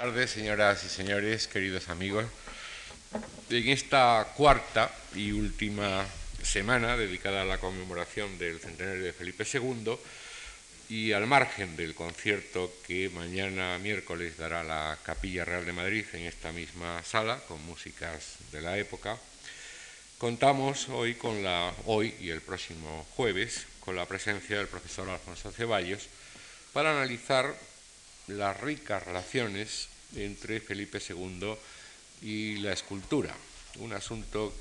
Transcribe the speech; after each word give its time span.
Tardes, 0.00 0.30
señoras 0.30 0.82
y 0.82 0.88
señores, 0.88 1.46
queridos 1.46 1.90
amigos. 1.90 2.24
En 3.50 3.68
esta 3.68 4.26
cuarta 4.34 4.90
y 5.14 5.32
última 5.32 6.06
semana 6.42 6.96
dedicada 6.96 7.42
a 7.42 7.44
la 7.44 7.58
conmemoración 7.58 8.38
del 8.38 8.60
centenario 8.60 9.04
de 9.04 9.12
Felipe 9.12 9.44
II 9.44 9.98
y 10.88 11.12
al 11.12 11.26
margen 11.26 11.76
del 11.76 11.94
concierto 11.94 12.72
que 12.86 13.10
mañana 13.10 13.76
miércoles 13.76 14.38
dará 14.38 14.64
la 14.64 14.96
Capilla 15.02 15.44
Real 15.44 15.66
de 15.66 15.74
Madrid 15.74 16.06
en 16.14 16.22
esta 16.22 16.50
misma 16.50 17.04
sala 17.04 17.38
con 17.46 17.62
músicas 17.66 18.36
de 18.52 18.62
la 18.62 18.78
época, 18.78 19.18
contamos 20.16 20.88
hoy 20.88 21.12
con 21.12 21.42
la 21.42 21.74
hoy 21.84 22.14
y 22.22 22.30
el 22.30 22.40
próximo 22.40 23.06
jueves 23.16 23.66
con 23.80 23.96
la 23.96 24.06
presencia 24.06 24.56
del 24.56 24.66
profesor 24.66 25.10
Alfonso 25.10 25.52
Ceballos 25.52 26.08
para 26.72 26.90
analizar 26.92 27.54
las 28.28 28.58
ricas 28.60 29.04
relaciones 29.04 29.89
entre 30.16 30.60
Felipe 30.60 31.00
II 31.06 31.54
y 32.22 32.56
la 32.58 32.72
escultura, 32.72 33.34
un 33.76 33.92
asunto 33.92 34.52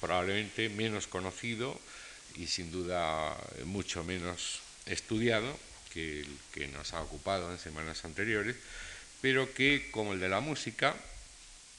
probablemente 0.00 0.68
menos 0.68 1.06
conocido 1.06 1.78
y 2.36 2.46
sin 2.46 2.72
duda 2.72 3.36
mucho 3.64 4.04
menos 4.04 4.60
estudiado 4.86 5.58
que 5.92 6.20
el 6.20 6.38
que 6.52 6.68
nos 6.68 6.94
ha 6.94 7.02
ocupado 7.02 7.52
en 7.52 7.58
semanas 7.58 8.04
anteriores, 8.04 8.56
pero 9.20 9.52
que, 9.52 9.90
como 9.90 10.14
el 10.14 10.20
de 10.20 10.28
la 10.28 10.40
música, 10.40 10.96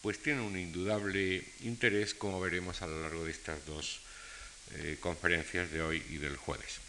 pues 0.02 0.22
tiene 0.22 0.42
un 0.42 0.58
indudable 0.58 1.44
interés, 1.62 2.14
como 2.14 2.40
veremos 2.40 2.82
a 2.82 2.88
lo 2.88 3.02
largo 3.02 3.26
de 3.26 3.32
estas 3.32 3.66
dos 3.66 4.02
eh, 4.76 4.98
conferencias 5.00 5.72
de 5.72 5.82
hoy 5.82 6.04
y 6.10 6.18
del 6.18 6.38
jueves. 6.38 6.80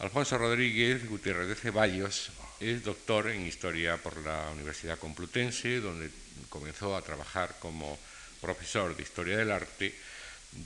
Alfonso 0.00 0.38
Rodríguez 0.38 1.08
Gutiérrez 1.08 1.48
de 1.48 1.54
Ceballos 1.54 2.30
es 2.60 2.82
doctor 2.82 3.28
en 3.28 3.46
Historia 3.46 3.96
por 3.98 4.16
la 4.18 4.50
Universidad 4.50 4.98
Complutense, 4.98 5.80
donde 5.80 6.10
comenzó 6.48 6.96
a 6.96 7.02
trabajar 7.02 7.56
como 7.60 7.98
profesor 8.40 8.96
de 8.96 9.02
Historia 9.02 9.36
del 9.36 9.52
Arte 9.52 9.94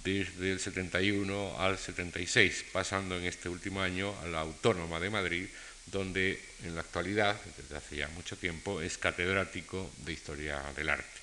desde 0.04 0.52
el 0.52 0.60
71 0.60 1.58
al 1.58 1.76
76, 1.76 2.66
pasando 2.72 3.18
en 3.18 3.24
este 3.24 3.48
último 3.48 3.82
año 3.82 4.14
a 4.22 4.26
la 4.26 4.40
Autónoma 4.40 5.00
de 5.00 5.10
Madrid, 5.10 5.46
donde 5.86 6.40
en 6.62 6.74
la 6.74 6.80
actualidad, 6.80 7.36
desde 7.58 7.76
hace 7.76 7.96
ya 7.96 8.08
mucho 8.08 8.36
tiempo, 8.36 8.80
es 8.80 8.96
catedrático 8.96 9.90
de 9.98 10.12
Historia 10.12 10.62
del 10.74 10.88
Arte. 10.88 11.20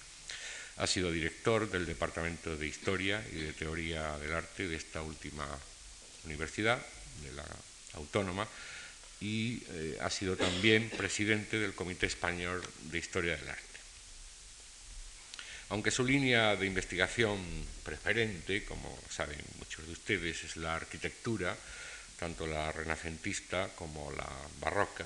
Ha 0.77 0.88
sido 0.88 1.11
director 1.11 1.69
del 1.69 1.86
Departamento 1.86 2.55
de 2.55 2.67
Historia 2.67 3.23
y 3.31 3.38
de 3.38 3.53
Teoría 3.53 4.17
del 4.19 4.33
Arte 4.33 4.67
de 4.67 4.75
esta 4.75 5.02
última 5.02 5.47
universidad, 6.25 6.80
de 7.23 7.33
la 7.33 7.45
autónoma 7.93 8.47
y 9.21 9.63
eh, 9.69 9.97
ha 10.01 10.09
sido 10.09 10.37
también 10.37 10.89
presidente 10.89 11.59
del 11.59 11.73
Comité 11.73 12.05
Español 12.05 12.61
de 12.83 12.97
Historia 12.97 13.35
del 13.35 13.49
Arte. 13.49 13.63
Aunque 15.69 15.91
su 15.91 16.03
línea 16.03 16.55
de 16.55 16.65
investigación 16.65 17.37
preferente, 17.83 18.65
como 18.65 18.97
saben 19.09 19.37
muchos 19.59 19.85
de 19.85 19.91
ustedes, 19.91 20.43
es 20.43 20.57
la 20.57 20.75
arquitectura, 20.75 21.55
tanto 22.17 22.47
la 22.47 22.71
renacentista 22.71 23.69
como 23.75 24.11
la 24.11 24.29
barroca, 24.59 25.05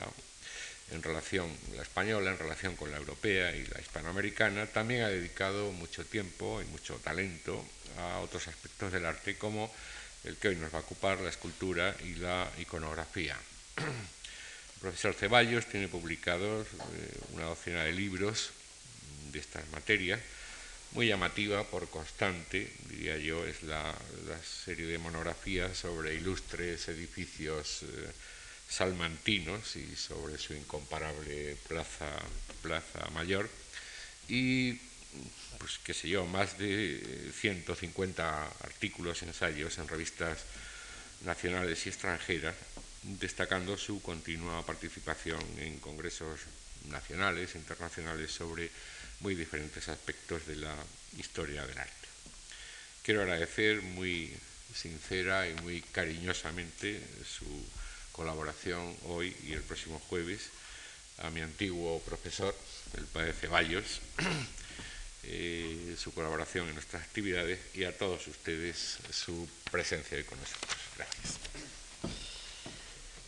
en 0.91 1.01
relación, 1.01 1.49
la 1.75 1.81
española 1.81 2.31
en 2.31 2.37
relación 2.37 2.75
con 2.75 2.91
la 2.91 2.97
europea 2.97 3.55
y 3.55 3.65
la 3.65 3.81
hispanoamericana, 3.81 4.67
también 4.67 5.03
ha 5.03 5.09
dedicado 5.09 5.71
mucho 5.71 6.05
tiempo 6.05 6.61
y 6.61 6.65
mucho 6.65 6.95
talento 6.95 7.65
a 7.97 8.19
otros 8.19 8.47
aspectos 8.47 8.91
del 8.91 9.05
arte 9.05 9.37
como 9.37 9.73
el 10.23 10.37
que 10.37 10.49
hoy 10.49 10.55
nos 10.55 10.73
va 10.73 10.77
a 10.77 10.81
ocupar, 10.81 11.19
la 11.19 11.29
escultura 11.29 11.95
y 12.03 12.15
la 12.15 12.49
iconografía. 12.59 13.37
El 13.77 14.79
profesor 14.81 15.13
Ceballos 15.13 15.65
tiene 15.67 15.87
publicados 15.87 16.67
eh, 16.67 17.19
una 17.31 17.45
docena 17.45 17.83
de 17.83 17.93
libros 17.93 18.51
de 19.31 19.39
estas 19.39 19.67
materias, 19.69 20.19
muy 20.91 21.07
llamativa 21.07 21.63
por 21.63 21.89
constante, 21.89 22.71
diría 22.89 23.17
yo, 23.17 23.45
es 23.45 23.63
la, 23.63 23.95
serie 24.43 24.85
de 24.85 24.97
monografías 24.99 25.75
sobre 25.77 26.13
ilustres 26.13 26.87
edificios 26.87 27.83
eh, 27.83 28.11
salmantinos 28.69 29.75
y 29.75 29.95
sobre 29.95 30.37
su 30.37 30.53
incomparable 30.53 31.57
plaza, 31.67 32.09
plaza 32.61 33.09
mayor. 33.13 33.49
Y 34.27 34.73
pues 35.57 35.79
qué 35.83 35.93
sé 35.93 36.09
yo, 36.09 36.25
más 36.25 36.57
de 36.57 37.31
150 37.39 38.47
artículos, 38.61 39.23
ensayos 39.23 39.77
en 39.77 39.87
revistas 39.87 40.39
nacionales 41.21 41.85
y 41.85 41.89
extranjeras, 41.89 42.55
destacando 43.03 43.77
su 43.77 44.01
continua 44.01 44.65
participación 44.65 45.41
en 45.57 45.79
congresos 45.79 46.41
nacionales 46.89 47.55
e 47.55 47.57
internacionales 47.57 48.31
sobre 48.31 48.69
muy 49.19 49.35
diferentes 49.35 49.87
aspectos 49.89 50.45
de 50.47 50.57
la 50.57 50.75
historia 51.17 51.65
del 51.65 51.77
arte. 51.77 52.07
Quiero 53.03 53.21
agradecer 53.21 53.81
muy 53.81 54.33
sincera 54.73 55.47
y 55.47 55.53
muy 55.55 55.81
cariñosamente 55.81 57.01
su 57.25 57.45
colaboración 58.11 58.95
hoy 59.07 59.35
y 59.43 59.53
el 59.53 59.61
próximo 59.61 59.99
jueves 60.07 60.49
a 61.19 61.29
mi 61.29 61.41
antiguo 61.41 61.99
profesor, 62.01 62.55
el 62.97 63.05
padre 63.05 63.33
Ceballos, 63.33 64.01
eh, 65.23 65.95
su 65.97 66.13
colaboración 66.13 66.67
en 66.67 66.73
nuestras 66.75 67.03
actividades 67.03 67.59
y 67.73 67.83
a 67.83 67.97
todos 67.97 68.27
ustedes 68.27 68.97
su 69.11 69.47
presencia 69.71 70.17
hoy 70.17 70.23
con 70.23 70.39
nosotros. 70.39 70.77
Gracias. 70.97 71.72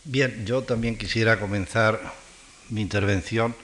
Bien, 0.08 0.46
yo 0.46 0.62
también 0.62 0.96
quisiera 0.96 1.40
comenzar 1.40 2.00
mi 2.70 2.80
intervención 2.80 3.56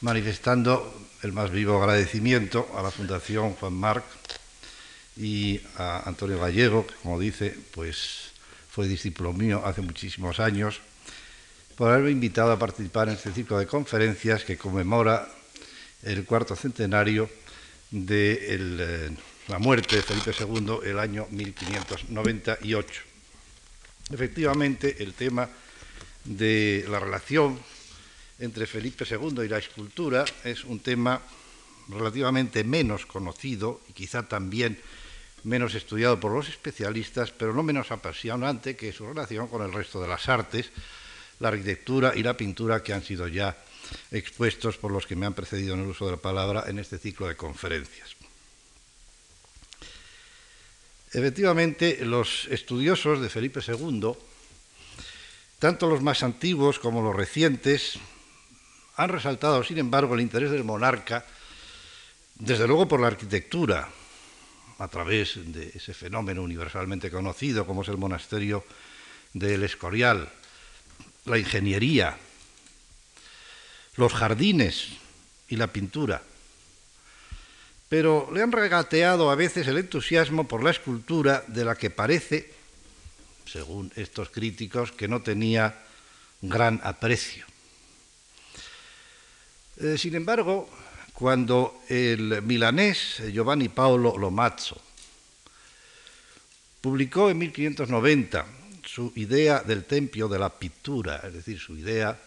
manifestando 0.00 0.92
el 1.22 1.32
más 1.32 1.52
vivo 1.52 1.80
agradecimiento 1.80 2.68
a 2.76 2.82
la 2.82 2.90
Fundación 2.90 3.52
Juan 3.52 3.74
Marc 3.74 4.04
y 5.16 5.60
a 5.76 6.08
Antonio 6.08 6.40
Gallego, 6.40 6.84
que 6.88 6.94
como 7.04 7.20
dice, 7.20 7.56
pues 7.72 8.32
fue 8.68 8.88
discípulo 8.88 9.32
mío 9.32 9.62
hace 9.64 9.80
muchísimos 9.80 10.40
años, 10.40 10.80
por 11.76 11.88
haberme 11.88 12.10
invitado 12.10 12.50
a 12.50 12.58
participar 12.58 13.06
en 13.06 13.14
este 13.14 13.30
ciclo 13.30 13.56
de 13.56 13.68
conferencias 13.68 14.42
que 14.42 14.58
conmemora 14.58 15.28
el 16.02 16.24
cuarto 16.24 16.56
centenario 16.56 17.30
de 17.92 18.38
eh, 18.40 19.10
la 19.46 19.60
muerte 19.60 19.94
de 19.94 20.02
Felipe 20.02 20.32
II 20.36 20.80
el 20.84 20.98
año 20.98 21.28
1598. 21.30 23.13
Efectivamente, 24.10 25.02
el 25.02 25.14
tema 25.14 25.48
de 26.24 26.84
la 26.88 27.00
relación 27.00 27.58
entre 28.38 28.66
Felipe 28.66 29.04
II 29.08 29.44
y 29.44 29.48
la 29.48 29.58
escultura 29.58 30.24
es 30.42 30.64
un 30.64 30.80
tema 30.80 31.20
relativamente 31.88 32.64
menos 32.64 33.06
conocido 33.06 33.80
y 33.88 33.92
quizá 33.92 34.26
también 34.28 34.78
menos 35.44 35.74
estudiado 35.74 36.18
por 36.18 36.32
los 36.32 36.48
especialistas, 36.48 37.30
pero 37.30 37.52
no 37.52 37.62
menos 37.62 37.92
apasionante 37.92 38.76
que 38.76 38.92
su 38.92 39.06
relación 39.06 39.48
con 39.48 39.62
el 39.62 39.72
resto 39.72 40.00
de 40.00 40.08
las 40.08 40.28
artes, 40.28 40.70
la 41.40 41.48
arquitectura 41.48 42.12
y 42.16 42.22
la 42.22 42.36
pintura 42.36 42.82
que 42.82 42.94
han 42.94 43.02
sido 43.02 43.28
ya 43.28 43.56
expuestos 44.10 44.78
por 44.78 44.90
los 44.90 45.06
que 45.06 45.16
me 45.16 45.26
han 45.26 45.34
precedido 45.34 45.74
en 45.74 45.80
el 45.80 45.88
uso 45.88 46.06
de 46.06 46.12
la 46.12 46.22
palabra 46.22 46.64
en 46.66 46.78
este 46.78 46.98
ciclo 46.98 47.28
de 47.28 47.36
conferencias. 47.36 48.16
Efectivamente, 51.14 52.04
los 52.04 52.48
estudiosos 52.50 53.20
de 53.20 53.28
Felipe 53.28 53.60
II, 53.64 54.14
tanto 55.60 55.88
los 55.88 56.02
más 56.02 56.24
antiguos 56.24 56.80
como 56.80 57.02
los 57.02 57.14
recientes, 57.14 58.00
han 58.96 59.10
resaltado, 59.10 59.62
sin 59.62 59.78
embargo, 59.78 60.14
el 60.14 60.22
interés 60.22 60.50
del 60.50 60.64
monarca, 60.64 61.24
desde 62.34 62.66
luego 62.66 62.88
por 62.88 62.98
la 62.98 63.06
arquitectura, 63.06 63.88
a 64.78 64.88
través 64.88 65.38
de 65.52 65.70
ese 65.72 65.94
fenómeno 65.94 66.42
universalmente 66.42 67.12
conocido 67.12 67.64
como 67.64 67.82
es 67.82 67.88
el 67.88 67.96
monasterio 67.96 68.64
del 69.32 69.62
Escorial, 69.62 70.28
la 71.26 71.38
ingeniería, 71.38 72.18
los 73.94 74.12
jardines 74.12 74.88
y 75.48 75.54
la 75.54 75.68
pintura. 75.68 76.22
Pero 77.94 78.28
le 78.34 78.42
han 78.42 78.50
regateado 78.50 79.30
a 79.30 79.36
veces 79.36 79.68
el 79.68 79.78
entusiasmo 79.78 80.48
por 80.48 80.64
la 80.64 80.72
escultura 80.72 81.44
de 81.46 81.64
la 81.64 81.76
que 81.76 81.90
parece, 81.90 82.50
según 83.46 83.92
estos 83.94 84.30
críticos, 84.30 84.90
que 84.90 85.06
no 85.06 85.22
tenía 85.22 85.78
gran 86.42 86.80
aprecio. 86.82 87.46
Eh, 89.76 89.94
sin 89.96 90.16
embargo, 90.16 90.68
cuando 91.12 91.82
el 91.88 92.42
milanés 92.42 93.22
Giovanni 93.30 93.68
Paolo 93.68 94.18
Lomazzo 94.18 94.82
publicó 96.80 97.30
en 97.30 97.38
1590 97.38 98.44
su 98.84 99.12
idea 99.14 99.60
del 99.60 99.84
templo 99.84 100.26
de 100.26 100.38
la 100.40 100.50
pintura, 100.50 101.22
es 101.22 101.32
decir, 101.32 101.60
su 101.60 101.76
idea 101.76 102.20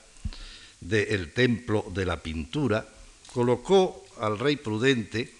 del 0.79 1.33
templo 1.33 1.91
de 1.93 2.05
la 2.05 2.23
pintura, 2.23 2.87
colocó 3.33 4.05
al 4.21 4.39
rey 4.39 4.55
prudente 4.55 5.35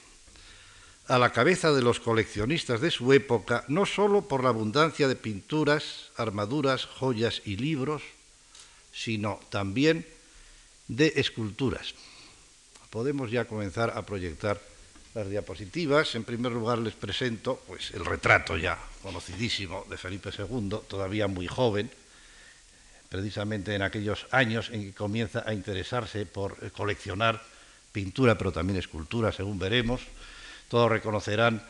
a 1.08 1.18
la 1.18 1.32
cabeza 1.32 1.72
de 1.72 1.82
los 1.82 2.00
coleccionistas 2.00 2.82
de 2.82 2.92
su 2.92 3.14
época, 3.14 3.64
no 3.68 3.86
sólo 3.86 4.28
por 4.28 4.44
la 4.44 4.50
abundancia 4.50 5.08
de 5.08 5.16
pinturas, 5.16 6.12
armaduras, 6.18 6.86
joyas 6.86 7.42
y 7.46 7.56
libros, 7.56 8.04
sino 8.94 9.40
también 9.50 10.06
de 10.88 11.14
esculturas. 11.16 11.94
podemos 12.90 13.32
ya 13.32 13.46
comenzar 13.46 13.92
a 13.96 14.06
proyectar 14.06 14.60
las 15.14 15.30
diapositivas. 15.30 16.16
En 16.16 16.24
primer 16.24 16.52
lugar 16.52 16.80
les 16.80 16.94
presento 16.94 17.62
pues, 17.68 17.92
el 17.92 18.06
retrato 18.06 18.58
ya 18.58 18.78
conocidísimo 19.04 19.86
de 19.90 19.98
Felipe 19.98 20.30
II, 20.38 20.80
todavía 20.88 21.28
muy 21.28 21.48
joven, 21.48 21.92
precisamente 23.10 23.76
en 23.76 23.82
aquellos 23.82 24.26
años 24.32 24.70
en 24.72 24.84
que 24.84 24.94
comienza 24.94 25.44
a 25.46 25.54
interesarse 25.54 26.26
por 26.26 26.72
coleccionar 26.72 27.42
pintura, 27.92 28.38
pero 28.38 28.52
también 28.52 28.78
escultura, 28.78 29.32
según 29.32 29.60
veremos. 29.60 30.02
Todos 30.68 30.92
reconocerán 30.92 31.62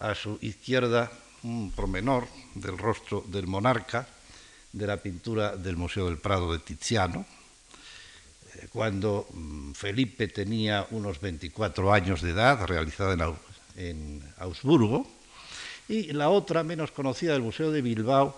a 0.00 0.14
su 0.14 0.38
izquierda 0.40 1.10
un 1.42 1.70
promenor 1.70 2.26
del 2.54 2.76
rostro 2.76 3.24
del 3.26 3.46
monarca, 3.46 4.06
de 4.72 4.86
la 4.86 4.96
pintura 4.96 5.56
del 5.56 5.76
Museo 5.76 6.06
del 6.06 6.18
Prado 6.18 6.52
de 6.52 6.58
Tiziano, 6.58 7.24
eh, 8.54 8.68
cuando 8.72 9.26
mm, 9.32 9.72
Felipe 9.72 10.28
tenía 10.28 10.86
unos 10.90 11.20
24 11.20 11.92
años 11.92 12.22
de 12.22 12.30
edad, 12.30 12.64
realizada 12.66 13.14
en, 13.76 14.22
Augsburgo, 14.38 15.06
y 15.88 16.12
la 16.12 16.28
otra, 16.28 16.62
menos 16.62 16.90
conocida, 16.90 17.32
del 17.32 17.42
Museo 17.42 17.70
de 17.70 17.82
Bilbao, 17.82 18.36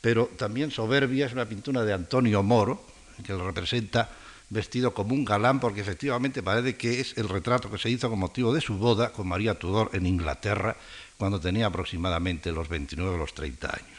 pero 0.00 0.26
también 0.36 0.70
soberbia, 0.70 1.26
es 1.26 1.32
una 1.32 1.48
pintura 1.48 1.82
de 1.82 1.92
Antonio 1.92 2.42
Moro, 2.42 2.84
que 3.24 3.34
representa 3.34 4.10
vestido 4.54 4.94
como 4.94 5.12
un 5.12 5.24
galán, 5.24 5.58
porque 5.58 5.82
efectivamente 5.82 6.42
parece 6.42 6.76
que 6.76 7.00
es 7.00 7.18
el 7.18 7.28
retrato 7.28 7.70
que 7.70 7.76
se 7.76 7.90
hizo 7.90 8.08
con 8.08 8.18
motivo 8.18 8.54
de 8.54 8.62
su 8.62 8.78
boda 8.78 9.12
con 9.12 9.28
María 9.28 9.58
Tudor 9.58 9.90
en 9.92 10.06
Inglaterra, 10.06 10.76
cuando 11.18 11.40
tenía 11.40 11.66
aproximadamente 11.66 12.52
los 12.52 12.68
29 12.68 13.14
o 13.14 13.18
los 13.18 13.34
30 13.34 13.68
años. 13.68 13.98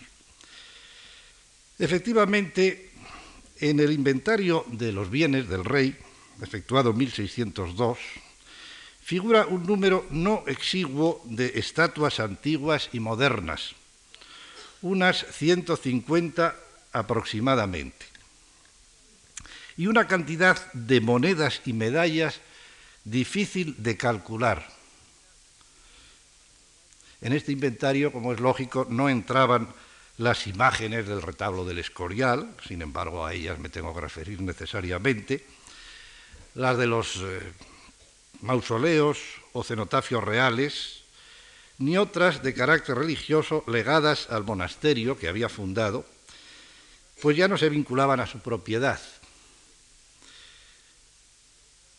Efectivamente, 1.77 2.91
en 3.59 3.79
el 3.79 3.91
inventario 3.91 4.65
de 4.67 4.91
los 4.91 5.09
bienes 5.09 5.49
del 5.49 5.65
rey, 5.65 5.95
efectuado 6.41 6.91
en 6.91 6.97
1602, 6.97 7.99
figura 9.03 9.45
un 9.45 9.65
número 9.65 10.07
no 10.09 10.43
exiguo 10.47 11.21
de 11.25 11.51
estatuas 11.59 12.19
antiguas 12.19 12.89
y 12.93 12.99
modernas, 12.99 13.75
unas 14.81 15.25
150 15.31 16.55
aproximadamente, 16.93 18.14
y 19.77 19.88
una 19.88 20.07
cantidad 20.07 20.72
de 20.74 21.01
monedas 21.01 21.62
y 21.66 21.74
medallas 21.74 22.39
difícil 23.04 23.75
de 23.77 23.98
calcular. 23.98 24.68
En 27.22 27.33
este 27.33 27.51
inventario, 27.51 28.12
como 28.12 28.33
es 28.33 28.39
lógico, 28.39 28.86
no 28.89 29.10
entraban 29.10 29.69
las 30.18 30.48
imágenes 30.48 31.07
del 31.07 31.22
retablo 31.22 31.66
del 31.66 31.80
Escorial, 31.80 32.56
sin 32.66 32.81
embargo 32.81 33.25
a 33.25 33.33
ellas 33.33 33.60
me 33.60 33.69
tengo 33.69 33.94
que 33.94 34.01
referir 34.01 34.42
necesariamente, 34.42 35.45
las 36.54 36.77
de 36.77 36.88
los 36.88 37.18
eh, 37.18 37.42
mausoleos 38.42 39.19
o 39.54 39.63
cenotafios 39.63 40.24
reales, 40.24 41.04
ni 41.77 41.98
otras 41.98 42.42
de 42.42 42.54
carácter 42.54 42.95
religioso 42.95 43.63
legadas 43.68 44.30
al 44.30 44.45
monasterio 44.45 45.18
que 45.19 45.27
había 45.27 45.50
fundado, 45.50 46.06
pues 47.22 47.36
ya 47.36 47.48
no 47.48 47.57
se 47.57 47.69
vinculaban 47.69 48.19
a 48.19 48.27
su 48.27 48.39
propiedad. 48.39 49.00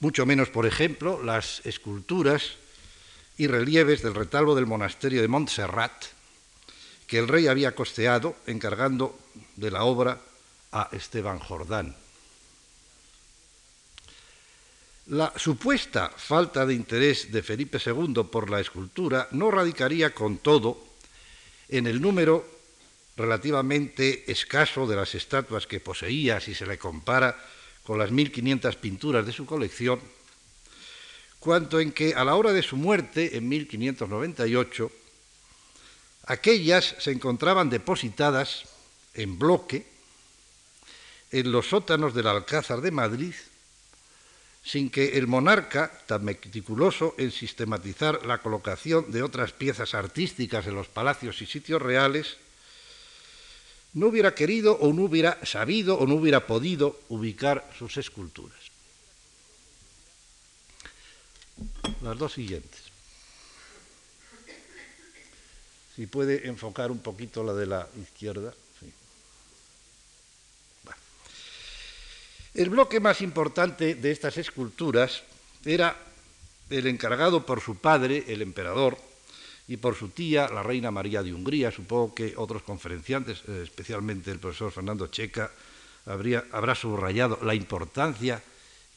Mucho 0.01 0.27
menos, 0.27 0.51
por 0.51 0.67
ejemplo, 0.67 1.23
las 1.23 1.65
esculturas 1.65 2.57
y 3.39 3.47
relieves 3.47 4.03
del 4.03 4.15
retablo 4.15 4.55
del 4.55 4.67
monasterio 4.67 5.23
de 5.23 5.29
Montserrat, 5.29 6.05
que 7.07 7.19
el 7.19 7.29
rey 7.29 7.47
había 7.47 7.75
costeado 7.75 8.37
encargando 8.47 9.19
de 9.57 9.71
la 9.71 9.85
obra 9.85 10.21
a 10.73 10.89
Esteban 10.93 11.39
Jordán. 11.39 11.97
La 15.07 15.33
supuesta 15.37 16.11
falta 16.11 16.67
de 16.67 16.75
interés 16.75 17.31
de 17.31 17.43
Felipe 17.43 17.79
II 17.85 18.25
por 18.31 18.51
la 18.51 18.61
escultura 18.61 19.29
no 19.31 19.53
radicaría 19.53 20.13
con 20.13 20.39
todo 20.39 20.83
en 21.69 21.87
el 21.87 22.01
número 22.01 22.45
relativamente 23.17 24.31
escaso 24.31 24.87
de 24.87 24.97
las 24.97 25.15
estatuas 25.15 25.67
que 25.67 25.81
poseía 25.81 26.41
si 26.41 26.55
se 26.55 26.67
le 26.67 26.77
compara 26.77 27.39
con 27.87 27.99
las 27.99 28.11
1500 28.11 28.77
pinturas 28.77 29.25
de 29.25 29.33
su 29.33 29.47
colección, 29.47 30.01
cuanto 31.39 31.79
en 31.79 31.93
que 31.93 32.15
a 32.15 32.25
la 32.25 32.35
hora 32.35 32.53
de 32.53 32.63
su 32.63 32.77
muerte, 32.77 33.37
en 33.37 33.49
1598, 33.49 34.91
Aquellas 36.27 36.97
se 36.99 37.13
encontraban 37.13 37.71
depositadas 37.71 38.65
en 39.15 39.39
bloque 39.39 39.87
en 41.31 41.53
los 41.53 41.69
sótanos 41.69 42.15
del 42.15 42.27
Alcázar 42.27 42.81
de 42.81 42.91
Madrid, 42.91 43.35
sin 44.65 44.91
que 44.91 45.19
el 45.19 45.29
monarca, 45.29 45.93
tan 46.07 46.25
meticuloso 46.25 47.15
en 47.17 47.31
sistematizar 47.31 48.27
la 48.27 48.39
colocación 48.39 49.13
de 49.13 49.23
otras 49.23 49.53
piezas 49.53 49.95
artísticas 49.95 50.67
en 50.67 50.75
los 50.75 50.89
palacios 50.89 51.41
y 51.43 51.47
sitios 51.47 51.81
reales, 51.81 52.39
no 53.97 54.09
hubiera 54.09 54.35
querido 54.35 54.77
o 54.77 54.93
no 54.93 55.05
hubiera 55.05 55.41
sabido 55.45 55.97
o 55.97 56.07
no 56.07 56.17
hubiera 56.17 56.47
podido 56.47 57.01
ubicar 57.09 57.67
sus 57.79 57.97
esculturas. 57.97 58.61
Las 62.03 62.19
dos 62.19 62.35
siguientes. 62.35 62.83
Si 65.97 66.07
puede 66.07 66.47
enfocar 66.47 66.91
un 66.91 66.99
poquito 66.99 67.43
la 67.43 67.55
de 67.55 67.67
la 67.67 67.89
izquierda. 67.99 68.53
El 72.53 72.69
bloque 72.69 73.01
más 73.01 73.23
importante 73.23 73.95
de 73.95 74.11
estas 74.11 74.37
esculturas 74.37 75.23
era 75.65 75.97
el 76.69 76.87
encargado 76.87 77.47
por 77.47 77.63
su 77.63 77.77
padre, 77.77 78.25
el 78.29 78.43
emperador, 78.43 78.99
y 79.69 79.77
por 79.77 79.97
su 79.97 80.09
tía, 80.09 80.49
la 80.49 80.63
reina 80.63 80.91
María 80.91 81.23
de 81.23 81.35
Hungría. 81.35 81.71
Supongo 81.71 82.15
que 82.15 82.35
otros 82.37 82.63
conferenciantes, 82.63 83.43
eh, 83.49 83.63
especialmente 83.65 84.31
el 84.31 84.39
profesor 84.39 84.71
Fernando 84.71 85.09
Checa, 85.09 85.51
habrá 86.07 86.75
subrayado 86.75 87.41
la 87.43 87.55
importancia 87.55 88.41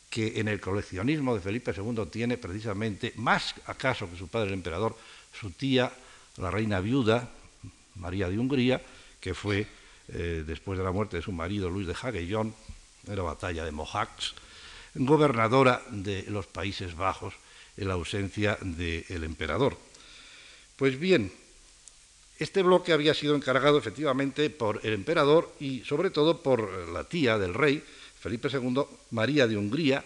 que 0.09 0.39
en 0.39 0.47
el 0.47 0.59
coleccionismo 0.59 1.35
de 1.35 1.41
Felipe 1.41 1.73
II 1.75 2.05
tiene 2.11 2.37
precisamente, 2.37 3.13
más 3.15 3.55
acaso 3.65 4.09
que 4.09 4.17
su 4.17 4.27
padre 4.27 4.49
el 4.49 4.53
emperador, 4.55 4.95
su 5.33 5.51
tía 5.51 5.91
la 6.37 6.51
reina 6.51 6.79
viuda, 6.79 7.29
María 7.95 8.29
de 8.29 8.39
Hungría, 8.39 8.81
que 9.19 9.33
fue, 9.33 9.67
eh, 10.07 10.43
después 10.45 10.77
de 10.77 10.85
la 10.85 10.91
muerte 10.91 11.17
de 11.17 11.23
su 11.23 11.31
marido 11.31 11.69
Luis 11.69 11.87
de 11.87 11.95
Jagellón, 11.95 12.53
en 13.07 13.15
la 13.15 13.23
batalla 13.23 13.65
de 13.65 13.71
Mohacs, 13.71 14.35
gobernadora 14.95 15.81
de 15.89 16.25
los 16.29 16.47
Países 16.47 16.95
Bajos 16.95 17.33
en 17.77 17.87
la 17.87 17.95
ausencia 17.95 18.57
del 18.61 19.23
emperador. 19.23 19.77
Pues 20.79 20.97
bien, 20.97 21.29
este 22.39 22.63
bloque 22.63 22.93
había 22.93 23.13
sido 23.13 23.35
encargado 23.35 23.77
efectivamente 23.77 24.49
por 24.49 24.79
el 24.83 24.93
emperador 24.93 25.53
y 25.59 25.81
sobre 25.81 26.09
todo 26.09 26.41
por 26.41 26.87
la 26.87 27.03
tía 27.03 27.37
del 27.37 27.53
rey, 27.53 27.83
Felipe 28.21 28.47
II, 28.49 28.83
María 29.11 29.45
de 29.45 29.57
Hungría, 29.57 30.05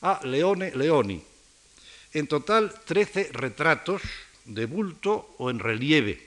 a 0.00 0.20
Leone 0.24 0.76
Leoni. 0.76 1.20
En 2.12 2.28
total, 2.28 2.72
13 2.84 3.30
retratos 3.32 4.02
de 4.44 4.66
bulto 4.66 5.34
o 5.38 5.50
en 5.50 5.58
relieve. 5.58 6.22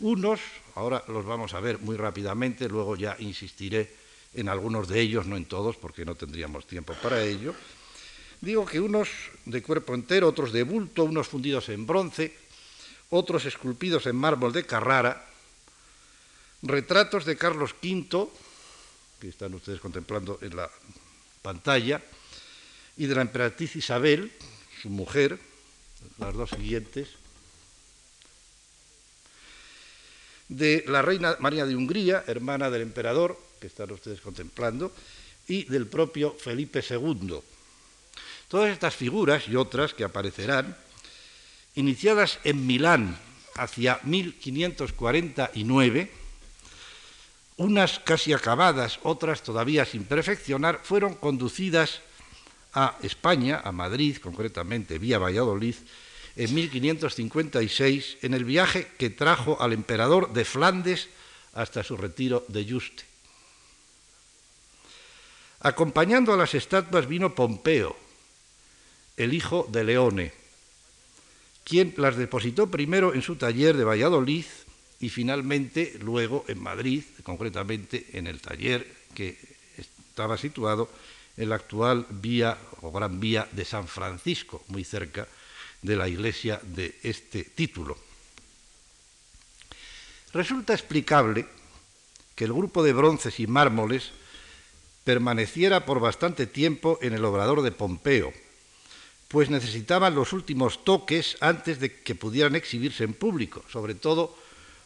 Unos, 0.00 0.40
ahora 0.76 1.04
los 1.08 1.26
vamos 1.26 1.52
a 1.52 1.60
ver 1.60 1.78
muy 1.80 1.98
rápidamente, 1.98 2.70
luego 2.70 2.96
ya 2.96 3.16
insistiré 3.18 3.92
en 4.32 4.48
algunos 4.48 4.88
de 4.88 4.98
ellos, 4.98 5.26
no 5.26 5.36
en 5.36 5.44
todos, 5.44 5.76
porque 5.76 6.06
no 6.06 6.14
tendríamos 6.14 6.66
tiempo 6.66 6.94
para 7.02 7.22
ello. 7.22 7.54
Digo 8.40 8.64
que 8.64 8.80
unos 8.80 9.08
de 9.44 9.62
cuerpo 9.62 9.94
entero, 9.94 10.28
otros 10.28 10.52
de 10.52 10.62
bulto, 10.62 11.04
unos 11.04 11.28
fundidos 11.28 11.68
en 11.68 11.86
bronce, 11.86 12.45
otros 13.10 13.44
esculpidos 13.44 14.06
en 14.06 14.16
mármol 14.16 14.52
de 14.52 14.66
Carrara, 14.66 15.26
retratos 16.62 17.24
de 17.24 17.36
Carlos 17.36 17.74
V, 17.82 18.28
que 19.20 19.28
están 19.28 19.54
ustedes 19.54 19.80
contemplando 19.80 20.38
en 20.42 20.56
la 20.56 20.70
pantalla, 21.42 22.02
y 22.96 23.06
de 23.06 23.14
la 23.14 23.22
emperatriz 23.22 23.76
Isabel, 23.76 24.32
su 24.82 24.88
mujer, 24.88 25.38
las 26.18 26.34
dos 26.34 26.50
siguientes, 26.50 27.08
de 30.48 30.84
la 30.86 31.02
reina 31.02 31.36
María 31.40 31.66
de 31.66 31.74
Hungría, 31.74 32.24
hermana 32.26 32.70
del 32.70 32.82
emperador, 32.82 33.38
que 33.60 33.66
están 33.66 33.90
ustedes 33.90 34.20
contemplando, 34.20 34.92
y 35.48 35.64
del 35.64 35.86
propio 35.86 36.32
Felipe 36.32 36.84
II. 36.88 37.40
Todas 38.48 38.70
estas 38.70 38.94
figuras 38.94 39.48
y 39.48 39.56
otras 39.56 39.94
que 39.94 40.04
aparecerán, 40.04 40.76
iniciadas 41.76 42.40
en 42.44 42.66
Milán 42.66 43.18
hacia 43.54 44.00
1549, 44.02 46.10
unas 47.58 48.00
casi 48.00 48.32
acabadas, 48.32 48.98
otras 49.02 49.42
todavía 49.42 49.86
sin 49.86 50.04
perfeccionar, 50.04 50.80
fueron 50.82 51.14
conducidas 51.14 52.00
a 52.74 52.98
España, 53.02 53.62
a 53.64 53.72
Madrid 53.72 54.18
concretamente, 54.18 54.98
vía 54.98 55.18
Valladolid, 55.18 55.76
en 56.36 56.54
1556 56.54 58.18
en 58.20 58.34
el 58.34 58.44
viaje 58.44 58.88
que 58.98 59.08
trajo 59.08 59.60
al 59.60 59.72
emperador 59.72 60.34
de 60.34 60.44
Flandes 60.44 61.08
hasta 61.54 61.82
su 61.82 61.96
retiro 61.96 62.44
de 62.48 62.66
Yuste. 62.66 63.04
Acompañando 65.60 66.34
a 66.34 66.36
las 66.36 66.54
estatuas 66.54 67.08
vino 67.08 67.34
Pompeo, 67.34 67.96
el 69.16 69.32
hijo 69.32 69.66
de 69.70 69.84
Leone, 69.84 70.45
quien 71.66 71.94
las 71.96 72.14
depositó 72.14 72.70
primero 72.70 73.12
en 73.12 73.22
su 73.22 73.34
taller 73.34 73.76
de 73.76 73.82
Valladolid 73.82 74.44
y 75.00 75.08
finalmente 75.08 75.98
luego 76.00 76.44
en 76.46 76.62
Madrid, 76.62 77.02
concretamente 77.24 78.06
en 78.12 78.28
el 78.28 78.40
taller 78.40 78.86
que 79.14 79.36
estaba 79.76 80.38
situado 80.38 80.88
en 81.36 81.48
la 81.48 81.56
actual 81.56 82.06
vía 82.08 82.56
o 82.82 82.92
gran 82.92 83.18
vía 83.18 83.48
de 83.50 83.64
San 83.64 83.88
Francisco, 83.88 84.62
muy 84.68 84.84
cerca 84.84 85.26
de 85.82 85.96
la 85.96 86.08
iglesia 86.08 86.60
de 86.62 87.00
este 87.02 87.42
título. 87.42 87.98
Resulta 90.32 90.72
explicable 90.72 91.46
que 92.36 92.44
el 92.44 92.52
grupo 92.52 92.84
de 92.84 92.92
bronces 92.92 93.40
y 93.40 93.48
mármoles 93.48 94.12
permaneciera 95.02 95.84
por 95.84 95.98
bastante 95.98 96.46
tiempo 96.46 97.00
en 97.02 97.12
el 97.12 97.24
obrador 97.24 97.62
de 97.62 97.72
Pompeo, 97.72 98.32
pues 99.28 99.50
necesitaban 99.50 100.14
los 100.14 100.32
últimos 100.32 100.84
toques 100.84 101.36
antes 101.40 101.80
de 101.80 102.02
que 102.02 102.14
pudieran 102.14 102.54
exhibirse 102.54 103.04
en 103.04 103.14
público, 103.14 103.64
sobre 103.70 103.94
todo 103.94 104.36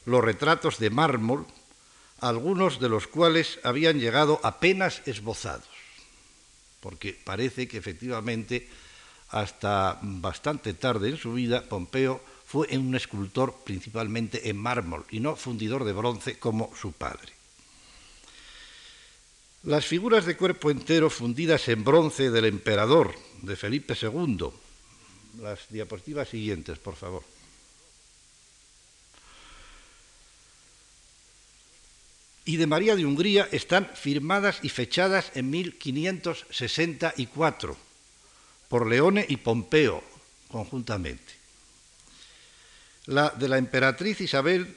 los 0.06 0.24
retratos 0.24 0.78
de 0.78 0.90
mármol, 0.90 1.46
algunos 2.20 2.80
de 2.80 2.88
los 2.88 3.06
cuales 3.06 3.58
habían 3.64 3.98
llegado 3.98 4.40
apenas 4.42 5.02
esbozados, 5.06 5.68
porque 6.80 7.18
parece 7.24 7.68
que 7.68 7.78
efectivamente 7.78 8.68
hasta 9.28 9.98
bastante 10.02 10.74
tarde 10.74 11.10
en 11.10 11.16
su 11.16 11.34
vida 11.34 11.62
Pompeo 11.68 12.20
fue 12.46 12.66
un 12.76 12.94
escultor 12.96 13.54
principalmente 13.64 14.48
en 14.48 14.56
mármol 14.56 15.06
y 15.10 15.20
no 15.20 15.36
fundidor 15.36 15.84
de 15.84 15.92
bronce 15.92 16.38
como 16.38 16.74
su 16.74 16.92
padre. 16.92 17.39
Las 19.62 19.86
figuras 19.86 20.24
de 20.24 20.36
cuerpo 20.36 20.70
entero 20.70 21.10
fundidas 21.10 21.68
en 21.68 21.84
bronce 21.84 22.30
del 22.30 22.46
emperador 22.46 23.14
de 23.42 23.56
Felipe 23.56 23.94
II. 24.00 24.46
Las 25.40 25.68
diapositivas 25.68 26.28
siguientes, 26.28 26.78
por 26.78 26.96
favor. 26.96 27.22
Y 32.46 32.56
de 32.56 32.66
María 32.66 32.96
de 32.96 33.04
Hungría 33.04 33.46
están 33.52 33.90
firmadas 33.94 34.60
y 34.62 34.70
fechadas 34.70 35.30
en 35.34 35.50
1564 35.50 37.76
por 38.68 38.86
Leone 38.86 39.26
y 39.28 39.36
Pompeo 39.36 40.02
conjuntamente 40.48 41.34
la 43.06 43.30
de 43.30 43.48
la 43.48 43.56
emperatriz 43.58 44.20
Isabel 44.20 44.76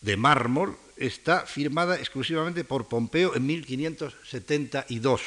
de 0.00 0.16
mármol 0.16 0.76
está 1.00 1.46
firmada 1.46 1.96
exclusivamente 1.96 2.62
por 2.62 2.86
Pompeo 2.86 3.34
en 3.34 3.46
1572, 3.46 5.20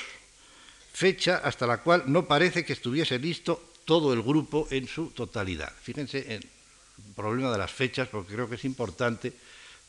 fecha 0.94 1.42
hasta 1.44 1.68
la 1.68 1.82
cual 1.82 2.04
no 2.08 2.26
parece 2.26 2.64
que 2.64 2.74
estuviese 2.74 3.20
listo 3.20 3.74
todo 3.86 4.14
el 4.14 4.22
grupo 4.22 4.68
en 4.72 4.88
su 4.88 5.08
totalidad. 5.08 5.74
Fíjense 5.82 6.36
en 6.36 6.42
el 6.44 7.14
problema 7.16 7.52
de 7.52 7.58
las 7.58 7.72
fechas, 7.72 8.08
porque 8.08 8.34
creo 8.34 8.48
que 8.48 8.56
es 8.56 8.66
importante 8.66 9.34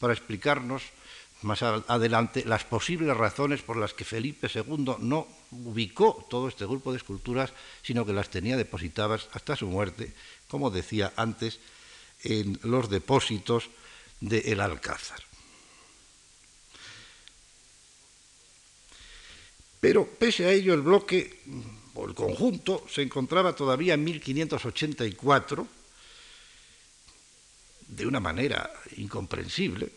para 0.00 0.14
explicarnos 0.14 0.82
más 1.42 1.62
adelante 1.62 2.42
las 2.46 2.64
posibles 2.64 3.14
razones 3.14 3.60
por 3.60 3.76
las 3.76 3.92
que 3.92 4.04
Felipe 4.04 4.48
II 4.52 4.96
no 5.00 5.28
ubicó 5.50 6.26
todo 6.30 6.48
este 6.48 6.64
grupo 6.64 6.90
de 6.90 6.96
esculturas, 6.96 7.52
sino 7.82 8.06
que 8.06 8.14
las 8.14 8.30
tenía 8.30 8.56
depositadas 8.56 9.28
hasta 9.32 9.54
su 9.54 9.66
muerte 9.66 10.14
como 10.48 10.70
decía 10.70 11.12
antes, 11.16 11.58
en 12.22 12.60
los 12.62 12.88
depósitos 12.88 13.70
de 14.20 14.52
El 14.52 14.60
Alcázar. 14.60 15.18
Pero 19.84 20.08
pese 20.08 20.46
a 20.46 20.50
ello 20.50 20.72
el 20.72 20.80
bloque 20.80 21.44
o 21.92 22.08
el 22.08 22.14
conjunto 22.14 22.86
se 22.88 23.02
encontraba 23.02 23.54
todavía 23.54 23.92
en 23.92 24.02
1584 24.02 25.68
de 27.88 28.06
una 28.06 28.18
manera 28.18 28.72
incomprensible. 28.96 29.92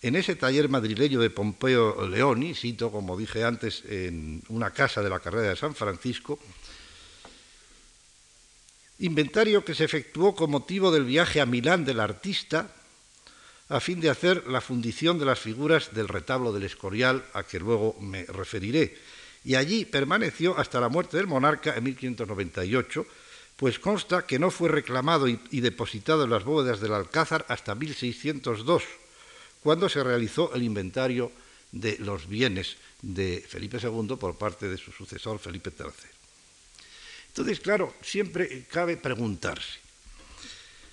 En 0.00 0.16
ese 0.16 0.34
taller 0.34 0.70
madrileño 0.70 1.20
de 1.20 1.28
Pompeo 1.28 2.08
Leoni, 2.08 2.54
cito 2.54 2.90
como 2.90 3.18
dije 3.18 3.44
antes 3.44 3.84
en 3.84 4.42
una 4.48 4.70
casa 4.70 5.02
de 5.02 5.10
la 5.10 5.20
carrera 5.20 5.50
de 5.50 5.56
San 5.56 5.74
Francisco, 5.74 6.38
inventario 9.00 9.62
que 9.62 9.74
se 9.74 9.84
efectuó 9.84 10.34
con 10.34 10.50
motivo 10.50 10.90
del 10.90 11.04
viaje 11.04 11.42
a 11.42 11.44
Milán 11.44 11.84
del 11.84 12.00
artista 12.00 12.74
a 13.70 13.78
fin 13.78 14.00
de 14.00 14.10
hacer 14.10 14.48
la 14.48 14.60
fundición 14.60 15.18
de 15.18 15.24
las 15.24 15.38
figuras 15.38 15.94
del 15.94 16.08
retablo 16.08 16.52
del 16.52 16.64
Escorial, 16.64 17.24
a 17.32 17.44
que 17.44 17.60
luego 17.60 17.96
me 18.00 18.24
referiré, 18.26 18.98
y 19.44 19.54
allí 19.54 19.84
permaneció 19.84 20.58
hasta 20.58 20.80
la 20.80 20.88
muerte 20.88 21.16
del 21.16 21.28
monarca 21.28 21.76
en 21.76 21.84
1598, 21.84 23.06
pues 23.56 23.78
consta 23.78 24.26
que 24.26 24.40
no 24.40 24.50
fue 24.50 24.70
reclamado 24.70 25.28
y, 25.28 25.38
depositado 25.60 26.24
en 26.24 26.30
las 26.30 26.44
bóvedas 26.44 26.80
del 26.80 26.94
Alcázar 26.94 27.46
hasta 27.48 27.76
1602, 27.76 28.82
cuando 29.62 29.88
se 29.88 30.02
realizó 30.02 30.52
el 30.52 30.64
inventario 30.64 31.30
de 31.70 31.96
los 32.00 32.26
bienes 32.26 32.76
de 33.02 33.44
Felipe 33.46 33.78
II 33.80 34.16
por 34.18 34.36
parte 34.36 34.68
de 34.68 34.78
su 34.78 34.90
sucesor 34.90 35.38
Felipe 35.38 35.70
III. 35.78 35.86
Entonces, 37.28 37.60
claro, 37.60 37.94
siempre 38.02 38.66
cabe 38.68 38.96
preguntarse, 38.96 39.78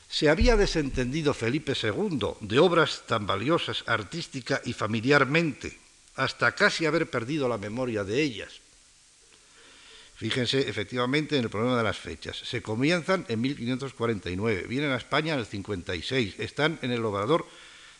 ¿se 0.09 0.29
había 0.29 0.55
desentendido 0.55 1.33
Felipe 1.33 1.73
II 1.81 2.19
de 2.41 2.59
obras 2.59 3.03
tan 3.07 3.27
valiosas 3.27 3.83
artística 3.87 4.61
y 4.65 4.73
familiarmente 4.73 5.77
hasta 6.15 6.53
casi 6.53 6.85
haber 6.85 7.09
perdido 7.09 7.47
la 7.47 7.57
memoria 7.57 8.03
de 8.03 8.21
ellas? 8.21 8.61
Fíjense 10.15 10.67
efectivamente 10.67 11.37
en 11.37 11.43
el 11.43 11.49
problema 11.49 11.77
de 11.77 11.83
las 11.83 11.97
fechas. 11.97 12.37
Se 12.37 12.63
comienzan 12.63 13.25
en 13.29 13.39
1549, 13.39 14.65
vienen 14.67 14.91
a 14.91 14.97
España 14.97 15.33
en 15.33 15.39
el 15.39 15.45
56, 15.45 16.39
están 16.39 16.79
en 16.81 16.91
el 16.91 17.05
obrador 17.05 17.45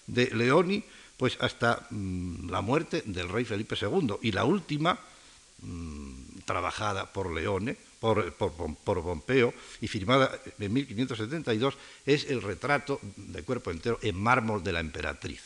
de 0.08 0.32
Leoni 0.32 0.84
pues 1.18 1.38
hasta 1.42 1.88
mm, 1.90 2.50
la 2.50 2.62
muerte 2.62 3.04
del 3.06 3.30
rey 3.30 3.44
Felipe 3.44 3.76
II 3.80 4.16
y 4.22 4.32
la 4.32 4.46
última 4.46 5.00
mm, 5.62 6.40
trabajada 6.46 7.12
por 7.12 7.32
Leone 7.34 7.78
por, 8.00 8.36
Pompeo 8.36 9.54
y 9.82 9.88
firmada 9.88 10.40
en 10.60 10.74
1572, 10.74 11.78
es 12.06 12.26
el 12.26 12.42
retrato 12.42 13.00
de 13.02 13.44
cuerpo 13.44 13.72
entero 13.72 14.00
en 14.02 14.16
mármol 14.16 14.64
de 14.64 14.72
la 14.74 14.80
emperatriz. 14.80 15.42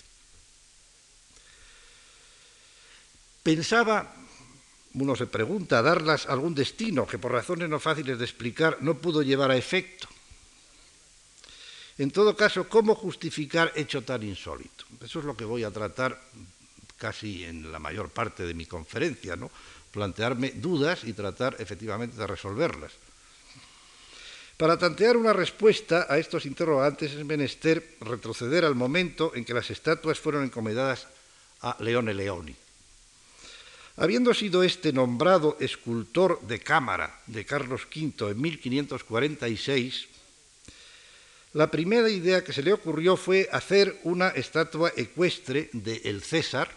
Pensaba, 3.43 4.13
uno 4.93 5.15
se 5.15 5.25
pregunta, 5.25 5.81
darlas 5.81 6.27
algún 6.27 6.53
destino 6.53 7.07
que 7.07 7.17
por 7.17 7.31
razones 7.31 7.69
no 7.69 7.79
fáciles 7.79 8.19
de 8.19 8.25
explicar 8.25 8.77
no 8.81 8.97
pudo 8.99 9.23
llevar 9.23 9.51
a 9.51 9.57
efecto. 9.57 10.07
En 11.97 12.11
todo 12.11 12.35
caso, 12.35 12.67
¿cómo 12.67 12.95
justificar 12.95 13.71
hecho 13.75 14.03
tan 14.03 14.23
insólito? 14.23 14.85
Eso 15.03 15.19
es 15.19 15.25
lo 15.25 15.35
que 15.35 15.45
voy 15.45 15.63
a 15.63 15.71
tratar 15.71 16.19
casi 16.97 17.43
en 17.45 17.71
la 17.71 17.79
mayor 17.79 18.09
parte 18.09 18.45
de 18.45 18.53
mi 18.53 18.65
conferencia, 18.65 19.35
¿no? 19.35 19.49
Plantearme 19.91 20.51
dudas 20.55 21.03
y 21.03 21.13
tratar 21.13 21.55
efectivamente 21.59 22.17
de 22.17 22.27
resolverlas. 22.27 22.91
Para 24.57 24.77
tantear 24.77 25.17
una 25.17 25.33
respuesta 25.33 26.05
a 26.09 26.17
estos 26.17 26.45
interrogantes 26.45 27.13
es 27.13 27.25
menester 27.25 27.97
retroceder 28.01 28.63
al 28.63 28.75
momento 28.75 29.33
en 29.33 29.43
que 29.43 29.53
las 29.53 29.69
estatuas 29.71 30.19
fueron 30.19 30.43
encomendadas 30.43 31.07
a 31.61 31.75
Leone 31.79 32.13
Leoni. 32.13 32.55
Habiendo 33.97 34.33
sido 34.33 34.63
este 34.63 34.93
nombrado 34.93 35.57
escultor 35.59 36.39
de 36.41 36.59
cámara 36.59 37.19
de 37.27 37.45
Carlos 37.45 37.87
V 37.93 38.31
en 38.31 38.41
1546, 38.41 40.07
la 41.53 41.69
primera 41.69 42.09
idea 42.09 42.43
que 42.43 42.53
se 42.53 42.63
le 42.63 42.71
ocurrió 42.71 43.17
fue 43.17 43.49
hacer 43.51 43.99
una 44.03 44.29
estatua 44.29 44.93
ecuestre 44.95 45.69
de 45.73 46.01
el 46.05 46.23
César, 46.23 46.69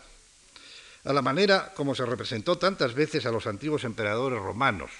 a 1.05 1.13
la 1.13 1.23
manera 1.23 1.73
como 1.75 1.95
se 1.95 2.07
representó 2.07 2.57
tantas 2.57 2.95
veces 2.95 3.27
a 3.27 3.31
los 3.31 3.47
antiguos 3.47 3.85
emperadores 3.85 4.41
romanos. 4.41 4.91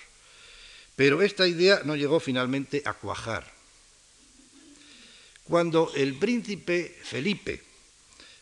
Pero 0.97 1.23
esta 1.23 1.47
idea 1.47 1.81
no 1.85 1.97
llegó 1.97 2.21
finalmente 2.21 2.83
a 2.85 2.93
cuajar. 2.93 3.51
Cuando 5.45 5.91
el 5.95 6.15
príncipe 6.15 6.97
Felipe, 7.03 7.63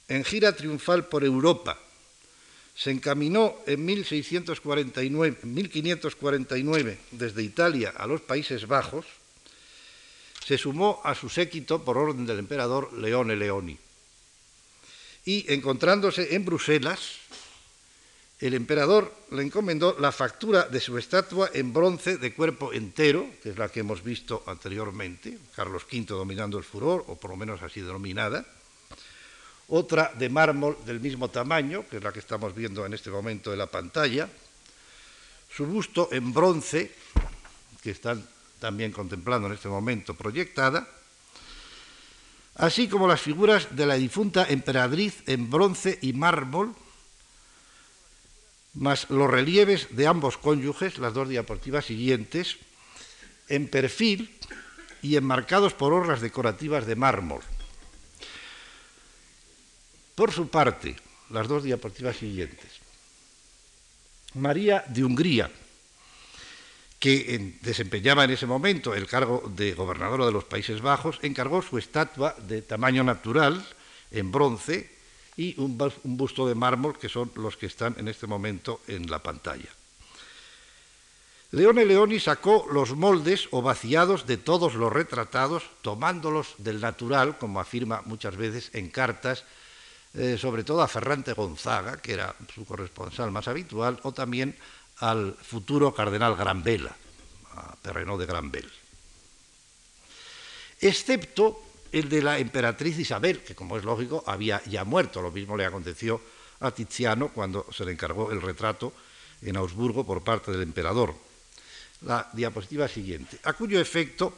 en 0.09 0.25
gira 0.25 0.55
triunfal 0.55 1.07
por 1.07 1.25
Europa, 1.25 1.79
se 2.75 2.91
encaminó 2.91 3.57
en 3.67 3.85
1649, 3.85 5.39
1549 5.43 6.99
desde 7.11 7.43
Italia 7.43 7.93
a 7.97 8.07
los 8.07 8.21
Países 8.21 8.67
Bajos, 8.67 9.07
se 10.45 10.59
sumó 10.59 11.01
a 11.05 11.15
su 11.15 11.29
séquito 11.29 11.85
por 11.85 11.99
orden 11.99 12.27
del 12.27 12.39
emperador 12.39 12.93
Leone 12.93 13.37
Leoni. 13.37 13.79
Y 15.25 15.53
encontrándose 15.53 16.35
en 16.35 16.45
Bruselas, 16.45 17.22
el 18.43 18.55
emperador 18.55 19.15
le 19.31 19.43
encomendó 19.43 19.97
la 20.01 20.11
factura 20.11 20.65
de 20.67 20.81
su 20.81 20.99
estatua 20.99 21.51
en 21.55 21.73
bronce 21.73 22.19
de 22.19 22.35
cuerpo 22.35 22.73
entero, 22.73 23.31
que 23.41 23.51
es 23.51 23.57
la 23.57 23.69
que 23.69 23.81
hemos 23.81 24.03
visto 24.03 24.43
anteriormente, 24.49 25.39
Carlos 25.55 25.87
V 25.91 26.05
dominando 26.07 26.59
el 26.59 26.65
furor, 26.65 27.05
o 27.07 27.15
por 27.15 27.31
lo 27.31 27.37
menos 27.37 27.63
así 27.63 27.81
denominada, 27.81 28.45
otra 29.69 30.13
de 30.19 30.29
mármol 30.29 30.77
del 30.85 30.99
mismo 30.99 31.31
tamaño, 31.31 31.87
que 31.89 31.99
es 31.99 32.03
la 32.03 32.13
que 32.13 32.19
estamos 32.19 32.53
viendo 32.53 32.85
en 32.85 32.95
este 32.95 33.11
momento 33.11 33.53
en 33.53 33.59
la 33.59 33.71
pantalla, 33.71 34.29
su 35.49 35.65
busto 35.65 36.09
en 36.11 36.33
bronce 36.33 36.91
que 37.81 37.91
están 37.91 38.27
también 38.59 38.91
contemplando 38.91 39.47
en 39.47 39.55
este 39.55 39.69
momento 39.69 40.15
proyectada, 40.15 40.89
así 42.57 42.89
como 42.89 43.07
las 43.07 43.21
figuras 43.21 43.69
de 43.77 43.87
la 43.87 43.95
difunta 43.95 44.47
emperatriz 44.49 45.23
en 45.27 45.49
bronce 45.49 45.99
y 46.03 46.13
mármol, 46.13 46.75
más 48.83 49.09
los 49.11 49.31
relieves 49.31 49.95
de 49.95 50.09
ambos 50.09 50.37
cónyuges, 50.37 50.99
las 50.99 51.15
dos 51.15 51.29
diapositivas 51.29 51.87
siguientes, 51.87 52.59
en 53.49 53.69
perfil 53.69 54.37
y 55.03 55.17
enmarcados 55.17 55.73
por 55.73 55.93
orlas 55.93 56.21
decorativas 56.21 56.85
de 56.85 56.97
mármol. 56.97 57.43
Por 60.17 60.33
su 60.33 60.49
parte, 60.49 60.97
las 61.31 61.47
dos 61.47 61.63
diapositivas 61.63 62.17
siguientes. 62.17 62.69
María 64.35 64.85
de 64.89 65.05
Hungría, 65.05 65.51
que 66.99 67.57
desempeñaba 67.63 68.25
en 68.25 68.33
ese 68.33 68.47
momento 68.47 68.95
el 68.95 69.07
cargo 69.07 69.45
de 69.55 69.75
gobernadora 69.75 70.27
de 70.27 70.33
los 70.33 70.45
Países 70.45 70.81
Bajos, 70.81 71.21
encargó 71.23 71.63
su 71.63 71.79
estatua 71.79 72.35
de 72.49 72.63
tamaño 72.63 73.05
natural 73.05 73.65
en 74.11 74.33
bronce 74.33 74.92
y 75.37 75.59
un, 75.61 75.79
busto 76.05 76.47
de 76.47 76.55
mármol, 76.55 76.99
que 76.99 77.09
son 77.09 77.31
los 77.37 77.57
que 77.57 77.67
están 77.67 77.95
en 77.99 78.09
este 78.09 78.27
momento 78.27 78.81
en 78.87 79.11
la 79.11 79.19
pantalla. 79.21 79.69
Leone 81.53 81.85
Leoni 81.85 82.19
sacó 82.19 82.67
los 82.73 82.97
moldes 82.97 83.49
o 83.51 83.61
vaciados 83.61 84.27
de 84.27 84.39
todos 84.39 84.75
los 84.75 84.93
retratados, 84.93 85.65
tomándolos 85.83 86.55
del 86.59 86.81
natural, 86.81 87.37
como 87.37 87.61
afirma 87.61 88.03
muchas 88.07 88.37
veces 88.37 88.71
en 88.73 88.89
cartas, 88.89 89.45
eh, 90.15 90.39
sobre 90.41 90.65
todo 90.65 90.83
a 90.83 90.89
Ferrante 90.89 91.35
Gonzaga, 91.35 92.01
que 92.01 92.15
era 92.15 92.35
su 92.55 92.65
corresponsal 92.65 93.31
más 93.31 93.49
habitual, 93.49 94.01
o 94.03 94.13
también 94.13 94.57
al 94.99 95.35
futuro 95.35 95.95
cardenal 95.95 96.37
Granvela, 96.37 96.97
a 97.55 97.77
de 97.83 98.27
Granvelle. 98.27 98.83
Excepto 100.81 101.72
el 101.93 102.09
de 102.09 102.23
la 102.23 102.39
emperatriz 102.39 102.99
Isabel, 102.99 103.41
que 103.41 103.55
como 103.55 103.77
es 103.77 103.85
lógico 103.85 104.25
había 104.27 104.63
ya 104.65 104.85
muerto. 104.85 105.21
Lo 105.21 105.31
mismo 105.31 105.57
le 105.57 105.67
aconteció 105.67 106.21
a 106.61 106.71
Tiziano 106.71 107.29
cuando 107.29 107.67
se 107.71 107.85
le 107.85 107.93
encargó 107.93 108.33
el 108.33 108.41
retrato 108.41 108.93
en 109.43 109.57
Augsburgo 109.57 110.05
por 110.05 110.25
parte 110.25 110.51
del 110.51 110.63
emperador. 110.63 111.15
La 112.03 112.29
diapositiva 112.33 112.89
siguiente, 112.89 113.39
a 113.45 113.53
cuyo 113.53 113.81
efecto 113.81 114.33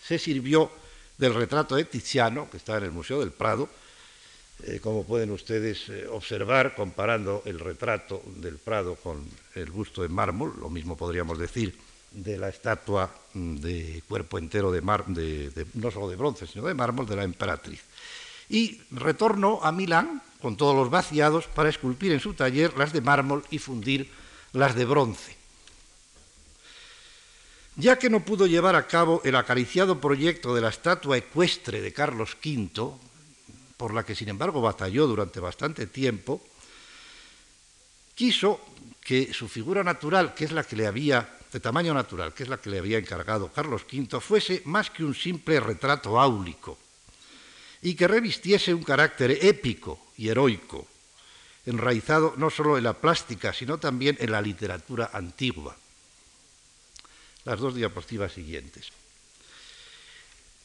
se 0.00 0.18
sirvió 0.18 0.70
del 1.18 1.34
retrato 1.34 1.76
de 1.76 1.84
Tiziano, 1.84 2.48
que 2.48 2.56
está 2.56 2.78
en 2.78 2.84
el 2.84 2.92
Museo 2.92 3.20
del 3.20 3.32
Prado, 3.32 3.68
eh, 4.64 4.80
como 4.80 5.04
pueden 5.04 5.30
ustedes 5.30 5.88
eh, 5.88 6.06
observar, 6.08 6.74
comparando 6.74 7.42
el 7.44 7.58
retrato 7.58 8.22
del 8.36 8.58
Prado 8.58 8.94
con 8.94 9.28
el 9.54 9.70
busto 9.70 10.02
de 10.02 10.08
mármol, 10.08 10.54
lo 10.58 10.70
mismo 10.70 10.96
podríamos 10.96 11.38
decir 11.38 11.76
de 12.14 12.38
la 12.38 12.48
estatua 12.48 13.12
de 13.34 14.02
cuerpo 14.08 14.38
entero 14.38 14.70
de, 14.70 14.82
no 15.74 15.90
solo 15.90 16.08
de 16.08 16.16
bronce, 16.16 16.46
sino 16.46 16.66
de 16.66 16.74
mármol 16.74 17.06
de 17.06 17.16
la 17.16 17.24
emperatriz. 17.24 17.82
Y 18.48 18.82
retornó 18.90 19.60
a 19.62 19.72
Milán 19.72 20.22
con 20.40 20.56
todos 20.56 20.76
los 20.76 20.90
vaciados 20.90 21.46
para 21.46 21.68
esculpir 21.68 22.12
en 22.12 22.20
su 22.20 22.34
taller 22.34 22.76
las 22.76 22.92
de 22.92 23.00
mármol 23.00 23.44
y 23.50 23.58
fundir 23.58 24.10
las 24.52 24.74
de 24.74 24.84
bronce. 24.84 25.36
Ya 27.76 27.98
que 27.98 28.10
no 28.10 28.24
pudo 28.24 28.46
llevar 28.46 28.76
a 28.76 28.86
cabo 28.86 29.22
el 29.24 29.34
acariciado 29.36 29.98
proyecto 30.00 30.54
de 30.54 30.60
la 30.60 30.68
estatua 30.68 31.16
ecuestre 31.16 31.80
de 31.80 31.92
Carlos 31.92 32.36
V, 32.44 32.92
por 33.78 33.94
la 33.94 34.04
que 34.04 34.14
sin 34.14 34.28
embargo 34.28 34.60
batalló 34.60 35.06
durante 35.06 35.40
bastante 35.40 35.86
tiempo, 35.86 36.42
quiso 38.14 38.60
que 39.00 39.32
su 39.32 39.48
figura 39.48 39.82
natural, 39.82 40.34
que 40.34 40.44
es 40.44 40.52
la 40.52 40.64
que 40.64 40.76
le 40.76 40.86
había 40.86 41.38
de 41.52 41.60
tamaño 41.60 41.92
natural, 41.92 42.32
que 42.32 42.44
es 42.44 42.48
la 42.48 42.56
que 42.56 42.70
le 42.70 42.78
había 42.78 42.98
encargado 42.98 43.52
Carlos 43.52 43.84
V, 43.84 44.20
fuese 44.20 44.62
más 44.64 44.90
que 44.90 45.04
un 45.04 45.14
simple 45.14 45.60
retrato 45.60 46.18
áulico 46.18 46.78
y 47.82 47.94
que 47.94 48.08
revistiese 48.08 48.72
un 48.72 48.82
carácter 48.82 49.44
épico 49.44 50.00
y 50.16 50.28
heroico, 50.28 50.86
enraizado 51.66 52.34
no 52.38 52.48
solo 52.48 52.78
en 52.78 52.84
la 52.84 52.94
plástica, 52.94 53.52
sino 53.52 53.76
también 53.76 54.16
en 54.18 54.32
la 54.32 54.40
literatura 54.40 55.10
antigua. 55.12 55.76
Las 57.44 57.60
dos 57.60 57.74
diapositivas 57.74 58.32
siguientes. 58.32 58.88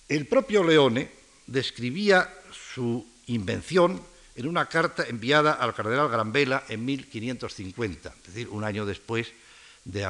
El 0.07 0.25
propio 0.25 0.63
Leone 0.63 1.11
describía 1.47 2.31
su 2.53 3.05
invención 3.25 4.01
en 4.35 4.47
una 4.47 4.69
carta 4.69 5.03
enviada 5.07 5.53
al 5.53 5.73
cardenal 5.73 6.07
Granvela 6.07 6.63
en 6.69 6.85
1550, 6.85 8.09
es 8.09 8.27
decir, 8.27 8.47
un 8.49 8.63
año 8.63 8.85
después 8.85 9.33
de, 9.87 10.03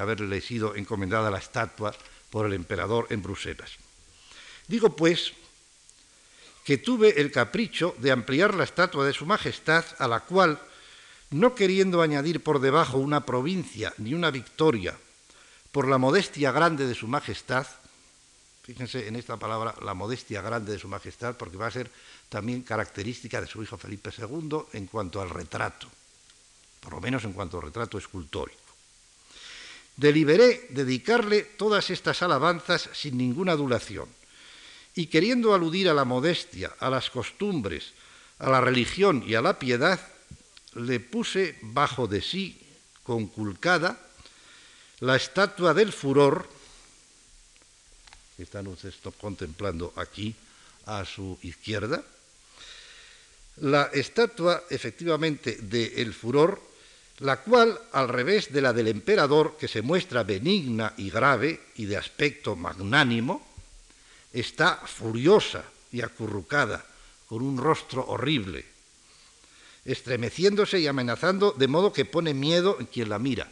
haberle 0.00 0.40
sido 0.40 0.76
encomendada 0.76 1.30
la 1.30 1.38
estatua 1.38 1.94
por 2.30 2.46
el 2.46 2.52
emperador 2.54 3.08
en 3.10 3.22
Bruselas. 3.22 3.72
Digo, 4.68 4.94
pues, 4.94 5.32
que 6.64 6.78
tuve 6.78 7.20
el 7.20 7.32
capricho 7.32 7.94
de 7.98 8.12
ampliar 8.12 8.54
la 8.54 8.64
estatua 8.64 9.04
de 9.04 9.12
Su 9.12 9.26
Majestad, 9.26 9.84
a 9.98 10.06
la 10.06 10.20
cual, 10.20 10.60
no 11.30 11.54
queriendo 11.54 12.00
añadir 12.00 12.42
por 12.42 12.60
debajo 12.60 12.98
una 12.98 13.26
provincia 13.26 13.92
ni 13.98 14.14
una 14.14 14.30
victoria, 14.30 14.96
por 15.72 15.88
la 15.88 15.98
modestia 15.98 16.52
grande 16.52 16.86
de 16.86 16.94
Su 16.94 17.08
Majestad, 17.08 17.66
fíjense 18.62 19.08
en 19.08 19.16
esta 19.16 19.36
palabra, 19.36 19.74
la 19.82 19.94
modestia 19.94 20.42
grande 20.42 20.72
de 20.72 20.78
Su 20.78 20.86
Majestad, 20.86 21.36
porque 21.36 21.56
va 21.56 21.66
a 21.66 21.72
ser 21.72 21.90
también 22.28 22.62
característica 22.62 23.40
de 23.40 23.48
su 23.48 23.62
hijo 23.62 23.76
Felipe 23.76 24.10
II 24.16 24.58
en 24.74 24.86
cuanto 24.86 25.20
al 25.20 25.28
retrato, 25.28 25.88
por 26.80 26.92
lo 26.92 27.00
menos 27.00 27.24
en 27.24 27.32
cuanto 27.32 27.56
al 27.58 27.64
retrato 27.64 27.98
escultórico. 27.98 28.61
Deliberé 29.96 30.68
dedicarle 30.70 31.42
todas 31.42 31.90
estas 31.90 32.22
alabanzas 32.22 32.88
sin 32.92 33.18
ninguna 33.18 33.52
adulación, 33.52 34.08
y 34.94 35.06
queriendo 35.06 35.54
aludir 35.54 35.88
a 35.88 35.94
la 35.94 36.04
modestia, 36.04 36.74
a 36.78 36.90
las 36.90 37.10
costumbres, 37.10 37.92
a 38.38 38.50
la 38.50 38.60
religión 38.60 39.24
y 39.26 39.34
a 39.34 39.42
la 39.42 39.58
piedad, 39.58 40.00
le 40.74 41.00
puse 41.00 41.58
bajo 41.62 42.06
de 42.06 42.20
sí, 42.20 42.58
conculcada, 43.02 44.00
la 45.00 45.16
estatua 45.16 45.74
del 45.74 45.92
furor, 45.92 46.48
que 48.36 48.44
están 48.44 48.66
ustedes 48.66 48.96
contemplando 49.20 49.92
aquí 49.96 50.34
a 50.86 51.04
su 51.04 51.38
izquierda, 51.42 52.02
la 53.56 53.90
estatua 53.92 54.64
efectivamente 54.70 55.56
del 55.60 56.14
furor 56.14 56.71
la 57.22 57.36
cual, 57.36 57.78
al 57.92 58.08
revés 58.08 58.52
de 58.52 58.60
la 58.60 58.72
del 58.72 58.88
emperador, 58.88 59.56
que 59.56 59.68
se 59.68 59.80
muestra 59.80 60.24
benigna 60.24 60.92
y 60.96 61.08
grave 61.08 61.60
y 61.76 61.84
de 61.86 61.96
aspecto 61.96 62.56
magnánimo, 62.56 63.46
está 64.32 64.76
furiosa 64.84 65.64
y 65.92 66.00
acurrucada, 66.00 66.84
con 67.28 67.42
un 67.42 67.58
rostro 67.58 68.04
horrible, 68.08 68.64
estremeciéndose 69.84 70.80
y 70.80 70.88
amenazando 70.88 71.52
de 71.52 71.68
modo 71.68 71.92
que 71.92 72.04
pone 72.04 72.34
miedo 72.34 72.76
en 72.80 72.86
quien 72.86 73.08
la 73.08 73.20
mira. 73.20 73.48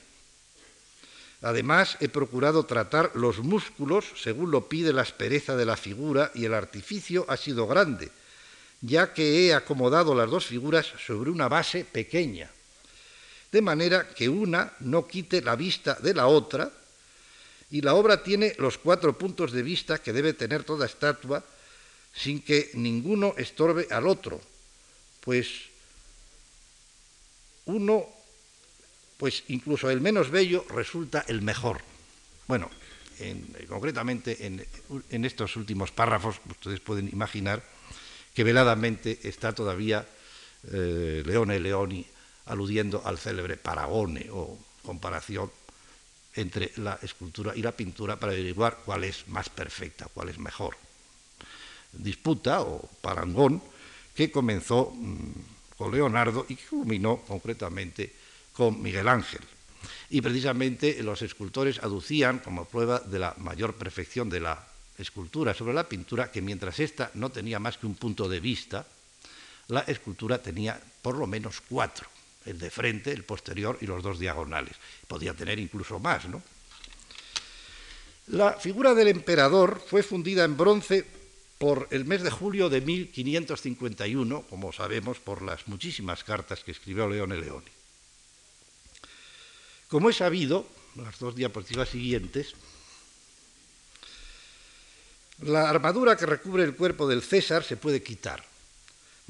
Además, 1.41 1.97
he 2.01 2.09
procurado 2.09 2.67
tratar 2.67 3.13
los 3.15 3.39
músculos 3.39 4.05
según 4.21 4.51
lo 4.51 4.69
pide 4.69 4.93
la 4.93 5.03
aspereza 5.03 5.57
de 5.57 5.65
la 5.65 5.77
figura 5.77 6.33
y 6.35 6.45
el 6.45 6.55
artificio 6.55 7.25
ha 7.29 7.37
sido 7.37 7.69
grande, 7.69 8.11
ya 8.81 9.15
que 9.15 9.47
he 9.47 9.55
acomodado 9.55 10.15
las 10.15 10.29
dos 10.29 10.45
figuras 10.45 10.93
sobre 11.07 11.31
una 11.31 11.49
base 11.49 11.85
pequeña 11.85 12.51
de 13.51 13.63
manera 13.63 14.09
que 14.09 14.29
una 14.29 14.73
no 14.81 15.07
quite 15.07 15.43
la 15.43 15.57
vista 15.57 15.95
de 15.95 16.15
la 16.15 16.27
otra, 16.27 16.71
y 17.71 17.83
la 17.83 17.95
obra 17.95 18.23
tiene 18.23 18.55
los 18.59 18.79
cuatro 18.79 19.17
puntos 19.17 19.53
de 19.53 19.63
vista 19.63 20.03
que 20.03 20.13
debe 20.13 20.35
tener 20.35 20.65
toda 20.65 20.87
estatua 20.87 21.45
sin 22.13 22.43
que 22.43 22.71
ninguno 22.75 23.35
estorbe 23.39 23.87
al 23.91 24.09
otro, 24.09 24.41
pues 25.21 25.71
uno, 27.67 28.07
pues 29.17 29.45
incluso 29.49 29.89
el 29.91 30.01
menos 30.01 30.31
bello 30.31 30.67
resulta 30.71 31.25
el 31.29 31.43
mejor. 31.43 31.81
Bueno, 32.49 32.69
concretamente 33.69 34.47
en, 34.47 35.25
estos 35.25 35.55
últimos 35.55 35.93
párrafos, 35.93 36.41
ustedes 36.51 36.81
pueden 36.81 37.09
imaginar 37.09 37.63
que 38.35 38.43
veladamente 38.43 39.21
está 39.23 39.53
todavía 39.53 40.07
eh, 40.73 41.23
Leone 41.25 41.61
Leoni 41.61 42.07
aludiendo 42.47 43.03
al 43.05 43.19
célebre 43.19 43.57
paragone 43.57 44.29
o 44.31 44.59
comparación 44.83 45.51
entre 46.35 46.73
la 46.77 46.99
escultura 47.03 47.53
y 47.57 47.63
la 47.63 47.73
pintura 47.73 48.19
para 48.19 48.33
averiguar 48.33 48.79
cuál 48.85 49.05
es 49.05 49.27
más 49.29 49.49
perfecta, 49.49 50.07
cuál 50.13 50.29
es 50.29 50.39
mejor. 50.39 50.77
Disputa 51.93 52.63
o 52.63 52.89
parangón 53.01 53.63
que 54.15 54.31
comenzó 54.31 54.93
mm, 54.95 55.77
con 55.77 55.93
Leonardo 55.93 56.47
y 56.49 56.57
que 56.57 56.67
culminó 56.67 57.23
concretamente 57.27 58.13
con 58.53 58.81
Miguel 58.81 59.09
Ángel. 59.09 59.41
Y 60.11 60.21
precisamente 60.21 61.03
los 61.03 61.23
escultores 61.23 61.79
aducían 61.79 62.39
como 62.39 62.67
prueba 62.67 63.01
de 63.01 63.19
la 63.19 63.35
mayor 63.39 63.75
perfección 63.75 64.29
de 64.29 64.41
la 64.41 64.67
escultura 64.99 65.55
sobre 65.55 65.73
la 65.75 65.89
pintura 65.89 66.31
que 66.31 66.43
mientras 66.43 66.79
ésta 66.79 67.11
no 67.15 67.31
tenía 67.31 67.59
más 67.59 67.79
que 67.79 67.87
un 67.87 67.95
punto 67.95 68.29
de 68.29 68.39
vista, 68.39 68.87
la 69.69 69.81
escultura 69.81 70.43
tenía 70.43 70.79
por 71.01 71.17
lo 71.17 71.27
menos 71.27 71.63
cuatro 71.63 72.07
el 72.47 72.59
de 72.59 72.71
frente, 72.71 73.13
el 73.13 73.25
posterior 73.25 73.79
y 73.81 73.87
los 73.87 74.03
dos 74.03 74.19
diagonales. 74.19 74.77
Podía 75.07 75.35
tener 75.35 75.59
incluso 75.59 75.99
más, 75.99 76.29
¿no? 76.29 76.43
La 78.29 78.53
figura 78.53 78.95
del 78.95 79.09
emperador 79.09 79.83
fue 79.85 80.03
fundida 80.03 80.45
en 80.45 80.57
bronce 80.57 81.05
por 81.59 81.89
el 81.91 82.05
mes 82.05 82.23
de 82.23 82.31
julio 82.31 82.71
de 82.71 82.81
1551, 82.81 84.43
como 84.49 84.73
sabemos 84.73 85.19
por 85.19 85.43
las 85.43 85.67
muchísimas 85.69 86.25
cartas 86.25 86.63
que 86.65 86.71
escribió 86.71 87.09
Leone 87.09 87.37
Leoni. 87.37 87.71
Como 89.89 90.09
es 90.09 90.17
sabido, 90.17 90.67
las 90.95 91.19
dos 91.19 91.35
diapositivas 91.35 91.89
siguientes, 91.89 92.55
la 95.43 95.69
armadura 95.69 96.17
que 96.17 96.27
recubre 96.27 96.63
el 96.63 96.77
cuerpo 96.77 97.09
del 97.09 97.23
César 97.23 97.65
se 97.65 97.77
puede 97.77 98.03
quitar, 98.03 98.45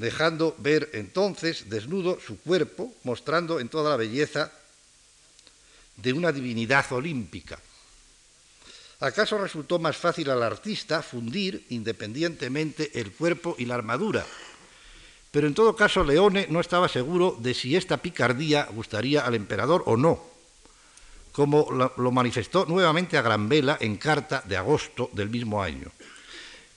dejando 0.01 0.57
ver 0.59 0.89
entonces 0.95 1.69
desnudo 1.69 2.19
su 2.27 2.41
cuerpo, 2.41 2.91
mostrando 3.05 3.61
en 3.61 3.69
toda 3.69 3.91
la 3.91 3.97
belleza 3.97 4.51
de 5.97 6.15
una 6.15 6.33
divinidad 6.33 6.91
olímpica. 6.91 7.61
¿Acaso 9.01 9.37
resultó 9.37 9.79
más 9.79 9.99
fácil 9.99 10.31
al 10.31 10.43
artista 10.43 11.03
fundir 11.03 11.67
independientemente 11.69 12.99
el 12.99 13.13
cuerpo 13.13 13.55
y 13.59 13.67
la 13.67 13.75
armadura? 13.75 14.25
Pero 15.31 15.47
en 15.47 15.55
todo 15.55 15.77
caso 15.77 16.03
Leone 16.03 16.47
no 16.49 16.61
estaba 16.61 16.89
seguro 16.89 17.37
de 17.39 17.53
si 17.53 17.77
esta 17.77 17.99
picardía 17.99 18.69
gustaría 18.73 19.21
al 19.21 19.35
emperador 19.35 19.83
o 19.85 19.99
no, 19.99 20.25
como 21.33 21.69
lo 21.71 22.11
manifestó 22.11 22.65
nuevamente 22.65 23.19
a 23.19 23.23
gran 23.23 23.51
vela 23.51 23.77
en 23.81 23.99
carta 23.99 24.43
de 24.47 24.57
agosto 24.57 25.11
del 25.13 25.29
mismo 25.29 25.63
año. 25.63 25.93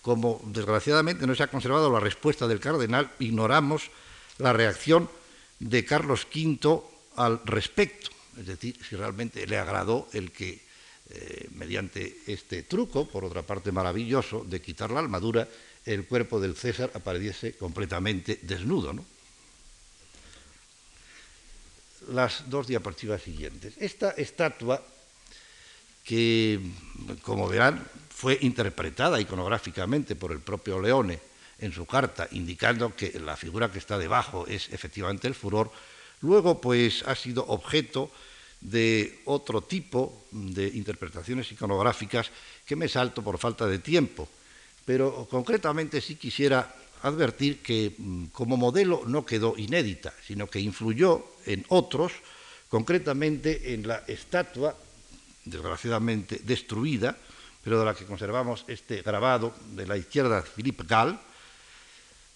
Como 0.03 0.39
desgraciadamente 0.45 1.25
no 1.25 1.33
se 1.33 1.41
ha 1.41 1.47
conservado 1.47 1.89
la 1.89 1.99
respuesta 1.99 2.47
del 2.47 2.59
cardenal, 2.59 3.09
ignoramos 3.17 3.89
la 4.37 4.53
reacción 4.53 5.09
de 5.57 5.83
Carlos 5.83 6.27
V 6.29 6.83
al 7.15 7.41
respecto 7.45 8.13
es 8.37 8.47
decir, 8.47 8.77
si 8.87 8.95
realmente 8.95 9.45
le 9.45 9.57
agradó 9.57 10.09
el 10.13 10.31
que, 10.31 10.61
eh, 11.09 11.49
mediante 11.53 12.17
este 12.27 12.63
truco, 12.63 13.07
por 13.07 13.25
otra 13.25 13.43
parte 13.43 13.71
maravilloso, 13.71 14.43
de 14.43 14.61
quitar 14.61 14.91
la 14.91 14.99
armadura, 14.99 15.47
el 15.85 16.07
cuerpo 16.07 16.39
del 16.39 16.55
César 16.55 16.91
apareciese 16.93 17.53
completamente 17.53 18.39
desnudo. 18.41 18.95
Las 22.09 22.49
dos 22.49 22.67
diapositivas 22.67 23.21
siguientes. 23.21 23.75
Esta 23.77 24.11
estatua, 24.11 24.83
que, 26.03 26.59
como 27.21 27.47
verán, 27.47 27.85
fue 28.13 28.37
interpretada 28.41 29.19
iconográficamente 29.19 30.15
por 30.15 30.31
el 30.31 30.39
propio 30.39 30.79
Leone 30.79 31.19
en 31.59 31.71
su 31.71 31.85
carta, 31.85 32.27
indicando 32.31 32.95
que 32.95 33.19
la 33.19 33.35
figura 33.35 33.71
que 33.71 33.79
está 33.79 33.97
debajo 33.97 34.45
es 34.47 34.69
efectivamente 34.71 35.27
el 35.27 35.35
furor, 35.35 35.71
Luego, 36.23 36.61
pues, 36.61 37.03
ha 37.05 37.15
sido 37.15 37.45
objeto 37.47 38.09
de 38.61 39.19
otro 39.25 39.61
tipo 39.61 40.23
de 40.31 40.67
interpretaciones 40.67 41.51
iconográficas 41.51 42.31
que 42.65 42.77
me 42.77 42.87
salto 42.87 43.21
por 43.21 43.37
falta 43.37 43.67
de 43.67 43.79
tiempo. 43.79 44.27
Pero 44.85 45.27
concretamente 45.29 45.99
sí 45.99 46.15
quisiera 46.15 46.73
advertir 47.03 47.59
que 47.59 47.93
mm, 47.97 48.31
como 48.31 48.55
modelo 48.55 49.03
no 49.05 49.25
quedó 49.25 49.55
inédita, 49.57 50.13
sino 50.25 50.47
que 50.47 50.63
influyó 50.63 51.27
en 51.45 51.65
otros, 51.67 52.13
concretamente 52.69 53.73
en 53.73 53.85
la 53.85 54.07
estatua, 54.07 54.79
desgraciadamente 55.43 56.39
destruida, 56.39 57.17
pero 57.63 57.79
de 57.79 57.85
la 57.85 57.95
que 57.95 58.05
conservamos 58.05 58.65
este 58.67 59.01
grabado 59.01 59.53
de 59.71 59.87
la 59.87 59.97
izquierda 59.97 60.41
Philippe 60.41 60.83
Gall, 60.87 61.19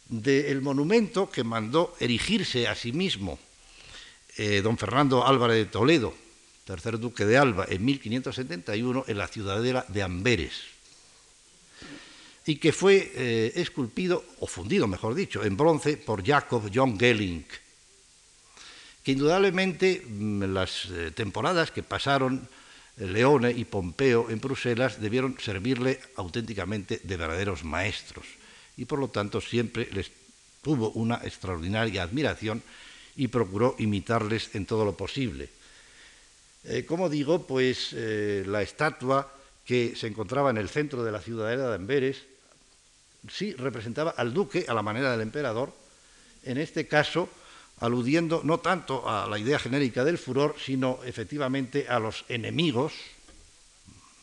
del 0.07 0.61
monumento 0.61 1.29
que 1.29 1.43
mandó 1.43 1.95
erigirse 1.99 2.67
a 2.67 2.75
sí 2.75 2.93
mismo 2.93 3.37
eh, 4.37 4.61
don 4.61 4.77
Fernando 4.77 5.25
Álvarez 5.25 5.57
de 5.57 5.65
Toledo, 5.65 6.13
tercer 6.63 6.99
duque 6.99 7.25
de 7.25 7.37
Alba, 7.37 7.65
en 7.67 7.83
1571 7.83 9.05
en 9.07 9.17
la 9.17 9.27
ciudadela 9.27 9.85
de 9.87 10.03
Amberes, 10.03 10.53
y 12.45 12.55
que 12.55 12.71
fue 12.71 13.11
eh, 13.15 13.51
esculpido, 13.55 14.23
o 14.39 14.47
fundido, 14.47 14.87
mejor 14.87 15.15
dicho, 15.15 15.43
en 15.43 15.57
bronce 15.57 15.97
por 15.97 16.25
Jacob 16.25 16.71
John 16.73 16.97
Gelling, 16.97 17.45
que 19.03 19.11
indudablemente 19.11 20.05
mm, 20.07 20.43
las 20.53 20.85
eh, 20.85 21.11
temporadas 21.11 21.71
que 21.71 21.83
pasaron 21.83 22.47
Leone 22.97 23.51
y 23.51 23.65
Pompeo 23.65 24.29
en 24.29 24.39
Bruselas 24.39 24.99
debieron 24.99 25.37
servirle 25.39 25.99
auténticamente 26.15 26.99
de 27.03 27.17
verdaderos 27.17 27.63
maestros, 27.63 28.25
y 28.75 28.85
por 28.85 28.99
lo 28.99 29.09
tanto 29.09 29.41
siempre 29.41 29.87
les 29.93 30.11
tuvo 30.61 30.89
una 30.91 31.21
extraordinaria 31.23 32.03
admiración 32.03 32.63
y 33.15 33.27
procuró 33.27 33.75
imitarles 33.77 34.53
en 34.55 34.65
todo 34.65 34.85
lo 34.85 34.97
posible. 34.97 35.49
Eh, 36.63 36.85
como 36.85 37.09
digo, 37.09 37.45
pues 37.45 37.93
eh, 37.93 38.43
la 38.45 38.61
estatua 38.61 39.31
que 39.65 39.95
se 39.95 40.07
encontraba 40.07 40.49
en 40.49 40.57
el 40.57 40.69
centro 40.69 41.03
de 41.03 41.11
la 41.11 41.21
ciudadela 41.21 41.69
de 41.69 41.75
Amberes 41.75 42.23
sí 43.29 43.53
representaba 43.53 44.11
al 44.11 44.33
duque 44.33 44.65
a 44.67 44.73
la 44.73 44.81
manera 44.81 45.11
del 45.11 45.21
emperador, 45.21 45.73
en 46.43 46.57
este 46.57 46.87
caso 46.87 47.29
aludiendo 47.79 48.41
no 48.43 48.59
tanto 48.59 49.07
a 49.09 49.27
la 49.27 49.37
idea 49.37 49.59
genérica 49.59 50.03
del 50.03 50.17
furor, 50.17 50.55
sino 50.63 50.99
efectivamente 51.05 51.87
a 51.87 51.99
los 51.99 52.25
enemigos, 52.29 52.93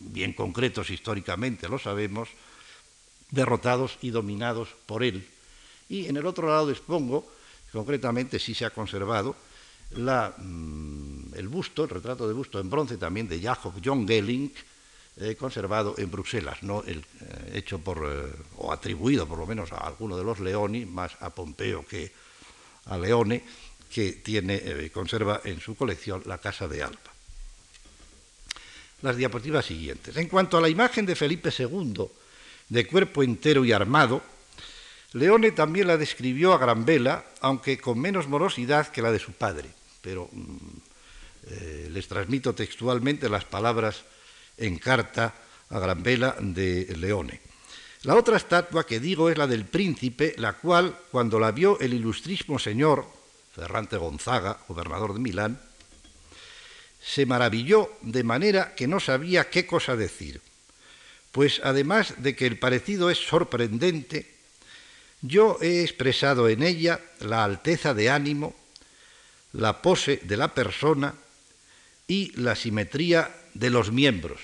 bien 0.01 0.33
concretos 0.33 0.91
históricamente 0.91 1.69
lo 1.69 1.79
sabemos, 1.79 2.29
derrotados 3.31 3.99
y 4.03 4.11
dominados 4.11 4.69
por 4.87 5.03
él. 5.03 5.27
Y 5.89 6.07
en 6.07 6.17
el 6.17 6.27
otro 6.27 6.49
lado 6.49 6.71
expongo 6.71 7.27
Concretamente 7.75 8.39
sí 8.39 8.55
se 8.55 8.65
ha 8.65 8.71
conservado 8.71 9.35
mm, 9.97 11.35
el 11.35 11.49
busto, 11.49 11.83
el 11.83 11.91
retrato 11.91 12.29
de 12.29 12.33
busto 12.33 12.61
en 12.61 12.71
bronce 12.71 12.97
también 12.97 13.27
de 13.27 13.43
Jacob 13.43 13.75
John 13.85 14.07
Gelling, 14.07 14.53
eh, 15.17 15.35
conservado 15.35 15.97
en 15.99 16.09
Bruselas, 16.09 16.63
no 16.63 16.85
eh, 16.87 17.03
hecho 17.53 17.81
por, 17.81 18.07
eh, 18.07 18.31
o 18.59 18.71
atribuido 18.71 19.27
por 19.27 19.39
lo 19.39 19.47
menos 19.47 19.73
a 19.73 19.79
alguno 19.79 20.17
de 20.17 20.23
los 20.23 20.39
Leoni, 20.39 20.87
más 20.87 21.17
a 21.19 21.31
Pompeo 21.31 21.85
que 21.85 22.13
a 22.87 22.99
Leone, 22.99 23.43
que 23.91 24.13
tiene, 24.13 24.91
conserva 24.91 25.41
en 25.45 25.61
su 25.61 25.77
colección 25.77 26.23
la 26.27 26.39
Casa 26.39 26.67
de 26.69 26.83
Alba. 26.83 26.99
Las 29.03 29.17
diapositivas 29.17 29.67
siguientes. 29.67 30.17
En 30.17 30.29
cuanto 30.29 30.57
a 30.57 30.61
la 30.61 30.69
imagen 30.69 31.07
de 31.07 31.15
Felipe 31.15 31.51
II, 31.57 32.07
de 32.69 32.87
cuerpo 32.87 33.23
entero 33.23 33.65
y 33.65 33.73
armado, 33.73 34.23
Leone 35.13 35.53
también 35.53 35.87
la 35.87 35.97
describió 35.97 36.53
a 36.53 36.59
gran 36.59 36.85
vela, 36.85 37.25
aunque 37.41 37.79
con 37.79 38.01
menos 38.01 38.27
morosidad 38.27 38.89
que 38.89 39.03
la 39.03 39.13
de 39.13 39.21
su 39.21 39.33
padre, 39.33 39.69
pero 40.01 40.29
mm, 40.33 40.57
eh, 41.51 41.89
les 41.93 42.09
transmito 42.09 42.55
textualmente 42.55 43.29
las 43.29 43.45
palabras 43.45 44.03
en 44.57 44.79
carta 44.79 45.35
a 45.71 45.79
gran 45.79 46.03
vela 46.03 46.37
de 46.41 46.97
Leone. 46.97 47.54
La 48.05 48.17
otra 48.17 48.37
estatua 48.37 48.85
que 48.85 49.01
digo 49.01 49.31
es 49.31 49.39
la 49.39 49.47
del 49.47 49.65
príncipe, 49.65 50.35
la 50.37 50.53
cual, 50.53 50.95
cuando 51.11 51.41
la 51.41 51.53
vio 51.53 51.81
el 51.81 51.95
ilustrísimo 51.95 52.59
señor 52.59 53.09
Ferrante 53.55 53.97
Gonzaga, 53.97 54.59
gobernador 54.69 55.15
de 55.15 55.21
Milán, 55.21 55.61
se 57.03 57.25
maravilló 57.25 57.91
de 58.03 58.23
manera 58.23 58.75
que 58.75 58.87
no 58.87 59.01
sabía 59.01 59.49
qué 59.49 59.67
cosa 59.67 59.97
decir, 59.97 60.43
pues 61.33 61.63
además 61.65 62.15
de 62.19 62.37
que 62.37 62.47
el 62.47 62.59
parecido 62.59 63.09
es 63.09 63.19
sorprendente, 63.19 64.35
yo 65.23 65.57
he 65.63 65.83
expresado 65.83 66.51
en 66.51 66.63
ella 66.63 67.01
la 67.21 67.43
alteza 67.43 67.95
de 67.95 68.11
ánimo, 68.11 68.55
la 69.53 69.81
pose 69.81 70.21
de 70.25 70.37
la 70.37 70.53
persona 70.53 71.15
y 72.07 72.33
la 72.39 72.55
simetría 72.55 73.35
de 73.55 73.71
los 73.71 73.91
miembros. 73.91 74.41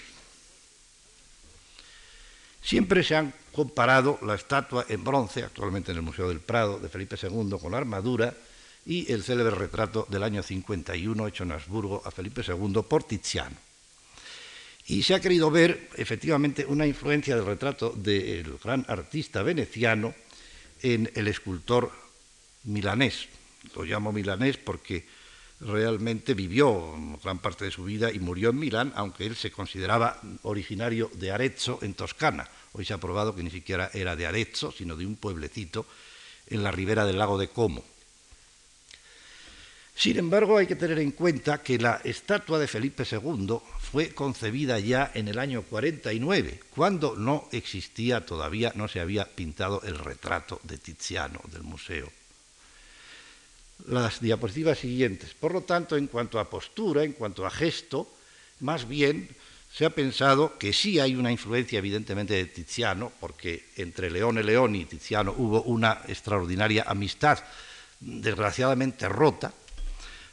Siempre 2.62 3.02
se 3.04 3.16
han 3.16 3.34
comparado 3.60 4.18
la 4.22 4.36
estatua 4.36 4.86
en 4.88 5.04
bronce, 5.04 5.44
actualmente 5.44 5.92
en 5.92 5.98
el 5.98 6.02
Museo 6.02 6.28
del 6.28 6.40
Prado, 6.40 6.78
de 6.78 6.88
Felipe 6.88 7.16
II 7.20 7.58
con 7.60 7.72
la 7.72 7.76
armadura, 7.76 8.32
y 8.86 9.12
el 9.12 9.22
célebre 9.22 9.54
retrato 9.54 10.06
del 10.08 10.22
año 10.22 10.42
51 10.42 11.26
hecho 11.26 11.44
en 11.44 11.52
Habsburgo 11.52 12.00
a 12.02 12.10
Felipe 12.10 12.40
II 12.40 12.80
por 12.88 13.04
Tiziano. 13.04 13.56
Y 14.86 15.02
se 15.02 15.14
ha 15.14 15.20
querido 15.20 15.50
ver 15.50 15.90
efectivamente 15.96 16.64
una 16.64 16.86
influencia 16.86 17.36
del 17.36 17.44
retrato 17.44 17.92
del 17.94 18.56
gran 18.64 18.86
artista 18.88 19.42
veneciano, 19.42 20.14
en 20.80 21.12
el 21.14 21.28
escultor 21.28 21.92
milanés. 22.64 23.28
Lo 23.76 23.84
llamo 23.84 24.10
milanés 24.10 24.56
porque 24.56 25.04
realmente 25.60 26.32
vivió 26.32 26.94
gran 27.22 27.40
parte 27.40 27.66
de 27.66 27.70
su 27.70 27.84
vida 27.84 28.10
y 28.10 28.20
murió 28.20 28.48
en 28.48 28.58
Milán, 28.58 28.94
aunque 28.96 29.26
él 29.26 29.36
se 29.36 29.50
consideraba 29.50 30.18
originario 30.44 31.10
de 31.12 31.30
Arezzo, 31.30 31.78
en 31.82 31.92
Toscana. 31.92 32.48
Hoy 32.72 32.84
se 32.84 32.94
ha 32.94 32.98
probado 32.98 33.34
que 33.34 33.42
ni 33.42 33.50
siquiera 33.50 33.90
era 33.92 34.16
de 34.16 34.26
Arezzo, 34.26 34.72
sino 34.72 34.96
de 34.96 35.06
un 35.06 35.16
pueblecito 35.16 35.86
en 36.46 36.62
la 36.62 36.70
ribera 36.70 37.04
del 37.04 37.18
lago 37.18 37.38
de 37.38 37.48
Como. 37.48 37.84
Sin 40.00 40.18
embargo, 40.18 40.56
hay 40.56 40.66
que 40.66 40.76
tener 40.76 40.98
en 40.98 41.10
cuenta 41.10 41.62
que 41.62 41.78
la 41.78 42.00
estatua 42.04 42.58
de 42.58 42.66
Felipe 42.66 43.04
II 43.04 43.58
fue 43.78 44.14
concebida 44.14 44.78
ya 44.78 45.10
en 45.12 45.28
el 45.28 45.38
año 45.38 45.60
49, 45.60 46.60
cuando 46.70 47.16
no 47.16 47.48
existía 47.52 48.24
todavía, 48.24 48.72
no 48.76 48.88
se 48.88 49.00
había 49.00 49.26
pintado 49.26 49.82
el 49.82 49.98
retrato 49.98 50.58
de 50.62 50.78
Tiziano 50.78 51.40
del 51.52 51.64
museo. 51.64 52.10
Las 53.88 54.22
diapositivas 54.22 54.78
siguientes. 54.78 55.34
Por 55.34 55.52
lo 55.52 55.62
tanto, 55.62 55.98
en 55.98 56.06
cuanto 56.06 56.40
a 56.40 56.48
postura, 56.48 57.04
en 57.04 57.12
cuanto 57.12 57.44
a 57.44 57.50
gesto, 57.50 58.08
más 58.60 58.88
bien 58.88 59.28
se 59.72 59.84
ha 59.84 59.90
pensado 59.90 60.58
que 60.58 60.72
sí 60.72 60.98
hay 60.98 61.14
una 61.14 61.30
influencia 61.30 61.78
evidentemente 61.78 62.34
de 62.34 62.46
Tiziano, 62.46 63.12
porque 63.20 63.66
entre 63.76 64.10
Leone 64.10 64.42
Leoni 64.42 64.80
y 64.80 64.84
Tiziano 64.84 65.32
hubo 65.36 65.62
una 65.62 66.02
extraordinaria 66.08 66.84
amistad, 66.86 67.38
desgraciadamente 68.00 69.08
rota, 69.08 69.52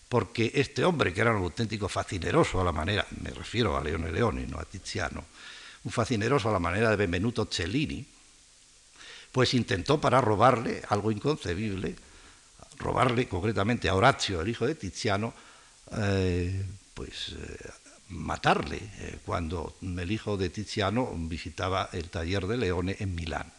porque 0.09 0.51
este 0.55 0.83
hombre, 0.83 1.13
que 1.13 1.21
era 1.21 1.35
un 1.35 1.43
auténtico 1.43 1.87
fascineroso 1.87 2.59
a 2.59 2.63
la 2.63 2.71
manera, 2.71 3.05
me 3.21 3.29
refiero 3.29 3.77
a 3.77 3.83
Leone 3.83 4.11
Leoni, 4.11 4.47
no 4.47 4.57
a 4.57 4.65
Tiziano, 4.65 5.23
un 5.83 5.91
fascineroso 5.91 6.49
a 6.49 6.53
la 6.53 6.59
manera 6.59 6.89
de 6.89 6.95
Benvenuto 6.95 7.45
Cellini, 7.45 8.05
pues 9.31 9.53
intentó 9.53 10.01
para 10.01 10.19
robarle 10.19 10.81
algo 10.89 11.11
inconcebible, 11.11 11.95
robarle 12.79 13.27
concretamente 13.27 13.87
a 13.87 13.95
Horacio, 13.95 14.41
el 14.41 14.49
hijo 14.49 14.65
de 14.65 14.75
Tiziano, 14.75 15.33
eh, 15.91 16.65
pues 16.93 17.35
eh, 17.37 17.69
matarle 18.09 18.77
eh, 18.77 19.19
cuando 19.25 19.75
el 19.81 20.11
hijo 20.11 20.37
de 20.37 20.49
Tiziano 20.49 21.09
visitaba 21.15 21.89
el 21.93 22.09
taller 22.09 22.47
de 22.47 22.57
Leone 22.57 22.95
en 22.99 23.15
Milán. 23.15 23.51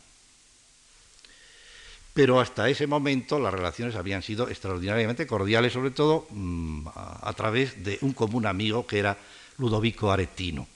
Pero 2.15 2.41
hasta 2.41 2.69
ese 2.69 2.87
momento 2.87 3.39
las 3.39 3.55
relaciones 3.55 3.95
habían 3.95 4.23
sido 4.23 4.49
extraordinariamente 4.49 5.27
cordiales, 5.27 5.73
sobre 5.73 5.93
todo 5.93 6.27
mm, 6.31 6.89
a, 6.89 7.29
a 7.29 7.33
través 7.35 7.85
de 7.85 7.99
un 8.01 8.13
común 8.13 8.47
amigo 8.47 8.87
que 8.87 8.99
era 8.99 9.17
Ludovico 9.59 10.11
Aretino. 10.11 10.67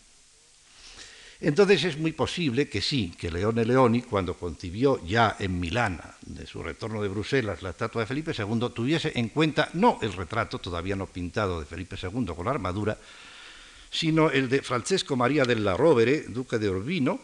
Entonces 1.42 1.82
es 1.82 1.98
muy 1.98 2.12
posible 2.12 2.68
que 2.68 2.80
sí, 2.80 3.12
que 3.18 3.28
Leone 3.28 3.64
Leoni, 3.64 4.02
cuando 4.02 4.34
concibió 4.34 5.04
ya 5.04 5.34
en 5.40 5.58
Milán, 5.58 6.00
de 6.24 6.46
su 6.46 6.62
retorno 6.62 7.02
de 7.02 7.08
Bruselas, 7.08 7.62
la 7.62 7.70
estatua 7.70 8.02
de 8.02 8.06
Felipe 8.06 8.32
II, 8.36 8.70
tuviese 8.72 9.10
en 9.16 9.28
cuenta 9.28 9.68
no 9.72 9.98
el 10.02 10.12
retrato 10.12 10.60
todavía 10.60 10.94
no 10.94 11.08
pintado 11.08 11.58
de 11.58 11.66
Felipe 11.66 11.96
II 12.00 12.26
con 12.26 12.46
armadura, 12.46 12.96
sino 13.92 14.30
el 14.30 14.48
de 14.48 14.62
Francesco 14.62 15.16
María 15.16 15.44
della 15.44 15.76
Rovere, 15.76 16.22
duque 16.32 16.58
de 16.58 16.70
Urbino, 16.72 17.20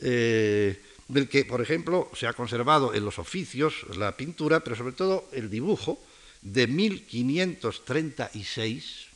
eh, 0.00 0.80
del 1.06 1.28
que, 1.28 1.44
por 1.44 1.60
ejemplo, 1.60 2.10
se 2.16 2.26
ha 2.26 2.32
conservado 2.32 2.94
en 2.94 3.04
los 3.04 3.18
oficios 3.20 3.84
la 3.94 4.16
pintura, 4.16 4.64
pero 4.64 4.76
sobre 4.76 4.94
todo 4.96 5.28
el 5.32 5.50
dibujo 5.50 6.00
de 6.40 6.66
1536, 6.66 9.08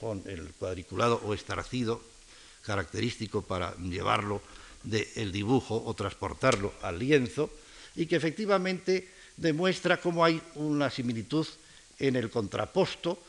con 0.00 0.22
el 0.26 0.48
cuadriculado 0.58 1.20
o 1.22 1.34
estarcido 1.34 2.00
característico 2.64 3.42
para 3.42 3.76
llevarlo 3.76 4.40
del 4.82 5.30
dibujo 5.30 5.84
o 5.84 5.92
transportarlo 5.94 6.72
al 6.80 6.98
lienzo, 6.98 7.50
y 7.94 8.06
que 8.06 8.16
efectivamente 8.16 9.10
demuestra 9.36 10.00
cómo 10.00 10.24
hay 10.24 10.40
una 10.54 10.88
similitud 10.88 11.46
en 11.98 12.16
el 12.16 12.30
contraposto, 12.30 13.22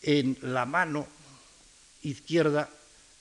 en 0.00 0.38
la 0.40 0.64
mano 0.64 1.06
izquierda 2.02 2.68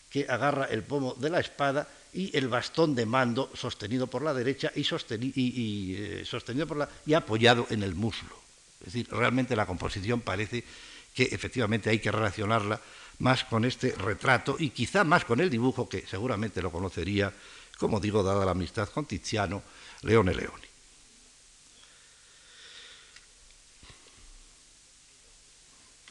que 0.09 0.25
agarra 0.29 0.65
el 0.65 0.83
pomo 0.83 1.13
de 1.15 1.29
la 1.29 1.39
espada 1.39 1.87
y 2.13 2.35
el 2.37 2.47
bastón 2.47 2.95
de 2.95 3.05
mando 3.05 3.51
sostenido 3.53 4.07
por 4.07 4.21
la 4.21 4.33
derecha 4.33 4.71
y, 4.73 4.81
eh, 4.81 6.23
sostenido 6.25 6.65
por 6.65 6.77
la, 6.77 6.89
y 7.05 7.13
apoyado 7.13 7.67
en 7.69 7.83
el 7.83 7.95
muslo. 7.95 8.35
Es 8.79 8.93
decir, 8.93 9.07
realmente 9.11 9.55
la 9.55 9.65
composición 9.65 10.21
parece 10.21 10.63
que 11.13 11.23
efectivamente 11.23 11.89
hay 11.89 11.99
que 11.99 12.11
relacionarla 12.11 12.79
más 13.19 13.43
con 13.45 13.65
este 13.65 13.91
retrato 13.91 14.55
y 14.59 14.69
quizá 14.69 15.03
más 15.03 15.25
con 15.25 15.39
el 15.39 15.49
dibujo, 15.49 15.89
que 15.89 16.05
seguramente 16.05 16.61
lo 16.61 16.71
conocería, 16.71 17.33
como 17.77 17.99
digo, 17.99 18.23
dada 18.23 18.45
la 18.45 18.51
amistad 18.51 18.89
con 18.89 19.05
Tiziano, 19.05 19.63
Leone 20.03 20.33
Leoni. 20.33 20.74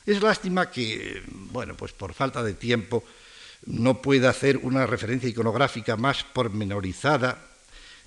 Es 0.07 0.21
lástima 0.21 0.71
que, 0.71 1.23
bueno, 1.27 1.75
pues 1.77 1.93
por 1.93 2.13
falta 2.13 2.43
de 2.43 2.55
tiempo 2.55 3.03
no 3.67 4.03
pueda 4.03 4.29
hacer 4.29 4.59
una 4.59 4.87
referencia 4.87 5.29
iconográfica 5.29 5.97
más 5.97 6.25
pormenorizada 6.25 7.41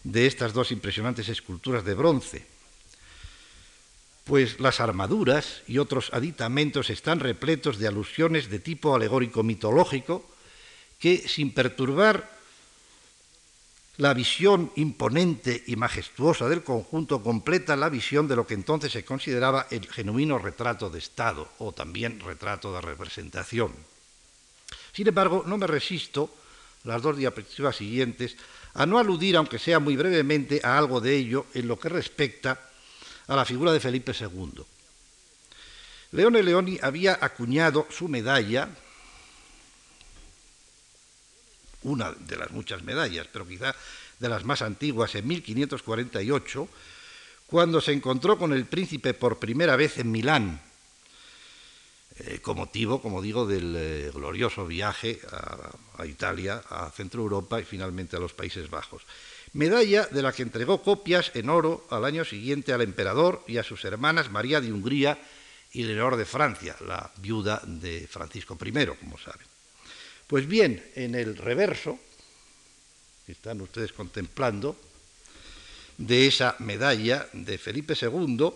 de 0.04 0.28
estas 0.28 0.54
dos 0.54 0.72
impresionantes 0.72 1.28
esculturas 1.30 1.84
de 1.84 1.96
bronce, 1.96 2.46
pues 4.26 4.60
las 4.60 4.80
armaduras 4.80 5.64
y 5.68 5.80
otros 5.80 6.14
aditamentos 6.14 6.92
están 6.92 7.20
repletos 7.20 7.80
de 7.80 7.88
alusiones 7.88 8.50
de 8.50 8.60
tipo 8.60 8.94
alegórico 8.94 9.42
mitológico 9.42 10.24
que, 11.00 11.28
sin 11.28 11.52
perturbar 11.52 12.37
la 13.98 14.14
visión 14.14 14.72
imponente 14.76 15.64
y 15.66 15.76
majestuosa 15.76 16.48
del 16.48 16.64
conjunto 16.64 17.24
completa 17.24 17.76
la 17.76 17.90
visión 17.90 18.28
de 18.28 18.36
lo 18.36 18.46
que 18.46 18.54
entonces 18.54 18.92
se 18.92 19.04
consideraba 19.04 19.68
el 19.72 19.88
genuino 19.88 20.38
retrato 20.38 20.90
de 20.90 21.00
Estado 21.00 21.50
o 21.58 21.72
también 21.72 22.20
retrato 22.20 22.74
de 22.74 22.82
representación. 22.82 23.74
Sin 24.94 25.08
embargo, 25.08 25.44
no 25.48 25.58
me 25.58 25.66
resisto, 25.66 26.30
las 26.84 27.02
dos 27.02 27.18
diapositivas 27.18 27.76
siguientes, 27.76 28.38
a 28.76 28.86
no 28.86 29.00
aludir, 29.00 29.36
aunque 29.36 29.58
sea 29.58 29.80
muy 29.80 29.96
brevemente, 29.96 30.62
a 30.64 30.78
algo 30.78 31.02
de 31.02 31.16
ello 31.16 31.48
en 31.56 31.68
lo 31.68 31.80
que 31.80 31.90
respecta 31.90 32.70
a 33.28 33.36
la 33.36 33.46
figura 33.46 33.72
de 33.72 33.80
Felipe 33.80 34.14
II. 34.18 34.64
Leone 36.12 36.44
Leoni 36.44 36.80
había 36.82 37.18
acuñado 37.20 37.88
su 37.90 38.08
medalla, 38.08 38.70
una 41.88 42.12
de 42.12 42.36
las 42.36 42.52
muchas 42.52 42.84
medallas, 42.84 43.28
pero 43.32 43.48
quizá 43.48 43.76
de 44.20 44.30
las 44.30 44.44
más 44.44 44.62
antiguas, 44.62 45.16
en 45.16 45.28
1548, 45.28 46.68
cuando 47.48 47.82
se 47.82 47.94
encontró 47.94 48.38
con 48.38 48.54
el 48.54 48.66
príncipe 48.66 49.14
por 49.14 49.40
primera 49.40 49.76
vez 49.76 49.98
en 49.98 50.12
Milán, 50.12 50.62
eh, 52.20 52.40
con 52.42 52.58
motivo, 52.58 53.02
como 53.02 53.22
digo, 53.22 53.46
del 53.46 53.76
eh, 53.78 54.12
glorioso 54.14 54.66
viaje 54.66 55.20
a, 55.32 56.02
a, 56.02 56.06
Italia, 56.06 56.64
a 56.70 56.90
Centro 56.90 57.22
Europa 57.22 57.62
y 57.62 57.64
finalmente 57.64 58.16
a 58.16 58.20
los 58.20 58.34
Países 58.34 58.70
Bajos. 58.70 59.04
Medalla 59.54 60.08
de 60.08 60.22
la 60.22 60.34
que 60.34 60.42
entregó 60.42 60.82
copias 60.82 61.32
en 61.36 61.50
oro 61.50 61.88
al 61.90 62.06
año 62.06 62.26
siguiente 62.26 62.74
al 62.74 62.82
emperador 62.82 63.44
y 63.48 63.58
a 63.58 63.64
sus 63.64 63.86
hermanas 63.86 64.32
María 64.32 64.60
de 64.62 64.74
Hungría 64.74 65.20
y 65.72 65.84
Leonor 65.84 66.18
de 66.18 66.26
Francia, 66.26 66.76
la 66.86 67.12
viuda 67.18 67.62
de 67.66 68.08
Francisco 68.08 68.58
I, 68.60 68.72
como 69.00 69.18
saben. 69.18 69.57
Pues 70.28 70.46
bien, 70.46 70.84
en 70.96 71.16
el 71.16 71.38
reverso, 71.38 71.98
que 73.26 73.32
están 73.32 73.62
ustedes 73.62 73.94
contemplando, 73.94 74.78
de 75.98 76.28
esa 76.28 76.56
medalla 76.60 77.28
de 77.34 77.58
Felipe 77.58 77.96
II, 78.00 78.52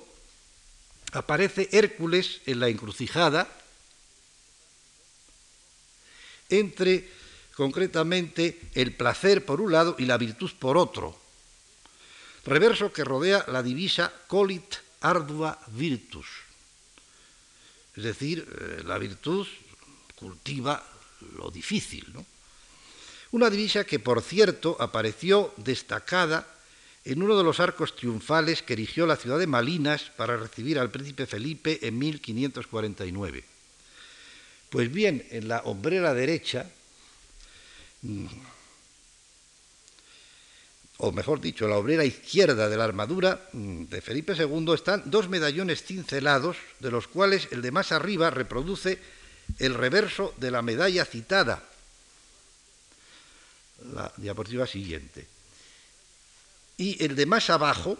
aparece 1.13 1.69
Hércules 1.71 2.41
en 2.45 2.59
la 2.59 2.67
encrucijada 2.67 3.49
entre 6.49 7.09
concretamente 7.55 8.59
el 8.75 8.95
placer 8.95 9.45
por 9.45 9.61
un 9.61 9.71
lado 9.71 9.95
y 9.97 10.05
la 10.05 10.17
virtud 10.17 10.51
por 10.59 10.77
otro. 10.77 11.17
Reverso 12.45 12.91
que 12.91 13.03
rodea 13.03 13.45
la 13.47 13.63
divisa 13.63 14.11
colit 14.27 14.75
ardua 14.99 15.59
virtus. 15.67 16.27
Es 17.95 18.03
decir, 18.03 18.43
eh, 18.43 18.83
la 18.83 18.97
virtud 18.97 19.47
cultiva 20.15 20.83
lo 21.35 21.51
difícil. 21.51 22.05
¿no? 22.13 22.25
Una 23.31 23.49
divisa 23.49 23.85
que, 23.85 23.99
por 23.99 24.21
cierto, 24.21 24.75
apareció 24.79 25.53
destacada 25.57 26.47
en 27.05 27.23
uno 27.23 27.37
de 27.37 27.43
los 27.43 27.59
arcos 27.59 27.95
triunfales 27.95 28.61
que 28.61 28.73
erigió 28.73 29.07
la 29.07 29.15
ciudad 29.15 29.39
de 29.39 29.47
Malinas 29.47 30.11
para 30.15 30.37
recibir 30.37 30.77
al 30.77 30.91
príncipe 30.91 31.25
Felipe 31.25 31.79
en 31.81 31.97
1549. 31.97 33.43
Pues 34.69 34.91
bien, 34.91 35.25
en 35.31 35.47
la 35.47 35.61
hombrera 35.65 36.13
derecha, 36.13 36.69
mm, 38.03 38.25
o 40.97 41.11
mejor 41.11 41.41
dicho, 41.41 41.67
la 41.67 41.77
obrera 41.77 42.05
izquierda 42.05 42.69
de 42.69 42.77
la 42.77 42.83
armadura 42.83 43.49
mm, 43.53 43.85
de 43.85 44.01
Felipe 44.01 44.33
II 44.33 44.73
están 44.73 45.03
dos 45.05 45.29
medallones 45.29 45.83
cincelados, 45.83 46.57
de 46.79 46.91
los 46.91 47.07
cuales 47.07 47.47
el 47.51 47.61
de 47.61 47.71
más 47.71 47.91
arriba 47.91 48.29
reproduce 48.29 48.99
el 49.59 49.73
reverso 49.73 50.33
de 50.37 50.51
la 50.51 50.61
medalla 50.61 51.05
citada. 51.05 51.63
La 53.93 54.11
diapositiva 54.17 54.67
siguiente. 54.67 55.27
Y 56.77 57.03
el 57.03 57.15
de 57.15 57.25
más 57.25 57.49
abajo 57.49 57.97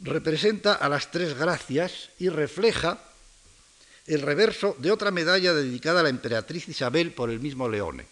representa 0.00 0.74
a 0.74 0.88
las 0.88 1.10
tres 1.10 1.34
gracias 1.34 2.10
y 2.18 2.28
refleja 2.28 3.00
el 4.06 4.20
reverso 4.20 4.76
de 4.78 4.92
otra 4.92 5.10
medalla 5.10 5.54
dedicada 5.54 6.00
a 6.00 6.02
la 6.02 6.08
emperatriz 6.10 6.68
Isabel 6.68 7.12
por 7.12 7.30
el 7.30 7.40
mismo 7.40 7.68
Leone. 7.68 8.06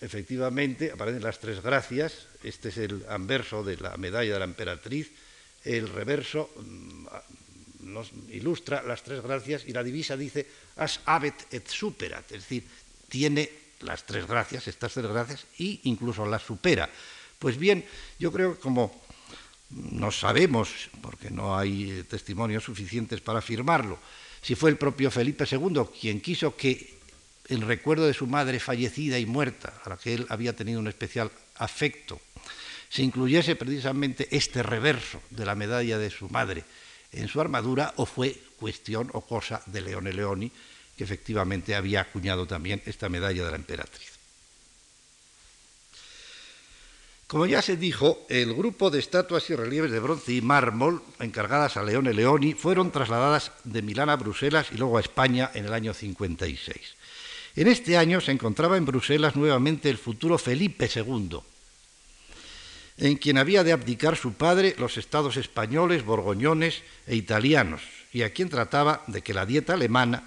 Efectivamente, 0.00 0.92
aparecen 0.92 1.22
las 1.22 1.38
tres 1.38 1.62
gracias, 1.62 2.26
este 2.42 2.68
es 2.68 2.78
el 2.78 3.04
anverso 3.08 3.64
de 3.64 3.76
la 3.76 3.96
medalla 3.96 4.34
de 4.34 4.38
la 4.38 4.44
emperatriz, 4.44 5.10
el 5.66 5.88
reverso 5.88 6.50
mm, 6.56 7.06
nos 7.92 8.10
ilustra 8.30 8.82
las 8.82 9.02
tres 9.02 9.22
gracias 9.22 9.64
y 9.66 9.72
la 9.72 9.82
divisa 9.82 10.16
dice 10.16 10.46
as 10.76 11.00
abet 11.06 11.48
et 11.50 11.66
superat, 11.66 12.30
es 12.32 12.42
decir, 12.46 12.64
tiene 13.08 13.50
las 13.80 14.06
tres 14.06 14.26
gracias, 14.26 14.68
estas 14.68 14.92
tres 14.92 15.06
gracias, 15.06 15.46
e 15.58 15.80
incluso 15.84 16.26
las 16.26 16.42
supera. 16.42 16.88
Pues 17.38 17.58
bien, 17.58 17.84
yo 18.18 18.32
creo 18.32 18.54
que 18.54 18.60
como 18.60 19.04
no 19.70 20.10
sabemos, 20.12 20.90
porque 21.02 21.30
no 21.30 21.58
hay 21.58 22.04
testimonios 22.08 22.64
suficientes 22.64 23.20
para 23.20 23.40
afirmarlo, 23.40 23.98
si 24.42 24.54
fue 24.54 24.70
el 24.70 24.78
propio 24.78 25.10
Felipe 25.10 25.44
II 25.50 25.90
quien 26.00 26.20
quiso 26.20 26.56
que 26.56 26.94
en 27.48 27.62
recuerdo 27.62 28.06
de 28.06 28.14
su 28.14 28.26
madre 28.26 28.60
fallecida 28.60 29.18
y 29.18 29.26
muerta, 29.26 29.80
a 29.84 29.90
la 29.90 29.96
que 29.96 30.14
él 30.14 30.26
había 30.28 30.54
tenido 30.54 30.80
un 30.80 30.88
especial 30.88 31.30
afecto, 31.56 32.20
se 32.88 33.02
incluyese 33.02 33.56
precisamente 33.56 34.28
este 34.30 34.62
reverso 34.62 35.20
de 35.30 35.44
la 35.44 35.54
medalla 35.54 35.98
de 35.98 36.10
su 36.10 36.28
madre 36.28 36.64
en 37.12 37.28
su 37.28 37.40
armadura, 37.40 37.94
o 37.96 38.06
fue 38.06 38.36
cuestión 38.58 39.10
o 39.12 39.22
cosa 39.22 39.62
de 39.66 39.80
Leone 39.80 40.12
Leoni, 40.12 40.50
que 40.96 41.04
efectivamente 41.04 41.74
había 41.74 42.00
acuñado 42.00 42.46
también 42.46 42.82
esta 42.86 43.08
medalla 43.08 43.44
de 43.44 43.50
la 43.50 43.56
emperatriz. 43.56 44.16
Como 47.26 47.46
ya 47.46 47.60
se 47.60 47.76
dijo, 47.76 48.24
el 48.28 48.54
grupo 48.54 48.88
de 48.88 49.00
estatuas 49.00 49.50
y 49.50 49.56
relieves 49.56 49.90
de 49.90 49.98
bronce 49.98 50.32
y 50.32 50.40
mármol 50.40 51.02
encargadas 51.18 51.76
a 51.76 51.82
Leone 51.82 52.14
Leoni 52.14 52.54
fueron 52.54 52.92
trasladadas 52.92 53.50
de 53.64 53.82
Milán 53.82 54.10
a 54.10 54.16
Bruselas 54.16 54.68
y 54.72 54.76
luego 54.76 54.96
a 54.96 55.00
España 55.00 55.50
en 55.54 55.64
el 55.64 55.72
año 55.72 55.92
56. 55.92 56.76
En 57.56 57.66
este 57.66 57.96
año 57.96 58.20
se 58.20 58.30
encontraba 58.30 58.76
en 58.76 58.84
Bruselas 58.84 59.34
nuevamente 59.34 59.90
el 59.90 59.98
futuro 59.98 60.38
Felipe 60.38 60.88
II, 60.94 61.40
en 62.98 63.16
quien 63.16 63.38
había 63.38 63.64
de 63.64 63.72
abdicar 63.72 64.16
su 64.16 64.34
padre 64.34 64.74
los 64.78 64.96
estados 64.96 65.36
españoles, 65.36 66.04
borgoñones 66.04 66.82
e 67.06 67.16
italianos, 67.16 67.82
y 68.12 68.22
a 68.22 68.32
quien 68.32 68.48
trataba 68.48 69.02
de 69.06 69.22
que 69.22 69.34
la 69.34 69.44
dieta 69.44 69.74
alemana 69.74 70.24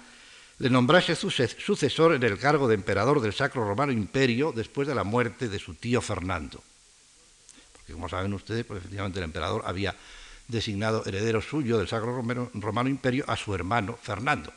le 0.58 0.70
nombrase 0.70 1.16
sucesor 1.16 2.14
en 2.14 2.22
el 2.22 2.38
cargo 2.38 2.68
de 2.68 2.74
emperador 2.74 3.20
del 3.20 3.32
Sacro 3.32 3.66
Romano 3.66 3.92
Imperio 3.92 4.52
después 4.54 4.86
de 4.86 4.94
la 4.94 5.04
muerte 5.04 5.48
de 5.48 5.58
su 5.58 5.74
tío 5.74 6.00
Fernando. 6.00 6.62
Como 7.90 8.08
saben 8.08 8.34
ustedes, 8.34 8.64
pues 8.64 8.78
efectivamente 8.78 9.18
el 9.18 9.24
emperador 9.24 9.62
había 9.64 9.96
designado 10.46 11.02
heredero 11.06 11.40
suyo 11.40 11.78
del 11.78 11.88
Sacro 11.88 12.14
Romano, 12.14 12.88
Imperio 12.88 13.24
a 13.26 13.36
su 13.36 13.54
hermano 13.54 13.98
Fernando, 14.00 14.52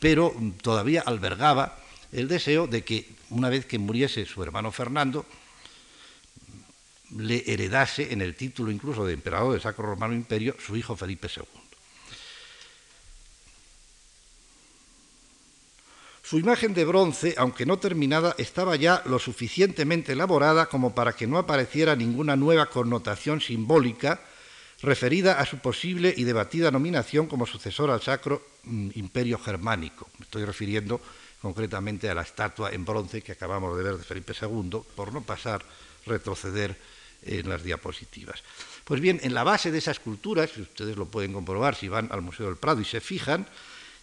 pero 0.00 0.34
todavía 0.62 1.02
albergaba 1.04 1.78
el 2.10 2.26
deseo 2.26 2.66
de 2.66 2.82
que 2.82 3.08
una 3.30 3.48
vez 3.48 3.66
que 3.66 3.78
muriese 3.78 4.26
su 4.26 4.42
hermano 4.42 4.72
Fernando, 4.72 5.26
le 7.10 7.44
heredase 7.46 8.12
en 8.12 8.22
el 8.22 8.34
título 8.34 8.70
incluso 8.70 9.04
de 9.04 9.14
emperador 9.14 9.52
del 9.52 9.60
Sacro 9.60 9.86
Romano 9.86 10.14
Imperio 10.14 10.56
su 10.58 10.76
hijo 10.76 10.96
Felipe 10.96 11.28
II. 11.34 11.44
Su 16.22 16.38
imagen 16.38 16.72
de 16.72 16.86
bronce, 16.86 17.34
aunque 17.36 17.66
no 17.66 17.78
terminada, 17.78 18.34
estaba 18.38 18.76
ya 18.76 19.02
lo 19.04 19.18
suficientemente 19.18 20.12
elaborada 20.12 20.66
como 20.66 20.94
para 20.94 21.12
que 21.12 21.26
no 21.26 21.36
apareciera 21.36 21.94
ninguna 21.94 22.34
nueva 22.34 22.66
connotación 22.70 23.42
simbólica 23.42 24.22
referida 24.80 25.38
a 25.38 25.46
su 25.46 25.58
posible 25.58 26.14
y 26.16 26.24
debatida 26.24 26.70
nominación 26.70 27.26
como 27.26 27.46
sucesor 27.46 27.90
al 27.90 28.00
Sacro 28.00 28.42
mm, 28.64 28.90
Imperio 28.94 29.38
Germánico. 29.38 30.08
Me 30.18 30.24
estoy 30.24 30.44
refiriendo 30.46 31.00
concretamente 31.42 32.08
a 32.08 32.14
la 32.14 32.22
estatua 32.22 32.70
en 32.70 32.86
bronce 32.86 33.20
que 33.20 33.32
acabamos 33.32 33.76
de 33.76 33.82
ver 33.84 33.98
de 33.98 34.04
Felipe 34.04 34.32
II, 34.40 34.80
por 34.96 35.12
no 35.12 35.20
pasar, 35.20 35.62
retroceder 36.06 36.74
en 37.24 37.48
las 37.48 37.62
diapositivas. 37.62 38.42
Pues 38.84 39.00
bien, 39.00 39.20
en 39.22 39.34
la 39.34 39.44
base 39.44 39.70
de 39.70 39.78
esa 39.78 39.90
escultura, 39.90 40.46
si 40.46 40.60
ustedes 40.62 40.96
lo 40.96 41.06
pueden 41.06 41.32
comprobar 41.32 41.74
si 41.74 41.88
van 41.88 42.08
al 42.12 42.22
Museo 42.22 42.46
del 42.46 42.56
Prado 42.56 42.80
y 42.80 42.84
se 42.84 43.00
fijan, 43.00 43.46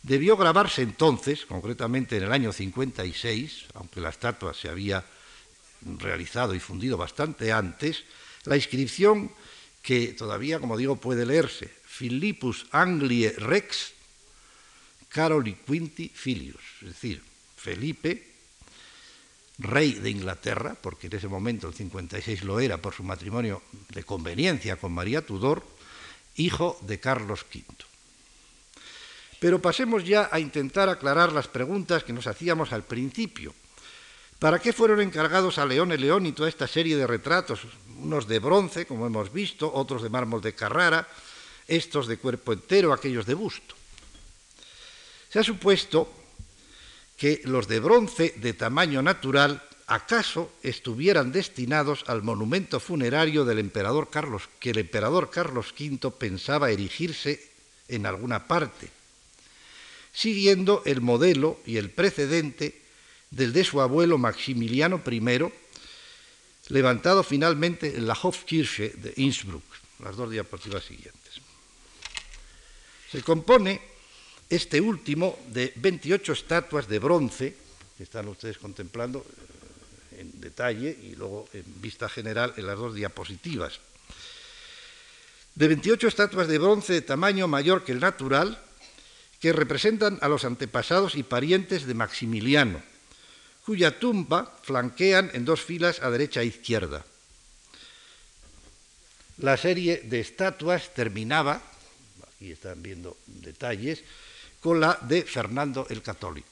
Debió 0.03 0.35
grabarse 0.35 0.81
entonces, 0.81 1.45
concretamente 1.45 2.17
en 2.17 2.23
el 2.23 2.31
año 2.31 2.51
56, 2.51 3.65
aunque 3.75 4.01
la 4.01 4.09
estatua 4.09 4.53
se 4.53 4.67
había 4.67 5.05
realizado 5.99 6.55
y 6.55 6.59
fundido 6.59 6.97
bastante 6.97 7.51
antes, 7.51 8.03
la 8.45 8.55
inscripción 8.55 9.31
que 9.83 10.13
todavía, 10.13 10.59
como 10.59 10.77
digo, 10.77 10.95
puede 10.95 11.25
leerse, 11.25 11.71
Philippus 11.85 12.65
Anglie 12.71 13.29
Rex 13.29 13.93
Caroli 15.09 15.53
Quinti 15.53 16.09
Filius, 16.09 16.63
es 16.81 16.87
decir, 16.87 17.21
Felipe, 17.55 18.30
rey 19.61 19.93
de 19.93 20.09
Inglaterra, 20.09 20.75
porque 20.79 21.07
en 21.07 21.15
ese 21.15 21.27
momento 21.27 21.67
el 21.67 21.73
56 21.73 22.43
lo 22.43 22.59
era 22.59 22.77
por 22.77 22.93
su 22.93 23.03
matrimonio 23.03 23.61
de 23.89 24.03
conveniencia 24.03 24.75
con 24.75 24.91
María 24.91 25.25
Tudor, 25.25 25.63
hijo 26.35 26.77
de 26.81 26.99
Carlos 26.99 27.45
V. 27.53 27.63
Pero 29.39 29.61
pasemos 29.61 30.05
ya 30.05 30.29
a 30.31 30.39
intentar 30.39 30.87
aclarar 30.89 31.31
las 31.31 31.47
preguntas 31.47 32.03
que 32.03 32.13
nos 32.13 32.27
hacíamos 32.27 32.71
al 32.73 32.83
principio. 32.83 33.53
¿Para 34.37 34.59
qué 34.59 34.73
fueron 34.73 35.01
encargados 35.01 35.57
a 35.57 35.65
Leone 35.65 35.97
León 35.97 36.25
y 36.25 36.31
toda 36.31 36.49
esta 36.49 36.67
serie 36.67 36.95
de 36.95 37.07
retratos? 37.07 37.61
Unos 37.97 38.27
de 38.27 38.39
bronce, 38.39 38.85
como 38.85 39.05
hemos 39.05 39.33
visto, 39.33 39.71
otros 39.73 40.01
de 40.01 40.09
mármol 40.09 40.41
de 40.41 40.53
Carrara, 40.53 41.07
estos 41.67 42.07
de 42.07 42.17
cuerpo 42.17 42.53
entero, 42.53 42.93
aquellos 42.93 43.25
de 43.25 43.33
busto. 43.33 43.75
Se 45.29 45.39
ha 45.39 45.43
supuesto 45.43 46.20
que 47.21 47.39
los 47.45 47.67
de 47.67 47.79
bronce 47.79 48.33
de 48.37 48.53
tamaño 48.53 49.03
natural 49.03 49.61
acaso 49.85 50.51
estuvieran 50.63 51.31
destinados 51.31 52.03
al 52.07 52.23
monumento 52.23 52.79
funerario 52.79 53.45
del 53.45 53.59
emperador 53.59 54.09
Carlos, 54.09 54.49
que 54.59 54.71
el 54.71 54.79
emperador 54.79 55.29
Carlos 55.29 55.71
V 55.79 56.09
pensaba 56.17 56.71
erigirse 56.71 57.47
en 57.89 58.07
alguna 58.07 58.47
parte 58.47 58.89
siguiendo 60.11 60.81
el 60.87 61.01
modelo 61.01 61.59
y 61.63 61.77
el 61.77 61.91
precedente 61.91 62.81
del 63.29 63.53
de 63.53 63.65
su 63.65 63.81
abuelo 63.81 64.17
Maximiliano 64.17 64.99
I, 65.05 65.51
levantado 66.69 67.21
finalmente 67.21 67.97
en 67.97 68.07
la 68.07 68.17
Hofkirche 68.19 68.89
de 68.97 69.13
Innsbruck, 69.17 69.63
las 69.99 70.15
dos 70.15 70.31
diapositivas 70.31 70.83
siguientes. 70.83 71.21
Se 73.11 73.21
compone 73.21 73.90
este 74.51 74.81
último 74.81 75.39
de 75.47 75.71
28 75.77 76.33
estatuas 76.33 76.87
de 76.87 76.99
bronce, 76.99 77.55
que 77.97 78.03
están 78.03 78.27
ustedes 78.27 78.59
contemplando 78.59 79.23
eh, 79.23 80.19
en 80.19 80.41
detalle 80.41 80.91
y 80.91 81.15
luego 81.15 81.47
en 81.53 81.63
vista 81.81 82.09
general 82.09 82.53
en 82.57 82.67
las 82.67 82.77
dos 82.77 82.93
diapositivas. 82.93 83.79
De 85.55 85.67
28 85.67 86.05
estatuas 86.05 86.49
de 86.49 86.59
bronce 86.59 86.91
de 86.91 87.01
tamaño 87.01 87.47
mayor 87.47 87.85
que 87.85 87.93
el 87.93 88.01
natural, 88.01 88.59
que 89.39 89.53
representan 89.53 90.19
a 90.21 90.27
los 90.27 90.43
antepasados 90.43 91.15
y 91.15 91.23
parientes 91.23 91.87
de 91.87 91.93
Maximiliano, 91.93 92.83
cuya 93.65 93.99
tumba 93.99 94.59
flanquean 94.63 95.31
en 95.33 95.45
dos 95.45 95.61
filas 95.61 96.03
a 96.03 96.11
derecha 96.11 96.41
e 96.41 96.51
izquierda. 96.51 97.05
La 99.39 99.55
serie 99.55 100.03
de 100.03 100.19
estatuas 100.19 100.93
terminaba, 100.93 101.63
aquí 102.35 102.51
están 102.51 102.83
viendo 102.83 103.15
detalles, 103.25 104.03
con 104.61 104.79
la 104.79 104.97
de 105.01 105.23
Fernando 105.23 105.87
el 105.89 106.01
Católico. 106.01 106.47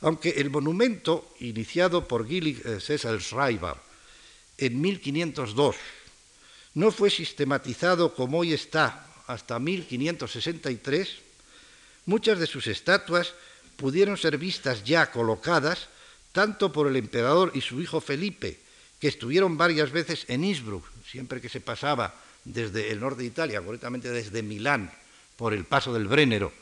Aunque 0.00 0.30
el 0.30 0.50
monumento, 0.50 1.34
iniciado 1.40 2.06
por 2.06 2.26
Gilly 2.26 2.60
eh, 2.64 2.80
César 2.80 3.20
Schreiber 3.20 3.74
en 4.58 4.80
1502, 4.80 5.76
no 6.74 6.90
fue 6.90 7.10
sistematizado 7.10 8.14
como 8.14 8.38
hoy 8.38 8.52
está 8.52 9.06
hasta 9.26 9.58
1563, 9.58 11.24
Muchas 12.06 12.38
de 12.38 12.46
sus 12.46 12.66
estatuas 12.66 13.32
pudieron 13.76 14.16
ser 14.16 14.36
vistas 14.36 14.84
ya 14.84 15.10
colocadas 15.10 15.88
tanto 16.32 16.72
por 16.72 16.86
el 16.86 16.96
emperador 16.96 17.52
y 17.54 17.60
su 17.60 17.80
hijo 17.80 18.00
Felipe, 18.00 18.58
que 19.00 19.08
estuvieron 19.08 19.56
varias 19.56 19.90
veces 19.90 20.24
en 20.28 20.44
Innsbruck, 20.44 20.84
siempre 21.06 21.40
que 21.40 21.48
se 21.48 21.60
pasaba 21.60 22.14
desde 22.44 22.90
el 22.90 23.00
norte 23.00 23.22
de 23.22 23.28
Italia, 23.28 23.60
concretamente 23.60 24.10
desde 24.10 24.42
Milán, 24.42 24.92
por 25.36 25.54
el 25.54 25.64
paso 25.64 25.92
del 25.92 26.08
Brennero, 26.08 26.52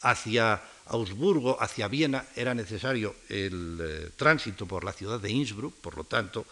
hacia 0.00 0.62
Augsburgo, 0.86 1.60
hacia 1.60 1.88
Viena, 1.88 2.26
era 2.34 2.54
necesario 2.54 3.14
el 3.28 3.78
eh, 3.80 4.10
tránsito 4.16 4.66
por 4.66 4.84
la 4.84 4.92
ciudad 4.92 5.20
de 5.20 5.30
Innsbruck, 5.30 5.74
por 5.76 5.96
lo 5.96 6.04
tanto, 6.04 6.46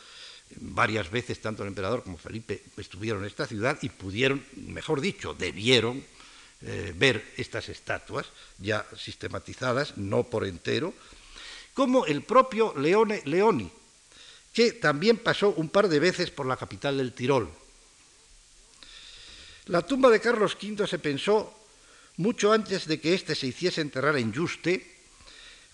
varias 0.57 1.11
veces 1.11 1.41
tanto 1.41 1.63
el 1.63 1.69
emperador 1.69 2.03
como 2.03 2.19
Felipe 2.19 2.63
estuvieron 2.77 3.23
en 3.23 3.29
esta 3.29 3.47
ciudad 3.47 3.79
y 3.83 3.89
pudieron, 3.89 4.45
mejor 4.57 5.01
dicho, 5.01 5.35
debieron 5.35 6.05
eh, 6.63 6.93
ver 6.97 7.33
estas 7.37 7.69
estatuas 7.69 8.27
ya 8.59 8.87
sistematizadas, 8.97 9.97
no 9.97 10.25
por 10.25 10.45
entero, 10.45 10.95
como 11.75 12.07
el 12.07 12.23
propio 12.23 12.75
Leone 12.77 13.23
Leoni, 13.25 13.71
que 14.53 14.73
también 14.73 15.19
pasó 15.19 15.51
un 15.51 15.69
par 15.69 15.89
de 15.89 16.01
veces 16.01 16.31
por 16.31 16.47
la 16.47 16.57
capital 16.57 16.99
del 16.99 17.13
Tirol. 17.13 17.49
La 19.67 19.83
tumba 19.83 20.11
de 20.11 20.21
Carlos 20.21 20.57
V 20.61 20.87
se 20.87 20.99
pensó 20.99 21.60
mucho 22.17 22.53
antes 22.53 22.87
de 22.87 23.01
que 23.01 23.15
éste 23.15 23.35
se 23.35 23.47
hiciese 23.47 23.81
enterrar 23.81 24.17
en 24.17 24.33
Yuste, 24.33 24.87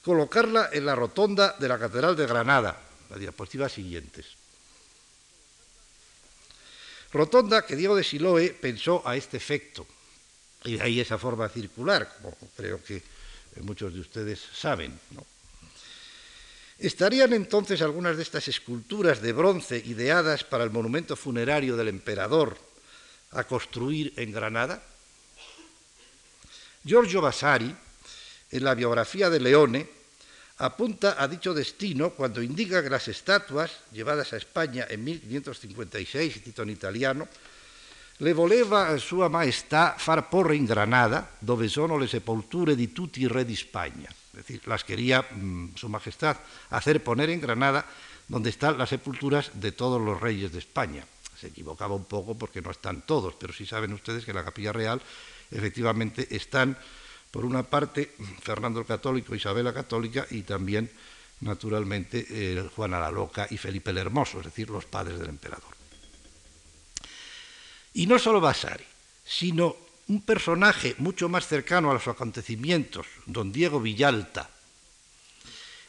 colocarla 0.03 0.71
en 0.73 0.87
la 0.87 0.95
rotonda 0.95 1.57
de 1.59 1.69
la 1.69 1.79
Catedral 1.79 2.17
de 2.17 2.27
Granada, 2.27 2.81
la 3.11 3.19
diapositiva 3.19 3.69
siguientes. 3.69 4.27
Rotonda 7.13 7.65
que 7.65 7.77
Diego 7.77 7.97
de 7.97 8.05
Siloe 8.05 8.51
pensó 8.51 9.03
a 9.07 9.17
este 9.17 9.37
efecto. 9.37 9.87
Y 10.65 10.77
de 10.77 10.83
ahí 10.83 11.01
esa 11.01 11.19
forma 11.19 11.49
circular, 11.49 12.13
como 12.21 12.37
creo 12.57 12.83
que 12.83 13.03
muchos 13.63 13.95
de 13.95 14.01
ustedes 14.01 14.41
saben. 14.55 14.99
¿Estarían 16.79 17.33
entonces 17.33 17.81
algunas 17.81 18.17
de 18.17 18.23
estas 18.23 18.49
esculturas 18.49 19.23
de 19.23 19.33
bronce 19.33 19.79
ideadas 19.79 20.45
para 20.45 20.65
el 20.65 20.71
monumento 20.71 21.17
funerario 21.17 21.77
del 21.77 21.89
emperador 21.89 22.59
a 23.31 23.45
construir 23.45 24.13
en 24.17 24.33
Granada? 24.33 24.83
Giorgio 26.87 27.21
Vasari, 27.21 27.75
en 28.53 28.63
la 28.63 28.75
biografía 28.75 29.29
de 29.29 29.41
Leone, 29.41 29.89
apunta 30.59 31.19
a 31.19 31.27
dicho 31.27 31.51
destino 31.53 32.11
cuando 32.15 32.41
indica 32.41 32.81
que 32.81 32.89
las 32.89 33.09
estatuas 33.09 33.83
llevadas 33.91 34.33
a 34.33 34.37
España 34.37 34.87
en 34.89 35.03
1556, 35.03 36.47
cito 36.47 36.63
en 36.63 36.71
italiano, 36.71 37.27
le 38.23 38.33
voleva 38.33 38.97
Sua 39.03 39.27
Maestà 39.29 39.99
far 39.99 40.31
porre 40.31 40.55
in 40.55 40.65
Granada, 40.65 41.27
dove 41.43 41.67
sono 41.67 41.99
le 41.99 42.07
sepolture 42.07 42.77
di 42.77 42.93
tutti 42.93 43.21
i 43.21 43.27
re 43.27 43.45
di 43.45 43.53
España. 43.53 44.09
Es 44.09 44.47
decir, 44.47 44.63
las 44.69 44.85
quería 44.85 45.27
mmm, 45.27 45.75
Su 45.75 45.89
Majestad 45.89 46.39
hacer 46.71 47.03
poner 47.03 47.31
en 47.31 47.41
Granada, 47.41 47.85
donde 48.29 48.51
están 48.51 48.79
las 48.79 48.91
sepulturas 48.91 49.51
de 49.55 49.73
todos 49.73 50.01
los 50.01 50.21
reyes 50.21 50.53
de 50.53 50.61
España. 50.61 51.05
Se 51.37 51.49
equivocaba 51.49 51.97
un 51.97 52.05
poco 52.05 52.39
porque 52.39 52.63
no 52.63 52.71
están 52.71 53.03
todos, 53.03 53.35
pero 53.35 53.53
sí 53.53 53.67
saben 53.67 53.93
ustedes 53.93 54.25
que 54.25 54.33
la 54.33 54.45
Capilla 54.45 54.73
Real 54.73 55.03
efectivamente 55.51 56.35
están 56.35 56.79
por 57.31 57.45
una 57.45 57.65
parte, 57.65 58.15
Fernando 58.43 58.81
el 58.81 58.87
Católico, 58.87 59.35
Isabel 59.35 59.65
la 59.65 59.75
Católica 59.75 60.27
y 60.31 60.41
también, 60.43 60.91
naturalmente, 61.41 62.67
Juana 62.75 62.99
la 62.99 63.11
Loca 63.11 63.47
y 63.51 63.59
Felipe 63.59 63.91
el 63.91 63.99
Hermoso, 63.99 64.39
es 64.39 64.47
decir, 64.47 64.71
los 64.71 64.87
padres 64.87 65.19
del 65.19 65.29
emperador. 65.29 65.77
Y 67.93 68.07
no 68.07 68.19
solo 68.19 68.41
Vasari, 68.41 68.85
sino 69.25 69.77
un 70.09 70.23
personaje 70.23 70.95
mucho 70.99 71.29
más 71.29 71.47
cercano 71.47 71.91
a 71.91 71.95
los 71.95 72.09
acontecimientos, 72.09 73.07
don 73.27 73.53
Diego 73.53 73.81
Villalta, 73.81 74.49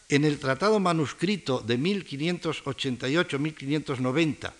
en 0.09 0.25
el 0.25 0.39
tratado 0.39 0.79
manuscrito 0.79 1.59
de 1.59 1.77
1588-1590, 1.79 4.53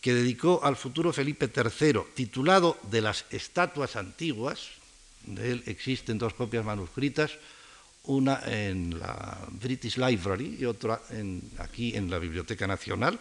que 0.00 0.14
dedicó 0.14 0.60
al 0.62 0.76
futuro 0.76 1.12
Felipe 1.12 1.50
III, 1.54 2.00
titulado 2.14 2.78
De 2.90 3.00
las 3.00 3.24
estatuas 3.30 3.96
antiguas, 3.96 4.70
de 5.24 5.52
él 5.52 5.62
existen 5.66 6.18
dos 6.18 6.34
copias 6.34 6.64
manuscritas, 6.64 7.32
una 8.04 8.40
en 8.46 8.98
la 8.98 9.38
British 9.50 9.98
Library 9.98 10.56
y 10.60 10.64
otra 10.64 11.00
aquí 11.58 11.94
en 11.94 12.10
la 12.10 12.18
Biblioteca 12.18 12.66
Nacional. 12.66 13.18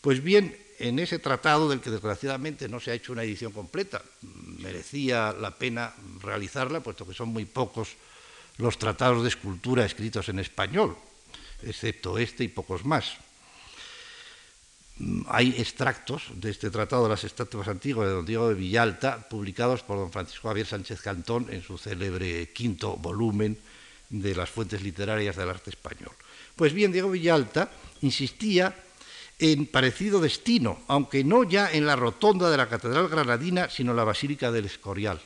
Pues 0.00 0.22
bien, 0.22 0.56
en 0.78 0.98
ese 0.98 1.18
tratado, 1.18 1.68
del 1.68 1.80
que 1.80 1.90
desgraciadamente 1.90 2.68
no 2.68 2.80
se 2.80 2.90
ha 2.90 2.94
hecho 2.94 3.12
una 3.12 3.24
edición 3.24 3.52
completa, 3.52 4.02
merecía 4.58 5.32
la 5.32 5.56
pena 5.56 5.92
realizarla, 6.22 6.80
puesto 6.80 7.06
que 7.06 7.14
son 7.14 7.28
muy 7.28 7.44
pocos 7.44 7.96
los 8.58 8.78
tratados 8.78 9.22
de 9.22 9.28
escultura 9.28 9.84
escritos 9.84 10.28
en 10.28 10.38
español, 10.38 10.96
excepto 11.62 12.16
este 12.18 12.44
y 12.44 12.48
pocos 12.48 12.84
más. 12.84 13.16
Mm, 14.98 15.22
hay 15.28 15.54
extractos 15.58 16.24
de 16.34 16.50
este 16.50 16.70
Tratado 16.70 17.04
de 17.04 17.10
las 17.10 17.24
Estatuas 17.24 17.68
Antiguas 17.68 18.08
de 18.08 18.14
don 18.14 18.24
Diego 18.24 18.48
de 18.48 18.54
Villalta, 18.54 19.28
publicados 19.28 19.82
por 19.82 19.98
don 19.98 20.10
Francisco 20.10 20.48
Javier 20.48 20.66
Sánchez 20.66 21.02
Cantón 21.02 21.48
en 21.50 21.62
su 21.62 21.76
célebre 21.76 22.50
quinto 22.52 22.96
volumen 22.96 23.58
de 24.08 24.34
las 24.34 24.48
fuentes 24.48 24.82
literarias 24.82 25.36
del 25.36 25.50
arte 25.50 25.70
español. 25.70 26.12
Pues 26.54 26.72
bien, 26.72 26.92
Diego 26.92 27.10
Villalta 27.10 27.70
insistía 28.00 28.74
en 29.38 29.66
parecido 29.66 30.18
destino, 30.20 30.80
aunque 30.88 31.22
no 31.24 31.44
ya 31.44 31.70
en 31.70 31.84
la 31.84 31.96
rotonda 31.96 32.48
de 32.50 32.56
la 32.56 32.68
Catedral 32.70 33.08
Granadina, 33.08 33.68
sino 33.68 33.90
en 33.90 33.98
la 33.98 34.04
Basílica 34.04 34.50
del 34.50 34.64
Escorial. 34.64 35.20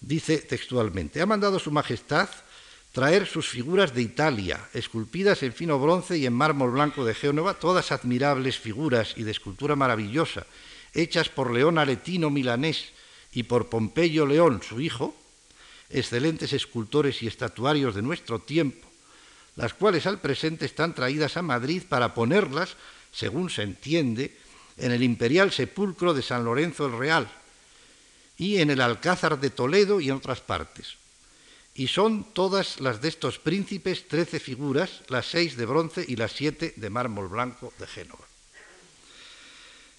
Dice 0.00 0.38
textualmente, 0.38 1.20
ha 1.20 1.26
mandado 1.26 1.60
Su 1.60 1.70
Majestad 1.70 2.28
traer 2.92 3.26
sus 3.26 3.48
figuras 3.48 3.94
de 3.94 4.02
Italia, 4.02 4.68
esculpidas 4.74 5.42
en 5.42 5.52
fino 5.52 5.78
bronce 5.78 6.18
y 6.18 6.26
en 6.26 6.32
mármol 6.32 6.72
blanco 6.72 7.04
de 7.04 7.14
Génova, 7.14 7.54
todas 7.54 7.92
admirables 7.92 8.58
figuras 8.58 9.14
y 9.16 9.22
de 9.22 9.30
escultura 9.30 9.76
maravillosa, 9.76 10.46
hechas 10.92 11.28
por 11.28 11.52
León 11.52 11.78
Aletino 11.78 12.30
milanés 12.30 12.90
y 13.32 13.44
por 13.44 13.68
Pompeyo 13.68 14.26
León, 14.26 14.60
su 14.66 14.80
hijo, 14.80 15.14
excelentes 15.88 16.52
escultores 16.52 17.22
y 17.22 17.28
estatuarios 17.28 17.94
de 17.94 18.02
nuestro 18.02 18.40
tiempo, 18.40 18.88
las 19.54 19.72
cuales 19.74 20.06
al 20.06 20.20
presente 20.20 20.66
están 20.66 20.94
traídas 20.94 21.36
a 21.36 21.42
Madrid 21.42 21.82
para 21.88 22.12
ponerlas, 22.12 22.76
según 23.12 23.50
se 23.50 23.62
entiende, 23.62 24.36
en 24.76 24.90
el 24.90 25.02
imperial 25.02 25.52
sepulcro 25.52 26.14
de 26.14 26.22
San 26.22 26.44
Lorenzo 26.44 26.86
el 26.86 26.98
Real 26.98 27.30
y 28.36 28.58
en 28.58 28.70
el 28.70 28.80
Alcázar 28.80 29.38
de 29.38 29.50
Toledo 29.50 30.00
y 30.00 30.08
en 30.08 30.16
otras 30.16 30.40
partes 30.40 30.99
y 31.74 31.88
son 31.88 32.24
todas 32.32 32.80
las 32.80 33.00
de 33.00 33.08
estos 33.08 33.38
príncipes 33.38 34.08
trece 34.08 34.40
figuras, 34.40 35.02
las 35.08 35.26
seis 35.26 35.56
de 35.56 35.66
bronce 35.66 36.04
y 36.06 36.16
las 36.16 36.32
siete 36.32 36.74
de 36.76 36.90
mármol 36.90 37.28
blanco 37.28 37.72
de 37.78 37.86
Génova. 37.86 38.24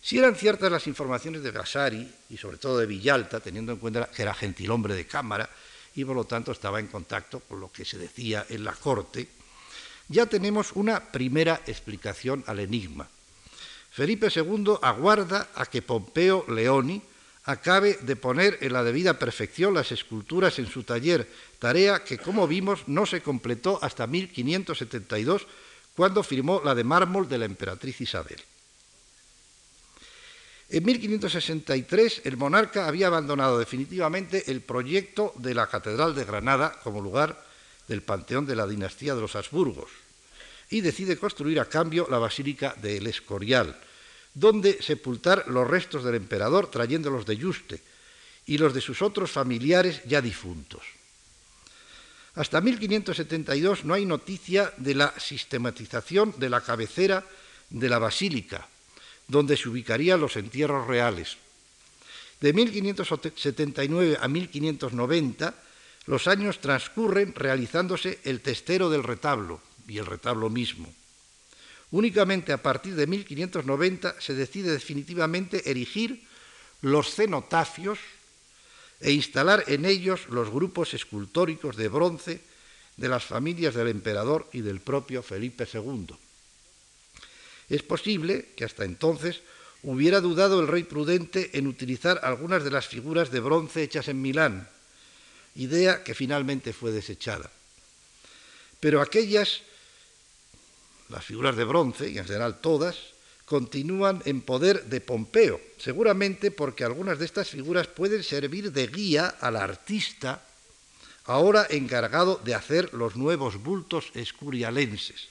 Si 0.01 0.17
eran 0.17 0.35
ciertas 0.35 0.71
las 0.71 0.87
informaciones 0.87 1.43
de 1.43 1.51
Vasari 1.51 2.11
y 2.29 2.37
sobre 2.37 2.57
todo 2.57 2.79
de 2.79 2.87
Villalta, 2.87 3.39
teniendo 3.39 3.71
en 3.71 3.77
cuenta 3.77 4.09
que 4.09 4.23
era 4.23 4.33
gentilhombre 4.33 4.95
de 4.95 5.05
cámara 5.05 5.49
y 5.95 6.03
por 6.03 6.15
lo 6.15 6.23
tanto 6.23 6.51
estaba 6.51 6.79
en 6.79 6.87
contacto 6.87 7.39
con 7.41 7.59
lo 7.59 7.71
que 7.71 7.85
se 7.85 7.97
decía 7.97 8.45
en 8.49 8.63
la 8.63 8.73
corte, 8.73 9.27
ya 10.07 10.25
tenemos 10.25 10.71
una 10.73 11.11
primera 11.11 11.61
explicación 11.67 12.43
al 12.47 12.59
enigma. 12.59 13.07
Felipe 13.91 14.29
II 14.33 14.75
aguarda 14.81 15.49
a 15.53 15.65
que 15.65 15.81
Pompeo 15.81 16.45
Leoni 16.49 17.01
acabe 17.43 17.97
de 18.01 18.15
poner 18.15 18.57
en 18.61 18.73
la 18.73 18.83
debida 18.83 19.17
perfección 19.17 19.73
las 19.73 19.91
esculturas 19.91 20.59
en 20.59 20.67
su 20.67 20.83
taller, 20.83 21.27
tarea 21.59 22.03
que, 22.03 22.17
como 22.17 22.47
vimos, 22.47 22.87
no 22.87 23.05
se 23.05 23.21
completó 23.21 23.79
hasta 23.81 24.07
1572, 24.07 25.47
cuando 25.95 26.23
firmó 26.23 26.61
la 26.63 26.75
de 26.75 26.83
mármol 26.83 27.27
de 27.27 27.37
la 27.37 27.45
emperatriz 27.45 28.01
Isabel. 28.01 28.41
En 30.69 30.85
1563 30.85 32.21
el 32.23 32.37
monarca 32.37 32.87
había 32.87 33.07
abandonado 33.07 33.59
definitivamente 33.59 34.49
el 34.49 34.61
proyecto 34.61 35.33
de 35.35 35.53
la 35.53 35.67
Catedral 35.67 36.15
de 36.15 36.23
Granada 36.23 36.79
como 36.81 37.01
lugar 37.01 37.43
del 37.89 38.01
panteón 38.01 38.45
de 38.45 38.55
la 38.55 38.65
dinastía 38.65 39.13
de 39.13 39.19
los 39.19 39.35
Habsburgos 39.35 39.91
y 40.69 40.79
decide 40.79 41.17
construir 41.17 41.59
a 41.59 41.65
cambio 41.65 42.07
la 42.09 42.19
Basílica 42.19 42.73
de 42.81 42.97
El 42.97 43.07
Escorial, 43.07 43.77
donde 44.33 44.81
sepultar 44.81 45.45
los 45.47 45.67
restos 45.67 46.03
del 46.03 46.15
emperador 46.15 46.71
trayéndolos 46.71 47.25
de 47.25 47.37
Yuste 47.37 47.81
y 48.45 48.57
los 48.57 48.73
de 48.73 48.81
sus 48.81 49.01
otros 49.01 49.31
familiares 49.31 50.01
ya 50.05 50.21
difuntos. 50.21 50.81
Hasta 52.35 52.61
1572 52.61 53.83
no 53.83 53.93
hay 53.93 54.05
noticia 54.05 54.73
de 54.77 54.95
la 54.95 55.13
sistematización 55.19 56.33
de 56.37 56.49
la 56.49 56.61
cabecera 56.61 57.25
de 57.69 57.89
la 57.89 57.99
basílica, 57.99 58.67
donde 59.27 59.57
se 59.57 59.67
ubicarían 59.67 60.19
los 60.19 60.37
entierros 60.37 60.87
reales. 60.87 61.37
De 62.39 62.53
1579 62.53 64.17
a 64.19 64.27
1590 64.27 65.55
los 66.07 66.27
años 66.27 66.59
transcurren 66.59 67.35
realizándose 67.35 68.19
el 68.23 68.41
testero 68.41 68.89
del 68.89 69.03
retablo 69.03 69.61
y 69.87 69.97
el 69.97 70.05
retablo 70.05 70.49
mismo. 70.49 70.91
Únicamente 71.91 72.53
a 72.53 72.63
partir 72.63 72.95
de 72.95 73.07
1590 73.07 74.15
se 74.19 74.33
decide 74.33 74.71
definitivamente 74.71 75.69
erigir 75.69 76.23
los 76.81 77.13
cenotafios 77.13 77.99
e 79.01 79.11
instalar 79.11 79.65
en 79.67 79.85
ellos 79.85 80.27
los 80.29 80.49
grupos 80.49 80.93
escultóricos 80.93 81.75
de 81.75 81.89
bronce 81.89 82.41
de 82.95 83.09
las 83.09 83.25
familias 83.25 83.75
del 83.75 83.89
emperador 83.89 84.47
y 84.53 84.61
del 84.61 84.79
propio 84.79 85.21
Felipe 85.21 85.67
II. 85.67 86.15
Es 87.69 87.83
posible 87.83 88.49
que 88.55 88.63
hasta 88.63 88.85
entonces 88.85 89.41
hubiera 89.83 90.21
dudado 90.21 90.61
el 90.61 90.67
rey 90.67 90.83
prudente 90.83 91.57
en 91.57 91.67
utilizar 91.67 92.21
algunas 92.23 92.63
de 92.63 92.71
las 92.71 92.87
figuras 92.87 93.31
de 93.31 93.39
bronce 93.39 93.83
hechas 93.83 94.07
en 94.07 94.21
Milán, 94.21 94.69
idea 95.55 96.03
que 96.03 96.13
finalmente 96.13 96.73
fue 96.73 96.91
desechada. 96.91 97.51
Pero 98.79 99.01
aquellas 99.01 99.61
las 101.11 101.25
figuras 101.25 101.55
de 101.55 101.65
bronce, 101.65 102.09
y 102.09 102.17
en 102.17 102.25
general 102.25 102.59
todas, 102.61 102.97
continúan 103.45 104.23
en 104.25 104.41
poder 104.41 104.85
de 104.85 105.01
Pompeo, 105.01 105.59
seguramente 105.77 106.51
porque 106.51 106.85
algunas 106.85 107.19
de 107.19 107.25
estas 107.25 107.49
figuras 107.49 107.87
pueden 107.87 108.23
servir 108.23 108.71
de 108.71 108.87
guía 108.87 109.35
al 109.41 109.57
artista 109.57 110.41
ahora 111.25 111.67
encargado 111.69 112.39
de 112.43 112.55
hacer 112.55 112.93
los 112.93 113.15
nuevos 113.15 113.61
bultos 113.61 114.09
escurialenses, 114.15 115.27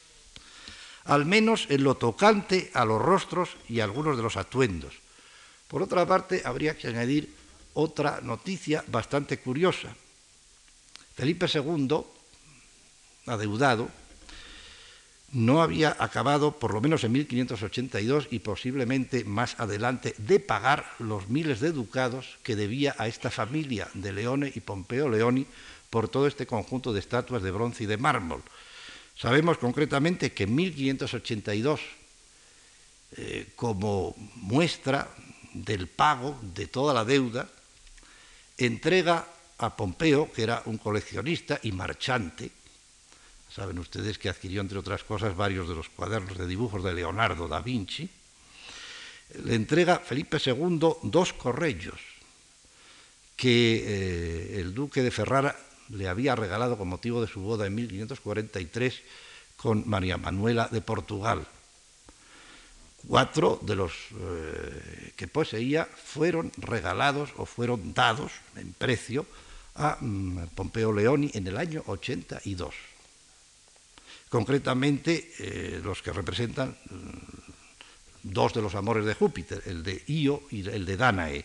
al 1.04 1.24
menos 1.24 1.66
en 1.70 1.82
lo 1.82 1.96
tocante 1.96 2.70
a 2.74 2.84
los 2.84 3.00
rostros 3.00 3.56
y 3.68 3.80
algunos 3.80 4.16
de 4.16 4.22
los 4.22 4.36
atuendos. 4.36 4.94
Por 5.66 5.82
otra 5.82 6.04
parte, 6.06 6.42
habría 6.44 6.76
que 6.76 6.88
añadir 6.88 7.32
otra 7.74 8.20
noticia 8.20 8.84
bastante 8.88 9.38
curiosa. 9.38 9.94
Felipe 11.16 11.46
II, 11.52 12.04
adeudado, 13.26 13.88
no 15.32 15.62
había 15.62 15.96
acabado, 15.98 16.58
por 16.58 16.74
lo 16.74 16.80
menos 16.80 17.04
en 17.04 17.12
1582 17.12 18.28
y 18.30 18.40
posiblemente 18.40 19.24
más 19.24 19.58
adelante, 19.58 20.14
de 20.18 20.40
pagar 20.40 20.90
los 20.98 21.28
miles 21.28 21.60
de 21.60 21.72
ducados 21.72 22.38
que 22.42 22.56
debía 22.56 22.94
a 22.98 23.06
esta 23.06 23.30
familia 23.30 23.88
de 23.94 24.12
Leone 24.12 24.52
y 24.54 24.60
Pompeo 24.60 25.08
Leoni 25.08 25.46
por 25.88 26.08
todo 26.08 26.26
este 26.26 26.46
conjunto 26.46 26.92
de 26.92 27.00
estatuas 27.00 27.42
de 27.42 27.50
bronce 27.50 27.84
y 27.84 27.86
de 27.86 27.96
mármol. 27.96 28.42
Sabemos 29.16 29.58
concretamente 29.58 30.32
que 30.32 30.44
en 30.44 30.54
1582, 30.54 31.80
eh, 33.16 33.52
como 33.54 34.16
muestra 34.36 35.10
del 35.52 35.86
pago 35.88 36.38
de 36.42 36.66
toda 36.66 36.94
la 36.94 37.04
deuda, 37.04 37.48
entrega 38.56 39.26
a 39.58 39.76
Pompeo, 39.76 40.32
que 40.32 40.42
era 40.42 40.62
un 40.64 40.78
coleccionista 40.78 41.60
y 41.62 41.72
marchante, 41.72 42.50
saben 43.50 43.78
ustedes 43.78 44.18
que 44.18 44.28
adquirió, 44.28 44.60
entre 44.60 44.78
otras 44.78 45.04
cosas, 45.04 45.36
varios 45.36 45.68
de 45.68 45.74
los 45.74 45.88
cuadernos 45.88 46.38
de 46.38 46.46
dibujos 46.46 46.82
de 46.84 46.94
Leonardo 46.94 47.48
da 47.48 47.60
Vinci, 47.60 48.08
le 49.44 49.54
entrega 49.54 49.98
Felipe 49.98 50.38
II 50.44 50.78
dos 51.02 51.32
correllos 51.32 52.00
que 53.36 53.82
eh, 53.86 54.60
el 54.60 54.74
duque 54.74 55.02
de 55.02 55.10
Ferrara 55.10 55.56
le 55.88 56.08
había 56.08 56.36
regalado 56.36 56.76
con 56.76 56.88
motivo 56.88 57.20
de 57.20 57.26
su 57.26 57.40
boda 57.40 57.66
en 57.66 57.74
1543 57.74 59.00
con 59.56 59.88
María 59.88 60.16
Manuela 60.16 60.68
de 60.70 60.80
Portugal. 60.80 61.46
Cuatro 63.06 63.58
de 63.62 63.76
los 63.76 63.92
eh, 64.12 65.12
que 65.16 65.26
poseía 65.26 65.86
fueron 65.86 66.52
regalados 66.58 67.30
o 67.36 67.46
fueron 67.46 67.94
dados 67.94 68.32
en 68.56 68.74
precio 68.74 69.24
a 69.74 69.96
mm, 70.00 70.48
Pompeo 70.54 70.92
Leoni 70.92 71.30
en 71.32 71.46
el 71.46 71.56
año 71.56 71.82
82. 71.86 72.89
Concretamente, 74.30 75.34
eh, 75.40 75.80
los 75.82 76.02
que 76.02 76.12
representan 76.12 76.70
mm, 76.70 78.30
dos 78.30 78.54
de 78.54 78.62
los 78.62 78.76
amores 78.76 79.04
de 79.04 79.14
Júpiter, 79.14 79.60
el 79.66 79.82
de 79.82 80.04
Io 80.06 80.42
y 80.50 80.66
el 80.68 80.86
de 80.86 80.96
Danae, 80.96 81.38
eh, 81.38 81.44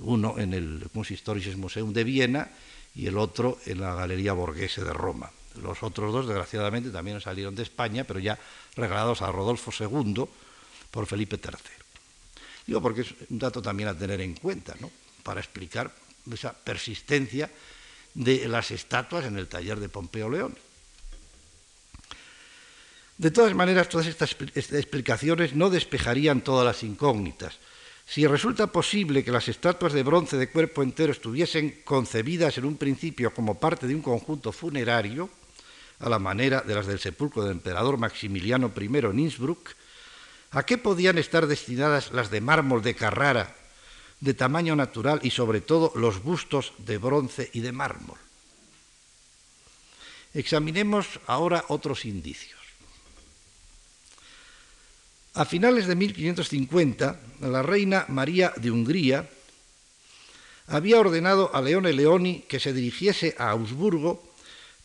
uno 0.00 0.38
en 0.38 0.54
el 0.54 0.88
Kunsthistorisches 0.92 1.56
Museum 1.56 1.92
de 1.92 2.04
Viena 2.04 2.50
y 2.94 3.06
el 3.06 3.18
otro 3.18 3.58
en 3.66 3.80
la 3.80 3.94
Galería 3.94 4.32
Borghese 4.32 4.82
de 4.82 4.94
Roma. 4.94 5.30
Los 5.62 5.82
otros 5.82 6.10
dos, 6.10 6.26
desgraciadamente, 6.26 6.88
también 6.88 7.20
salieron 7.20 7.54
de 7.54 7.64
España, 7.64 8.04
pero 8.04 8.18
ya 8.18 8.38
regalados 8.76 9.20
a 9.20 9.30
Rodolfo 9.30 9.70
II 9.78 10.24
por 10.90 11.06
Felipe 11.06 11.36
III. 11.36 11.58
Digo 12.66 12.80
porque 12.80 13.02
es 13.02 13.14
un 13.28 13.38
dato 13.38 13.60
también 13.60 13.90
a 13.90 13.98
tener 13.98 14.22
en 14.22 14.34
cuenta, 14.34 14.74
¿no? 14.80 14.90
para 15.22 15.40
explicar 15.40 15.92
esa 16.32 16.52
persistencia 16.52 17.50
de 18.14 18.48
las 18.48 18.70
estatuas 18.70 19.26
en 19.26 19.36
el 19.36 19.48
taller 19.48 19.78
de 19.80 19.88
Pompeo 19.88 20.30
León. 20.30 20.56
De 23.20 23.30
todas 23.30 23.54
maneras, 23.54 23.90
todas 23.90 24.06
estas 24.06 24.32
explicaciones 24.32 25.54
no 25.54 25.68
despejarían 25.68 26.40
todas 26.40 26.64
las 26.64 26.82
incógnitas. 26.82 27.58
Si 28.06 28.26
resulta 28.26 28.68
posible 28.68 29.22
que 29.22 29.30
las 29.30 29.46
estatuas 29.46 29.92
de 29.92 30.02
bronce 30.02 30.38
de 30.38 30.48
cuerpo 30.48 30.82
entero 30.82 31.12
estuviesen 31.12 31.82
concebidas 31.84 32.56
en 32.56 32.64
un 32.64 32.78
principio 32.78 33.34
como 33.34 33.60
parte 33.60 33.86
de 33.86 33.94
un 33.94 34.00
conjunto 34.00 34.52
funerario, 34.52 35.28
a 35.98 36.08
la 36.08 36.18
manera 36.18 36.62
de 36.62 36.74
las 36.74 36.86
del 36.86 36.98
sepulcro 36.98 37.42
del 37.42 37.52
emperador 37.52 37.98
Maximiliano 37.98 38.72
I 38.74 38.84
en 38.86 39.18
Innsbruck, 39.18 39.68
¿a 40.52 40.62
qué 40.64 40.78
podían 40.78 41.18
estar 41.18 41.46
destinadas 41.46 42.12
las 42.12 42.30
de 42.30 42.40
mármol 42.40 42.80
de 42.80 42.94
Carrara, 42.94 43.54
de 44.20 44.32
tamaño 44.32 44.74
natural 44.76 45.20
y 45.22 45.30
sobre 45.30 45.60
todo 45.60 45.92
los 45.94 46.22
bustos 46.22 46.72
de 46.78 46.96
bronce 46.96 47.50
y 47.52 47.60
de 47.60 47.72
mármol? 47.72 48.16
Examinemos 50.32 51.20
ahora 51.26 51.66
otros 51.68 52.06
indicios. 52.06 52.59
A 55.34 55.44
finales 55.44 55.86
de 55.86 55.94
1550, 55.94 57.20
la 57.40 57.62
reina 57.62 58.04
María 58.08 58.52
de 58.56 58.70
Hungría 58.70 59.30
había 60.66 60.98
ordenado 60.98 61.54
a 61.54 61.62
Leone 61.62 61.92
Leoni 61.92 62.40
que 62.48 62.58
se 62.58 62.72
dirigiese 62.72 63.36
a 63.38 63.50
Augsburgo 63.50 64.22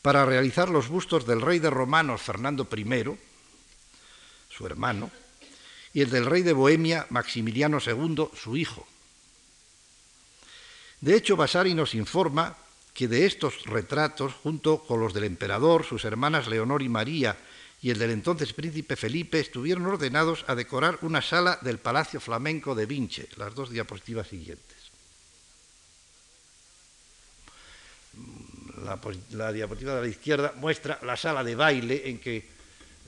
para 0.03 0.25
realizar 0.25 0.69
los 0.69 0.87
bustos 0.87 1.25
del 1.25 1.41
rey 1.41 1.57
de 1.57 1.71
romanos 1.71 2.21
Fernando 2.21 2.67
I, 2.75 3.17
su 4.49 4.67
hermano, 4.67 5.09
y 5.93 6.01
el 6.01 6.11
del 6.11 6.27
rey 6.27 6.43
de 6.43 6.53
Bohemia 6.53 7.07
Maximiliano 7.09 7.79
II, 7.83 8.29
su 8.35 8.55
hijo. 8.55 8.85
De 11.01 11.15
hecho, 11.15 11.35
Vasari 11.35 11.73
nos 11.73 11.95
informa 11.95 12.55
que 12.93 13.07
de 13.07 13.25
estos 13.25 13.63
retratos, 13.65 14.33
junto 14.33 14.83
con 14.83 14.99
los 14.99 15.13
del 15.13 15.23
emperador, 15.23 15.85
sus 15.85 16.05
hermanas 16.05 16.47
Leonor 16.47 16.83
y 16.83 16.89
María 16.89 17.35
y 17.85 17.91
el 17.91 17.99
del 17.99 18.09
entonces 18.09 18.51
príncipe 18.51 18.95
Felipe, 18.95 19.39
estuvieron 19.39 19.85
ordenados 19.85 20.43
a 20.47 20.55
decorar 20.55 20.97
una 21.03 21.21
sala 21.21 21.59
del 21.61 21.77
Palacio 21.77 22.19
Flamenco 22.19 22.73
de 22.73 22.87
Vinche, 22.87 23.29
las 23.37 23.53
dos 23.53 23.69
diapositivas 23.69 24.27
siguientes. 24.27 24.75
la, 29.33 29.53
diapositiva 29.53 29.93
de 29.93 30.01
la 30.01 30.07
izquierda 30.07 30.53
muestra 30.57 30.97
la 31.03 31.15
sala 31.15 31.43
de 31.43 31.53
baile 31.53 32.09
en 32.09 32.17
que 32.17 32.43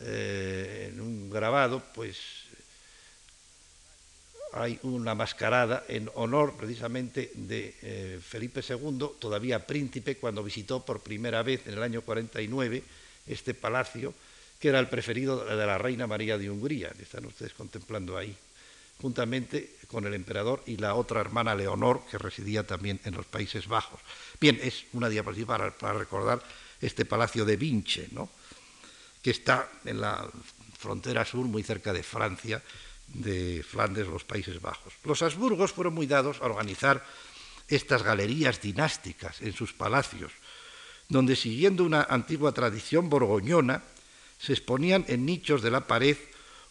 eh, 0.01 0.91
en 0.91 1.01
un 1.01 1.31
grabado 1.31 1.81
pues 1.95 2.19
hay 4.53 4.77
una 4.83 5.15
mascarada 5.15 5.85
en 5.87 6.07
honor 6.13 6.53
precisamente 6.55 7.31
de 7.33 7.75
eh, 7.81 8.19
Felipe 8.21 8.61
II, 8.61 9.09
todavía 9.17 9.65
príncipe, 9.65 10.17
cuando 10.17 10.43
visitó 10.43 10.85
por 10.85 10.99
primera 10.99 11.41
vez 11.41 11.65
en 11.65 11.73
el 11.73 11.81
año 11.81 12.03
49 12.03 12.83
este 13.25 13.55
palacio, 13.55 14.13
que 14.59 14.69
era 14.69 14.79
el 14.79 14.87
preferido 14.87 15.45
de 15.45 15.65
la 15.65 15.77
reina 15.77 16.07
María 16.07 16.37
de 16.37 16.49
Hungría, 16.49 16.89
que 16.89 17.03
están 17.03 17.25
ustedes 17.25 17.53
contemplando 17.53 18.17
ahí, 18.17 18.35
juntamente 19.01 19.77
con 19.87 20.05
el 20.05 20.13
emperador 20.13 20.63
y 20.65 20.77
la 20.77 20.95
otra 20.95 21.21
hermana 21.21 21.55
Leonor, 21.55 22.01
que 22.09 22.17
residía 22.17 22.65
también 22.65 22.99
en 23.05 23.13
los 23.13 23.25
Países 23.25 23.67
Bajos. 23.67 23.99
Bien, 24.41 24.59
es 24.61 24.85
una 24.93 25.09
diapositiva 25.09 25.71
para, 25.77 25.97
recordar 25.97 26.41
este 26.81 27.05
palacio 27.05 27.45
de 27.45 27.57
Vinche, 27.57 28.07
¿no? 28.11 28.29
que 29.21 29.31
está 29.31 29.69
en 29.85 30.01
la 30.01 30.27
frontera 30.77 31.25
sur, 31.25 31.45
muy 31.45 31.63
cerca 31.63 31.93
de 31.93 32.03
Francia, 32.03 32.61
de 33.07 33.63
Flandes, 33.63 34.07
los 34.07 34.23
Países 34.23 34.61
Bajos. 34.61 34.93
Los 35.03 35.21
Habsburgos 35.21 35.71
fueron 35.71 35.93
muy 35.93 36.07
dados 36.07 36.41
a 36.41 36.45
organizar 36.45 37.03
estas 37.67 38.03
galerías 38.03 38.61
dinásticas 38.61 39.41
en 39.41 39.53
sus 39.53 39.73
palacios, 39.73 40.31
donde 41.09 41.35
siguiendo 41.35 41.83
una 41.83 42.03
antigua 42.03 42.51
tradición 42.51 43.09
borgoñona, 43.09 43.83
se 44.39 44.53
exponían 44.53 45.05
en 45.07 45.25
nichos 45.25 45.61
de 45.61 45.71
la 45.71 45.87
pared 45.87 46.17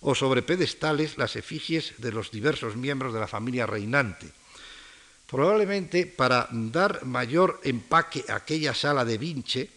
o 0.01 0.15
sobre 0.15 0.43
pedestales 0.43 1.19
las 1.19 1.37
efigies 1.37 1.95
de 1.99 2.13
los 2.13 2.31
diversos 2.31 2.77
miembros 2.77 3.13
de 3.13 3.21
la 3.21 3.27
familia 3.27 3.67
reinante. 3.67 4.31
Probablemente 5.27 6.07
para 6.07 6.49
dar 6.51 7.05
mayor 7.05 7.61
empaque 7.65 8.25
a 8.29 8.37
aquella 8.37 8.75
sala 8.75 9.05
de 9.05 9.19
Vinche, 9.19 9.71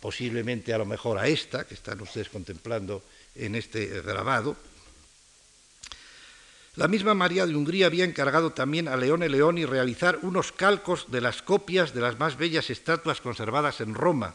posiblemente 0.00 0.74
a 0.74 0.78
lo 0.78 0.84
mejor 0.84 1.18
a 1.18 1.28
esta, 1.28 1.64
que 1.64 1.74
están 1.74 2.00
ustedes 2.02 2.28
contemplando 2.28 3.02
en 3.34 3.54
este 3.54 3.86
grabado, 4.02 4.56
la 6.74 6.88
misma 6.88 7.12
María 7.12 7.46
de 7.46 7.54
Hungría 7.54 7.86
había 7.86 8.06
encargado 8.06 8.52
también 8.52 8.88
a 8.88 8.96
Leone 8.96 9.28
Leoni 9.28 9.66
realizar 9.66 10.18
unos 10.22 10.52
calcos 10.52 11.10
de 11.10 11.20
las 11.20 11.42
copias 11.42 11.92
de 11.92 12.00
las 12.00 12.18
más 12.18 12.38
bellas 12.38 12.70
estatuas 12.70 13.20
conservadas 13.20 13.82
en 13.82 13.94
Roma, 13.94 14.34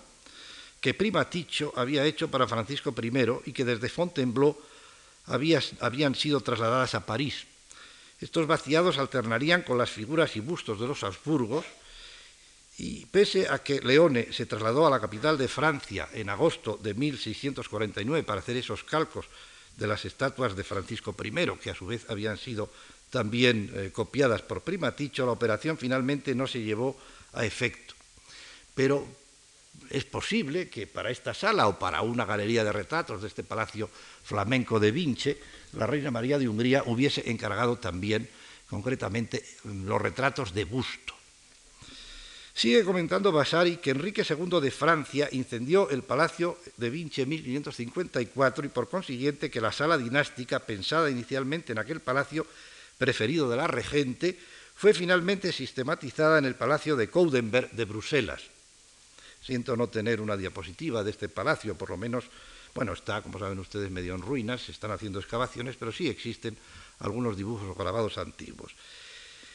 que 0.88 0.94
Primaticho 0.94 1.74
había 1.76 2.06
hecho 2.06 2.32
para 2.32 2.48
Francisco 2.48 2.96
I 2.96 3.12
y 3.44 3.52
que 3.52 3.68
desde 3.68 3.92
Fontainebleau 3.92 4.56
habían 5.28 6.16
sido 6.16 6.40
trasladadas 6.40 6.96
a 6.96 7.06
París. 7.06 7.44
Estos 8.22 8.48
vaciados 8.48 8.98
alternarían 8.98 9.64
con 9.64 9.78
las 9.78 9.92
figuras 9.92 10.38
y 10.38 10.40
bustos 10.40 10.80
de 10.80 10.88
los 10.88 11.04
Habsburgos, 11.04 11.66
y 12.78 13.04
pese 13.08 13.50
a 13.50 13.60
que 13.60 13.82
Leone 13.82 14.32
se 14.32 14.46
trasladó 14.46 14.88
a 14.88 14.90
la 14.90 15.02
capital 15.02 15.38
de 15.38 15.50
Francia 15.50 16.08
en 16.14 16.30
agosto 16.30 16.80
de 16.82 16.94
1649 16.94 18.24
para 18.24 18.40
hacer 18.40 18.56
esos 18.56 18.86
calcos 18.86 19.26
de 19.76 19.88
las 19.88 20.06
estatuas 20.06 20.56
de 20.56 20.64
Francisco 20.64 21.14
I, 21.22 21.60
que 21.62 21.72
a 21.72 21.76
su 21.76 21.86
vez 21.86 22.10
habían 22.10 22.38
sido 22.38 22.72
también 23.10 23.74
eh, 23.76 23.92
copiadas 23.92 24.42
por 24.42 24.62
Primaticho, 24.62 25.26
la 25.26 25.34
operación 25.34 25.78
finalmente 25.78 26.34
no 26.34 26.48
se 26.48 26.62
llevó 26.62 26.96
a 27.34 27.44
efecto. 27.44 27.94
Pero 28.74 29.27
es 29.90 30.06
posible 30.06 30.70
que 30.70 30.88
para 30.88 31.12
esta 31.12 31.34
sala 31.34 31.68
o 31.68 31.80
para 31.80 32.02
una 32.02 32.26
galería 32.26 32.64
de 32.64 32.72
retratos 32.72 33.22
de 33.22 33.28
este 33.28 33.44
palacio 33.44 33.90
flamenco 34.24 34.80
de 34.80 34.92
Vinche, 34.92 35.38
la 35.74 35.88
reina 35.88 36.12
María 36.12 36.38
de 36.38 36.48
Hungría 36.48 36.84
hubiese 36.86 37.30
encargado 37.30 37.78
también, 37.78 38.28
concretamente, 38.70 39.44
los 39.64 40.02
retratos 40.02 40.54
de 40.54 40.66
busto. 40.66 41.14
Sigue 42.54 42.84
comentando 42.84 43.32
Vasari 43.32 43.78
que 43.78 43.92
Enrique 43.92 44.26
II 44.28 44.60
de 44.60 44.72
Francia 44.72 45.30
incendió 45.32 45.92
el 45.92 46.02
palacio 46.02 46.58
de 46.78 46.90
Vinci 46.90 47.22
en 47.22 47.30
1554 47.30 48.66
y 48.66 48.70
por 48.70 48.90
consiguiente 48.90 49.52
que 49.52 49.62
la 49.62 49.72
sala 49.72 49.96
dinástica, 49.96 50.66
pensada 50.66 51.12
inicialmente 51.12 51.72
en 51.72 51.78
aquel 51.78 52.00
palacio 52.00 52.48
preferido 52.98 53.48
de 53.48 53.58
la 53.58 53.68
regente, 53.68 54.40
fue 54.76 54.96
finalmente 54.96 55.52
sistematizada 55.52 56.40
en 56.40 56.46
el 56.46 56.56
palacio 56.56 56.96
de 56.96 57.10
Coudenberg 57.10 57.72
de 57.74 57.86
Bruselas. 57.86 58.42
Siento 59.48 59.78
no 59.78 59.88
tener 59.88 60.20
una 60.20 60.36
diapositiva 60.36 61.06
de 61.06 61.12
este 61.12 61.30
palacio, 61.30 61.78
por 61.78 61.90
lo 61.90 61.96
menos 61.96 62.26
bueno, 62.76 62.92
está, 62.94 63.24
como 63.24 63.40
saben 63.40 63.58
ustedes, 63.58 63.90
medio 63.90 64.14
en 64.14 64.22
ruinas, 64.22 64.62
se 64.62 64.74
están 64.74 64.92
haciendo 64.92 65.20
excavaciones, 65.20 65.78
pero 65.80 65.92
sí 65.92 66.10
existen 66.10 66.56
algunos 67.00 67.38
dibujos 67.38 67.68
o 67.70 67.74
grabados 67.74 68.20
antiguos. 68.20 68.76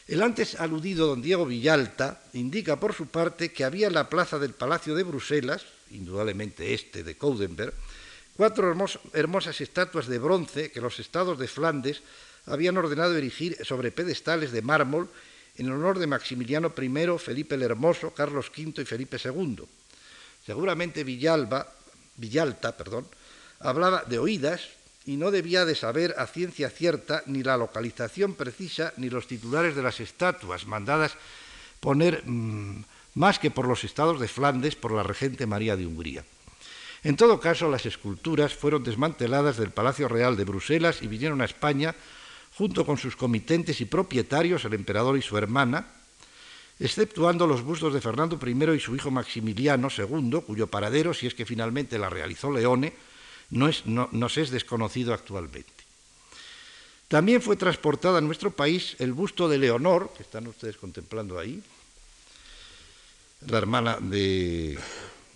El 0.09 0.23
antes 0.23 0.59
aludido 0.59 1.07
don 1.07 1.21
Diego 1.21 1.47
Villalta 1.47 2.23
indica 2.33 2.81
por 2.81 2.95
su 2.95 3.07
parte 3.07 3.53
que 3.53 3.63
había 3.63 3.87
en 3.87 3.95
la 3.95 4.09
plaza 4.09 4.41
del 4.41 4.55
Palacio 4.55 4.97
de 4.97 5.05
Bruselas, 5.05 5.63
indudablemente 5.93 6.75
este 6.75 7.05
de 7.05 7.17
Coudenberg, 7.17 7.75
cuatro 8.35 8.75
hermosas 9.13 9.61
estatuas 9.61 10.09
de 10.09 10.19
bronce 10.19 10.73
que 10.73 10.81
los 10.81 10.99
estados 10.99 11.39
de 11.39 11.47
Flandes 11.47 12.03
habían 12.47 12.77
ordenado 12.77 13.15
erigir 13.15 13.57
sobre 13.63 13.93
pedestales 13.93 14.51
de 14.51 14.63
mármol 14.63 15.09
en 15.59 15.71
honor 15.71 16.01
de 16.01 16.09
Maximiliano 16.09 16.73
I, 16.75 17.19
Felipe 17.19 17.55
el 17.55 17.63
Hermoso, 17.63 18.11
Carlos 18.15 18.51
V 18.51 18.83
y 18.83 18.85
Felipe 18.85 19.19
II. 19.23 19.63
Seguramente 20.45 21.05
Villalba, 21.05 21.67
Villalta 22.17 22.77
perdón, 22.77 23.07
hablaba 23.61 24.05
de 24.05 24.19
oídas 24.19 24.69
y 25.05 25.17
no 25.17 25.31
debía 25.31 25.65
de 25.65 25.75
saber 25.75 26.15
a 26.19 26.27
ciencia 26.27 26.71
cierta 26.71 27.23
ni 27.27 27.43
la 27.43 27.57
localización 27.57 28.35
precisa 28.35 28.93
ni 28.97 29.11
los 29.11 29.27
titulares 29.27 29.75
de 29.75 29.83
las 29.83 30.01
estatuas 30.01 30.67
mandadas 30.67 31.17
poner 31.81 32.23
mm, 32.25 32.85
más 33.15 33.39
que 33.39 33.51
por 33.51 33.67
los 33.67 33.85
estados 33.85 34.21
de 34.21 34.29
Flandes 34.29 34.77
por 34.77 34.93
la 34.93 35.03
regente 35.03 35.47
María 35.47 35.77
de 35.77 35.87
Hungría. 35.87 36.25
En 37.03 37.17
todo 37.17 37.41
caso, 37.41 37.69
las 37.69 37.85
esculturas 37.85 38.55
fueron 38.55 38.85
desmanteladas 38.85 39.57
del 39.57 39.71
Palacio 39.71 40.07
Real 40.07 40.37
de 40.37 40.45
Bruselas 40.45 41.03
y 41.03 41.09
vinieron 41.09 41.41
a 41.41 41.47
España 41.47 41.97
junto 42.57 42.87
con 42.87 42.97
sus 42.97 43.17
comitentes 43.17 43.81
y 43.81 43.87
propietarios, 43.87 44.65
el 44.65 44.75
emperador 44.75 45.19
y 45.19 45.23
su 45.23 45.37
hermana, 45.37 45.87
exceptuando 46.79 47.47
los 47.47 47.63
bustos 47.63 47.95
de 47.95 48.01
Fernando 48.01 48.39
I 48.45 48.77
y 48.77 48.81
su 48.81 48.95
hijo 48.95 49.11
Maximiliano 49.11 49.89
II, 49.97 50.41
cuyo 50.47 50.67
paradero, 50.67 51.15
si 51.15 51.27
es 51.27 51.35
que 51.35 51.47
finalmente 51.47 51.99
la 51.99 52.11
realizó 52.11 52.51
Leone, 52.51 52.93
no 53.51 53.69
es, 53.69 53.87
nos 53.87 54.39
es 54.39 54.51
desconocido 54.51 55.13
actualmente. 55.13 55.71
También 57.09 57.43
fue 57.43 57.57
transportada 57.57 58.19
a 58.19 58.23
nuestro 58.23 58.51
país 58.51 58.97
el 58.99 59.13
busto 59.13 59.49
de 59.49 59.59
Leonor, 59.59 60.13
que 60.17 60.23
están 60.23 60.47
ustedes 60.47 60.79
contemplando 60.79 61.39
ahí, 61.39 61.63
la 63.47 63.59
hermana 63.59 63.99
de, 64.01 64.79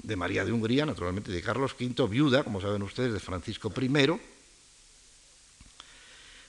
de 0.03 0.17
María 0.17 0.45
de 0.45 0.53
Hungría, 0.53 0.87
naturalmente 0.87 1.33
de 1.33 1.43
Carlos 1.43 1.77
V, 1.79 2.07
viuda, 2.09 2.45
como 2.45 2.61
saben 2.61 2.83
ustedes, 2.83 3.13
de 3.13 3.21
Francisco 3.21 3.73
I, 3.79 4.19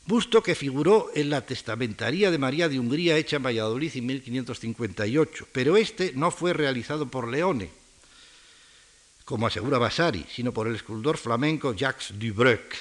busto 0.08 0.41
que 0.41 0.55
figuró 0.55 1.12
en 1.14 1.30
la 1.30 1.45
testamentaría 1.45 2.32
de 2.32 2.38
María 2.38 2.70
de 2.70 2.80
Hungría 2.80 3.18
hecha 3.18 3.36
en 3.36 3.43
Valladolid 3.43 3.91
en 3.95 4.05
1558, 4.05 5.47
pero 5.51 5.76
este 5.76 6.14
no 6.16 6.32
fue 6.32 6.53
realizado 6.53 7.08
por 7.08 7.28
Leone, 7.28 7.70
como 9.26 9.45
asegura 9.45 9.78
Vasari, 9.78 10.26
sino 10.34 10.53
por 10.53 10.68
el 10.68 10.76
escultor 10.76 11.18
flamenco 11.18 11.74
Jacques 11.74 12.18
Dubreuc. 12.18 12.74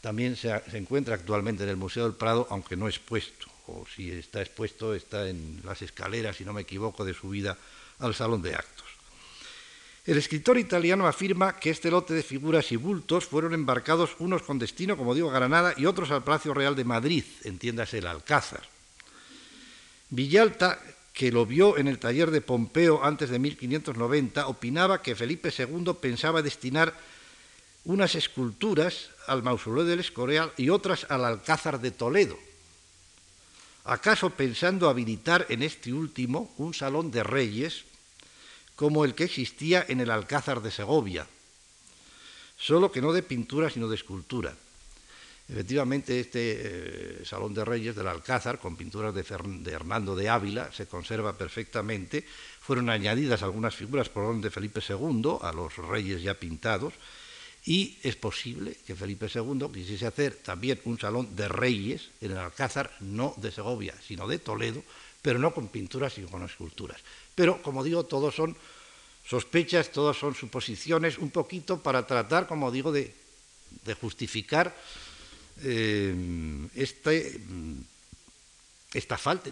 También 0.00 0.36
se, 0.36 0.48
se, 0.70 0.78
encuentra 0.78 1.16
actualmente 1.16 1.64
en 1.64 1.68
el 1.68 1.76
Museo 1.76 2.04
del 2.04 2.14
Prado, 2.14 2.46
aunque 2.50 2.76
no 2.76 2.88
expuesto, 2.88 3.46
o 3.66 3.84
si 3.94 4.10
está 4.10 4.40
expuesto 4.40 4.94
está 4.94 5.28
en 5.28 5.60
las 5.64 5.82
escaleras, 5.82 6.36
si 6.36 6.44
no 6.44 6.52
me 6.52 6.62
equivoco, 6.62 7.04
de 7.04 7.14
subida 7.14 7.56
al 7.98 8.14
Salón 8.14 8.42
de 8.42 8.54
Actos. 8.54 8.91
El 10.04 10.18
escritor 10.18 10.58
italiano 10.58 11.06
afirma 11.06 11.60
que 11.60 11.70
este 11.70 11.88
lote 11.88 12.12
de 12.12 12.24
figuras 12.24 12.72
y 12.72 12.76
bultos 12.76 13.26
fueron 13.26 13.54
embarcados 13.54 14.16
unos 14.18 14.42
con 14.42 14.58
destino, 14.58 14.96
como 14.96 15.14
digo, 15.14 15.30
a 15.30 15.34
Granada 15.34 15.74
y 15.76 15.86
otros 15.86 16.10
al 16.10 16.24
Palacio 16.24 16.52
Real 16.54 16.74
de 16.74 16.84
Madrid, 16.84 17.22
entiéndase 17.44 17.98
el 17.98 18.08
Alcázar. 18.08 18.66
Villalta, 20.10 20.80
que 21.12 21.30
lo 21.30 21.46
vio 21.46 21.78
en 21.78 21.86
el 21.86 22.00
taller 22.00 22.32
de 22.32 22.40
Pompeo 22.40 23.04
antes 23.04 23.30
de 23.30 23.38
1590, 23.38 24.48
opinaba 24.48 25.02
que 25.02 25.14
Felipe 25.14 25.54
II 25.56 25.92
pensaba 26.00 26.42
destinar 26.42 26.98
unas 27.84 28.16
esculturas 28.16 29.10
al 29.28 29.44
mausoleo 29.44 29.84
del 29.84 30.00
Escorial 30.00 30.52
y 30.56 30.70
otras 30.70 31.06
al 31.10 31.24
Alcázar 31.24 31.80
de 31.80 31.92
Toledo. 31.92 32.36
¿Acaso 33.84 34.30
pensando 34.30 34.88
habilitar 34.88 35.46
en 35.48 35.62
este 35.62 35.92
último 35.92 36.52
un 36.58 36.74
salón 36.74 37.12
de 37.12 37.22
reyes 37.22 37.84
como 38.76 39.04
el 39.04 39.14
que 39.14 39.24
existía 39.24 39.84
en 39.88 40.00
el 40.00 40.10
Alcázar 40.10 40.62
de 40.62 40.70
Segovia, 40.70 41.26
solo 42.58 42.92
que 42.92 43.02
no 43.02 43.12
de 43.12 43.22
pintura 43.22 43.70
sino 43.70 43.88
de 43.88 43.96
escultura. 43.96 44.54
Efectivamente, 45.48 46.20
este 46.20 47.20
eh, 47.20 47.24
Salón 47.26 47.52
de 47.52 47.64
Reyes 47.64 47.96
del 47.96 48.06
Alcázar, 48.06 48.58
con 48.58 48.76
pinturas 48.76 49.14
de, 49.14 49.24
Hernando 49.70 50.16
de 50.16 50.28
Ávila, 50.28 50.72
se 50.72 50.86
conserva 50.86 51.36
perfectamente. 51.36 52.24
Fueron 52.60 52.88
añadidas 52.88 53.42
algunas 53.42 53.74
figuras 53.74 54.08
por 54.08 54.24
orden 54.24 54.40
de 54.40 54.50
Felipe 54.50 54.80
II 54.80 55.38
a 55.42 55.52
los 55.52 55.76
reyes 55.76 56.22
ya 56.22 56.34
pintados, 56.34 56.94
y 57.64 57.98
es 58.02 58.16
posible 58.16 58.76
que 58.86 58.96
Felipe 58.96 59.26
II 59.32 59.68
quisiese 59.72 60.06
hacer 60.06 60.36
también 60.36 60.80
un 60.84 60.98
salón 60.98 61.36
de 61.36 61.48
reyes 61.48 62.10
en 62.20 62.32
el 62.32 62.38
Alcázar, 62.38 62.96
no 63.00 63.34
de 63.36 63.52
Segovia, 63.52 63.94
sino 64.06 64.26
de 64.26 64.38
Toledo, 64.38 64.82
pero 65.20 65.38
no 65.38 65.52
con 65.52 65.68
pinturas 65.68 66.14
sino 66.14 66.28
con 66.28 66.42
esculturas. 66.44 67.00
Pero, 67.34 67.62
como 67.62 67.84
digo, 67.84 68.04
todos 68.04 68.34
son 68.34 68.56
sospechas, 69.24 69.90
todas 69.92 70.16
son 70.16 70.34
suposiciones, 70.34 71.18
un 71.18 71.30
poquito 71.30 71.82
para 71.82 72.06
tratar, 72.06 72.46
como 72.46 72.70
digo, 72.70 72.92
de, 72.92 73.14
justificar 74.00 74.74
eh, 75.62 76.14
este, 76.74 77.38
mm, 77.38 77.80
esta 78.92 79.16
falta, 79.16 79.50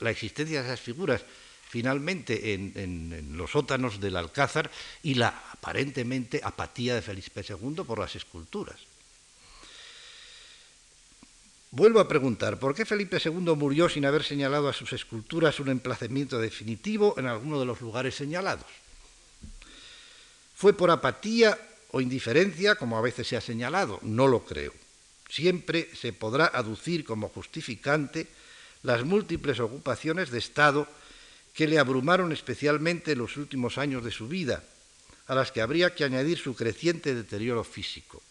la, 0.00 0.10
existencia 0.10 0.60
de 0.60 0.68
esas 0.68 0.80
figuras 0.80 1.24
finalmente 1.68 2.54
en, 2.54 3.36
los 3.36 3.50
sótanos 3.50 4.00
del 4.00 4.16
Alcázar 4.16 4.70
y 5.02 5.14
la 5.14 5.28
aparentemente 5.52 6.40
apatía 6.42 6.94
de 6.94 7.02
Felipe 7.02 7.44
II 7.46 7.82
por 7.84 7.98
las 7.98 8.14
esculturas. 8.14 8.78
Vuelvo 11.76 12.00
a 12.00 12.08
preguntar, 12.08 12.58
¿por 12.58 12.74
qué 12.74 12.86
Felipe 12.86 13.20
II 13.22 13.52
murió 13.54 13.90
sin 13.90 14.06
haber 14.06 14.24
señalado 14.24 14.70
a 14.70 14.72
sus 14.72 14.94
esculturas 14.94 15.60
un 15.60 15.68
emplazamiento 15.68 16.38
definitivo 16.38 17.14
en 17.18 17.26
alguno 17.26 17.60
de 17.60 17.66
los 17.66 17.82
lugares 17.82 18.14
señalados? 18.14 18.64
¿Fue 20.54 20.72
por 20.72 20.90
apatía 20.90 21.58
o 21.90 22.00
indiferencia, 22.00 22.76
como 22.76 22.96
a 22.96 23.02
veces 23.02 23.28
se 23.28 23.36
ha 23.36 23.42
señalado? 23.42 24.00
No 24.00 24.26
lo 24.26 24.46
creo. 24.46 24.72
Siempre 25.28 25.90
se 25.94 26.14
podrá 26.14 26.46
aducir 26.46 27.04
como 27.04 27.28
justificante 27.28 28.26
las 28.82 29.04
múltiples 29.04 29.60
ocupaciones 29.60 30.30
de 30.30 30.38
Estado 30.38 30.88
que 31.52 31.68
le 31.68 31.78
abrumaron 31.78 32.32
especialmente 32.32 33.12
en 33.12 33.18
los 33.18 33.36
últimos 33.36 33.76
años 33.76 34.02
de 34.02 34.12
su 34.12 34.28
vida, 34.28 34.64
a 35.26 35.34
las 35.34 35.52
que 35.52 35.60
habría 35.60 35.94
que 35.94 36.04
añadir 36.04 36.38
su 36.38 36.56
creciente 36.56 37.14
deterioro 37.14 37.64
físico. 37.64 38.22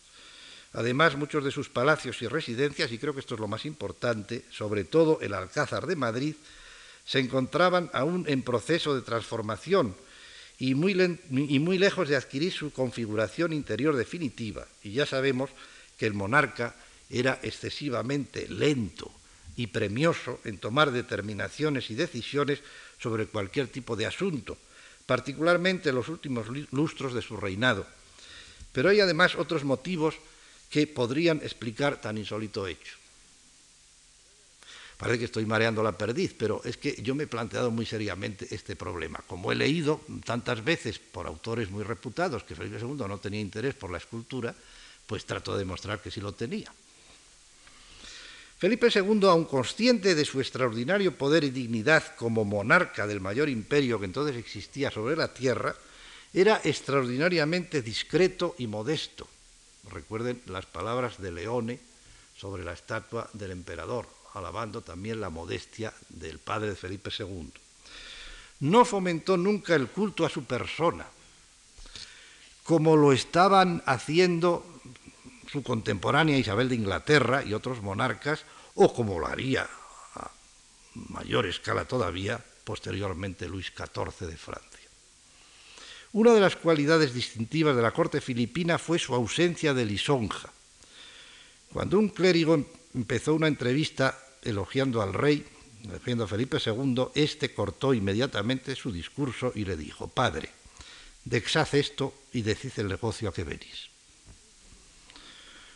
Además, 0.76 1.16
muchos 1.16 1.44
de 1.44 1.52
sus 1.52 1.70
palacios 1.70 2.22
y 2.22 2.28
residencias, 2.28 2.92
y 2.92 2.98
creo 2.98 3.14
que 3.14 3.22
esto 3.22 3.36
es 3.36 3.40
lo 3.40 3.48
más 3.48 3.66
importante, 3.66 4.44
sobre 4.52 4.84
todo 4.84 5.20
el 5.22 5.34
Alcázar 5.34 5.88
de 5.88 5.96
Madrid, 5.96 6.36
se 7.06 7.20
encontraban 7.20 7.90
aún 7.94 8.26
en 8.28 8.42
proceso 8.42 8.94
de 8.94 9.02
transformación 9.02 9.96
y 10.60 10.76
muy, 10.76 10.94
lejos 11.78 12.10
de 12.10 12.18
adquirir 12.18 12.52
su 12.52 12.74
configuración 12.74 13.54
interior 13.54 13.96
definitiva. 13.96 14.68
Y 14.84 14.92
ya 14.92 15.06
sabemos 15.06 15.50
que 15.98 16.08
el 16.08 16.14
monarca 16.14 16.76
era 17.10 17.40
excesivamente 17.42 18.48
lento 18.50 19.12
y 19.56 19.68
premioso 19.68 20.42
en 20.44 20.58
tomar 20.58 20.92
determinaciones 20.92 21.90
y 21.90 21.96
decisiones 21.96 22.60
sobre 23.00 23.28
cualquier 23.28 23.68
tipo 23.68 23.96
de 23.96 24.08
asunto, 24.08 24.58
particularmente 25.06 25.90
en 25.90 25.96
los 25.96 26.10
últimos 26.10 26.48
lustros 26.72 27.14
de 27.14 27.22
su 27.22 27.38
reinado. 27.38 27.88
Pero 28.74 28.90
hay 28.90 29.00
además 29.00 29.36
otros 29.36 29.64
motivos 29.64 30.16
que 30.70 30.88
podrían 30.88 31.38
explicar 31.44 32.02
tan 32.02 32.18
insólito 32.18 32.68
hecho. 32.68 32.98
Parece 34.98 35.20
que 35.20 35.26
estoy 35.26 35.46
mareando 35.46 35.84
la 35.84 35.98
perdiz, 35.98 36.34
pero 36.38 36.62
es 36.64 36.78
que 36.78 36.96
yo 37.02 37.16
me 37.16 37.24
he 37.24 37.28
planteado 37.28 37.70
muy 37.70 37.86
seriamente 37.86 38.48
este 38.50 38.76
problema. 38.78 39.20
Como 39.28 39.52
he 39.52 39.56
leído 39.56 40.02
tantas 40.24 40.64
veces 40.64 41.00
por 41.00 41.28
autores 41.28 41.70
muy 41.70 41.84
reputados 41.84 42.44
que 42.44 42.56
Felipe 42.56 42.80
II 42.80 43.04
no 43.08 43.18
tenía 43.18 43.42
interés 43.42 43.76
por 43.76 43.92
la 43.92 43.98
escultura, 43.98 44.56
pues 45.06 45.26
trato 45.26 45.52
de 45.54 45.60
demostrar 45.60 46.02
que 46.02 46.12
sí 46.12 46.22
lo 46.22 46.32
tenía. 46.32 46.72
Felipe 48.58 48.88
II, 48.88 49.28
aun 49.28 49.44
consciente 49.44 50.16
de 50.16 50.24
su 50.24 50.40
extraordinario 50.40 51.18
poder 51.18 51.44
y 51.44 51.52
dignidad 51.52 52.16
como 52.16 52.46
monarca 52.46 53.06
del 53.06 53.20
mayor 53.20 53.50
imperio 53.50 54.00
que 54.00 54.06
entonces 54.06 54.38
existía 54.38 54.90
sobre 54.90 55.18
la 55.18 55.34
tierra, 55.34 55.76
era 56.34 56.62
extraordinariamente 56.64 57.82
discreto 57.82 58.56
y 58.58 58.68
modesto, 58.68 59.28
Recuerden 59.92 60.42
las 60.48 60.66
palabras 60.66 61.22
de 61.22 61.32
Leone 61.32 61.80
sobre 62.38 62.64
la 62.64 62.74
estatua 62.74 63.30
del 63.34 63.52
emperador, 63.52 64.08
alabando 64.34 64.82
también 64.82 65.22
la 65.22 65.30
modestia 65.30 65.94
del 66.10 66.40
padre 66.40 66.70
de 66.70 66.76
Felipe 66.76 67.12
II. 67.18 67.52
No 68.62 68.86
fomentó 68.86 69.38
nunca 69.38 69.76
el 69.76 69.90
culto 69.90 70.26
a 70.26 70.30
su 70.30 70.44
persona, 70.46 71.06
como 72.64 72.96
lo 72.96 73.14
estaban 73.14 73.84
haciendo 73.86 74.66
su 75.52 75.64
contemporánea 75.64 76.38
Isabel 76.38 76.70
de 76.70 76.76
Inglaterra 76.76 77.44
y 77.44 77.54
otros 77.54 77.82
monarcas, 77.82 78.44
o 78.76 78.94
como 78.94 79.20
lo 79.20 79.28
haría 79.28 79.70
a 80.16 80.32
mayor 80.96 81.46
escala 81.46 81.86
todavía 81.86 82.44
posteriormente 82.64 83.48
Luis 83.48 83.72
XIV 83.76 84.28
de 84.28 84.38
Francia. 84.38 84.75
Una 86.16 86.34
de 86.34 86.40
las 86.40 86.56
cualidades 86.56 87.14
distintivas 87.14 87.76
de 87.76 87.82
la 87.82 87.92
corte 87.92 88.22
filipina 88.22 88.78
fue 88.78 88.98
su 88.98 89.14
ausencia 89.14 89.74
de 89.74 89.84
lisonja. 89.84 90.50
Cuando 91.74 92.00
un 92.00 92.08
clérigo 92.08 92.66
empezó 92.94 93.34
una 93.34 93.50
entrevista 93.50 94.18
elogiando 94.42 95.02
al 95.02 95.14
rey, 95.14 95.46
elogiando 95.84 96.24
a 96.24 96.28
Felipe 96.30 96.58
II, 96.66 97.08
éste 97.16 97.54
cortó 97.54 97.94
inmediatamente 97.94 98.78
su 98.78 98.94
discurso 98.94 99.52
y 99.56 99.66
le 99.66 99.76
dijo, 99.76 100.08
Padre, 100.08 100.48
dexhaz 101.26 101.74
esto 101.74 102.14
y 102.32 102.44
decid 102.44 102.72
el 102.78 102.88
negocio 102.88 103.28
a 103.28 103.34
que 103.34 103.44
venís. 103.44 103.90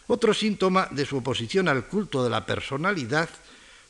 Otro 0.07 0.33
síntoma 0.33 0.87
de 0.89 1.05
su 1.05 1.17
oposición 1.17 1.67
al 1.67 1.85
culto 1.85 2.23
de 2.23 2.29
la 2.29 2.45
personalidad 2.45 3.27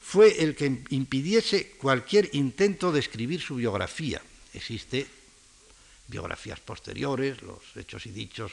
fue 0.01 0.41
el 0.41 0.55
que 0.55 0.81
impidiese 0.89 1.73
cualquier 1.77 2.31
intento 2.33 2.91
de 2.91 3.01
escribir 3.01 3.39
su 3.39 3.57
biografía. 3.57 4.19
Existe 4.51 5.18
biografías 6.09 6.59
posteriores, 6.59 7.41
los 7.41 7.59
hechos 7.75 8.05
y 8.05 8.11
dichos 8.11 8.51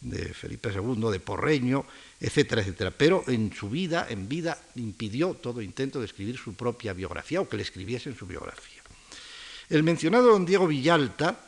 de 0.00 0.32
Felipe 0.34 0.70
II, 0.70 1.10
de 1.10 1.20
Porreño, 1.20 1.84
etcétera, 2.20 2.62
etcétera. 2.62 2.90
Pero 2.90 3.24
en 3.26 3.52
su 3.52 3.68
vida, 3.70 4.06
en 4.08 4.28
vida, 4.28 4.58
impidió 4.76 5.34
todo 5.34 5.62
intento 5.62 5.98
de 5.98 6.06
escribir 6.06 6.36
su 6.38 6.54
propia 6.54 6.92
biografía 6.92 7.40
o 7.40 7.48
que 7.48 7.56
le 7.56 7.62
escribiesen 7.62 8.16
su 8.16 8.26
biografía. 8.26 8.82
El 9.68 9.82
mencionado 9.82 10.32
don 10.32 10.46
Diego 10.46 10.66
Villalta 10.66 11.40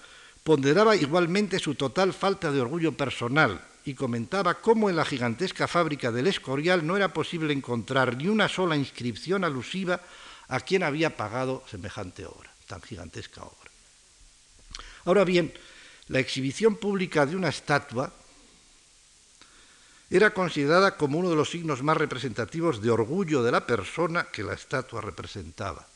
ponderaba 0.42 0.96
igualmente 0.96 1.58
su 1.58 1.74
total 1.74 2.12
falta 2.12 2.50
de 2.50 2.60
orgullo 2.60 2.92
personal 2.92 3.64
y 3.84 3.94
comentaba 3.94 4.60
cómo 4.60 4.90
en 4.90 4.96
la 4.96 5.04
gigantesca 5.04 5.66
fábrica 5.66 6.12
del 6.12 6.26
Escorial 6.26 6.86
no 6.86 6.96
era 6.96 7.12
posible 7.12 7.52
encontrar 7.52 8.16
ni 8.16 8.28
una 8.28 8.48
sola 8.48 8.76
inscripción 8.76 9.44
alusiva 9.44 10.00
a 10.48 10.60
quien 10.60 10.82
había 10.82 11.16
pagado 11.16 11.62
semejante 11.70 12.26
obra, 12.26 12.52
tan 12.66 12.82
gigantesca 12.82 13.42
obra. 13.42 13.59
Ahora 15.04 15.24
bien, 15.24 15.52
la 16.08 16.18
exhibición 16.18 16.76
pública 16.76 17.26
de 17.26 17.36
una 17.36 17.48
estatua 17.48 18.12
era 20.10 20.34
considerada 20.34 20.96
como 20.96 21.18
uno 21.18 21.30
de 21.30 21.36
los 21.36 21.50
signos 21.50 21.82
más 21.82 21.96
representativos 21.96 22.82
de 22.82 22.90
orgullo 22.90 23.44
de 23.44 23.52
la 23.52 23.64
persona 23.64 24.26
que 24.32 24.42
la 24.42 24.54
estatua 24.54 25.00
representaba. 25.00 25.86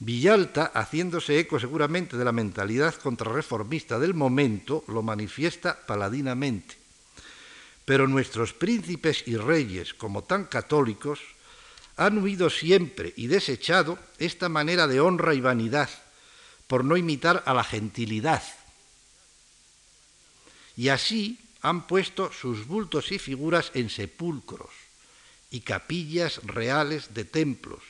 Villalta, 0.00 0.72
haciéndose 0.74 1.38
eco 1.38 1.60
seguramente 1.60 2.16
de 2.16 2.24
la 2.24 2.32
mentalidad 2.32 2.94
contrarreformista 2.94 3.98
del 3.98 4.14
momento, 4.14 4.84
lo 4.88 5.02
manifiesta 5.02 5.78
paladinamente. 5.86 6.76
Pero 7.84 8.08
nuestros 8.08 8.54
príncipes 8.54 9.22
y 9.26 9.36
reyes, 9.36 9.92
como 9.92 10.24
tan 10.24 10.44
católicos, 10.44 11.20
han 11.96 12.18
huido 12.18 12.50
siempre 12.50 13.12
y 13.16 13.28
desechado 13.28 13.98
esta 14.18 14.48
manera 14.48 14.86
de 14.88 15.00
honra 15.00 15.34
y 15.34 15.40
vanidad, 15.40 15.90
por 16.66 16.84
no 16.84 16.96
imitar 16.96 17.42
a 17.46 17.54
la 17.54 17.64
gentilidad. 17.64 18.42
Y 20.76 20.88
así 20.88 21.38
han 21.62 21.86
puesto 21.86 22.32
sus 22.32 22.66
bultos 22.66 23.12
y 23.12 23.18
figuras 23.18 23.70
en 23.74 23.90
sepulcros 23.90 24.70
y 25.50 25.60
capillas 25.60 26.40
reales 26.44 27.14
de 27.14 27.24
templos 27.24 27.82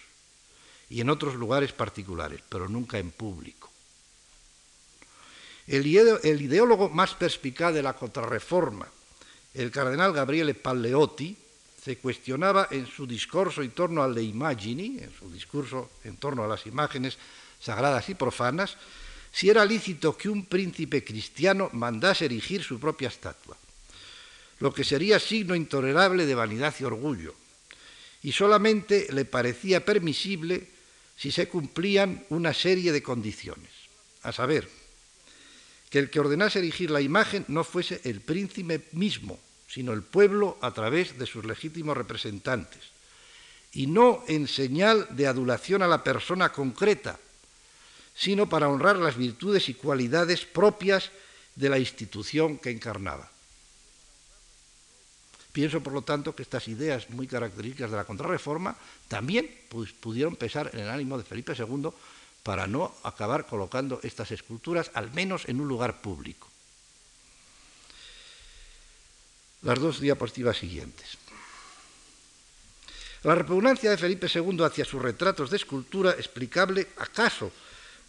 y 0.91 1.01
en 1.01 1.11
otros 1.11 1.35
lugares 1.35 1.73
particulares, 1.73 2.41
pero 2.49 2.69
nunca 2.69 2.99
en 2.99 3.11
público. 3.11 3.71
El, 5.67 5.87
ideólogo 5.87 6.91
más 6.91 7.15
perspicaz 7.15 7.73
de 7.73 7.83
la 7.83 7.95
contrarreforma, 7.95 8.87
el 9.55 9.71
cardenal 9.71 10.13
Gabriele 10.13 10.55
Palleotti, 10.55 11.37
se 11.83 11.99
cuestionaba 11.99 12.69
en 12.71 12.87
su 12.87 13.07
discurso 13.07 13.63
en 13.63 13.71
torno 13.73 14.03
al 14.03 14.15
de 14.15 14.23
Imagini, 14.23 14.99
en 15.01 15.13
su 15.13 15.31
discurso 15.31 15.91
en 16.05 16.17
torno 16.17 16.45
a 16.45 16.49
las 16.49 16.67
imágenes 16.67 17.19
sagradas 17.65 18.09
y 18.11 18.15
profanas, 18.15 18.77
si 19.33 19.49
era 19.49 19.65
lícito 19.65 20.17
que 20.17 20.29
un 20.29 20.45
príncipe 20.45 21.03
cristiano 21.03 21.71
mandase 21.73 22.27
erigir 22.27 22.63
su 22.63 22.79
propia 22.79 23.09
estatua 23.09 23.57
lo 24.61 24.73
que 24.73 24.85
sería 24.85 25.19
signo 25.19 25.55
intolerable 25.55 26.27
de 26.27 26.35
vanidad 26.35 26.75
y 26.79 26.85
orgullo, 26.85 27.35
y 28.23 28.33
solamente 28.33 29.09
le 29.13 29.25
parecía 29.25 29.85
permisible 29.85 30.69
si 31.17 31.31
se 31.31 31.49
cumplían 31.49 32.25
una 32.31 32.55
serie 32.55 32.93
de 32.93 33.03
condiciones, 33.03 33.71
a 34.23 34.33
saber, 34.33 34.69
que 35.91 35.99
el 35.99 36.11
que 36.11 36.21
ordenase 36.21 36.59
erigir 36.59 36.91
la 36.91 37.01
imagen 37.01 37.45
no 37.49 37.63
fuese 37.63 38.01
el 38.05 38.21
príncipe 38.21 38.89
mismo, 38.93 39.39
sino 39.69 39.93
el 39.93 40.03
pueblo 40.03 40.59
a 40.61 40.73
través 40.73 41.19
de 41.19 41.27
sus 41.27 41.45
legítimos 41.45 41.97
representantes, 41.97 42.81
y 43.73 43.87
no 43.87 44.25
en 44.29 44.47
señal 44.47 45.09
de 45.11 45.27
adulación 45.27 45.83
a 45.83 45.89
la 45.89 46.03
persona 46.03 46.53
concreta, 46.53 47.19
sino 48.15 48.49
para 48.49 48.69
honrar 48.69 48.97
las 48.97 49.17
virtudes 49.17 49.69
y 49.69 49.75
cualidades 49.75 50.45
propias 50.45 51.11
de 51.57 51.69
la 51.69 51.79
institución 51.79 52.59
que 52.59 52.71
encarnaba. 52.71 53.31
Pienso, 55.53 55.83
por 55.83 55.93
lo 55.93 56.03
tanto, 56.03 56.35
que 56.35 56.43
estas 56.43 56.67
ideas 56.67 57.11
muy 57.11 57.27
características 57.27 57.91
de 57.91 57.97
la 57.97 58.05
contrarreforma 58.05 58.77
también 59.07 59.49
pudieron 60.01 60.35
pesar 60.35 60.71
en 60.73 60.81
el 60.81 60.91
ánimo 60.91 61.17
de 61.17 61.23
Felipe 61.23 61.55
II 61.57 61.91
para 62.43 62.67
no 62.67 62.93
acabar 63.05 63.47
colocando 63.47 64.01
estas 64.03 64.33
esculturas, 64.33 64.91
al 64.95 65.13
menos 65.13 65.49
en 65.49 65.61
un 65.61 65.69
lugar 65.69 66.03
público. 66.03 66.49
Las 69.63 69.79
dos 69.79 70.01
diapositivas 70.01 70.59
siguientes. 70.59 71.19
La 73.23 73.35
repugnancia 73.35 73.91
de 73.91 73.97
Felipe 73.97 74.27
II 74.27 74.59
hacia 74.65 74.85
sus 74.85 75.01
retratos 75.01 75.51
de 75.51 75.57
escultura, 75.57 76.11
explicable 76.11 76.89
acaso 76.99 77.53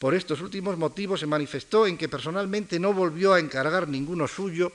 por 0.05 0.13
estos 0.13 0.41
últimos 0.41 0.77
motivos, 0.77 1.21
se 1.21 1.25
manifestó 1.25 1.87
en 1.87 1.97
que 1.97 2.07
personalmente 2.07 2.79
no 2.79 2.93
volvió 2.93 3.33
a 3.33 3.39
encargar 3.39 3.87
ninguno 3.87 4.27
suyo 4.27 4.71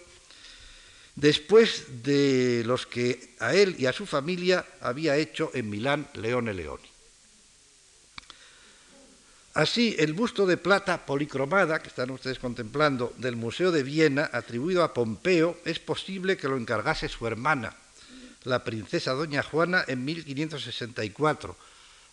después 1.15 2.03
de 2.03 2.65
los 2.67 2.85
que 2.85 3.37
a 3.39 3.55
él 3.55 3.77
y 3.79 3.87
a 3.87 3.93
su 3.93 4.07
familia 4.07 4.67
había 4.81 5.17
hecho 5.17 5.53
en 5.55 5.71
Milán 5.71 6.09
Leone 6.15 6.53
Leoni. 6.53 6.89
Así, 9.55 9.95
el 10.01 10.15
busto 10.15 10.47
de 10.47 10.57
plata 10.57 11.07
policromada 11.07 11.81
que 11.81 11.91
están 11.91 12.11
ustedes 12.11 12.41
contemplando 12.41 13.15
del 13.19 13.37
Museo 13.37 13.71
de 13.71 13.85
Viena, 13.85 14.31
atribuido 14.33 14.83
a 14.83 14.93
Pompeo, 14.93 15.61
es 15.65 15.79
posible 15.79 16.39
que 16.39 16.49
lo 16.49 16.57
encargase 16.57 17.09
su 17.09 17.25
hermana, 17.29 17.77
la 18.43 18.65
princesa 18.65 19.13
doña 19.13 19.45
Juana, 19.45 19.85
en 19.87 20.05
1564, 20.05 21.55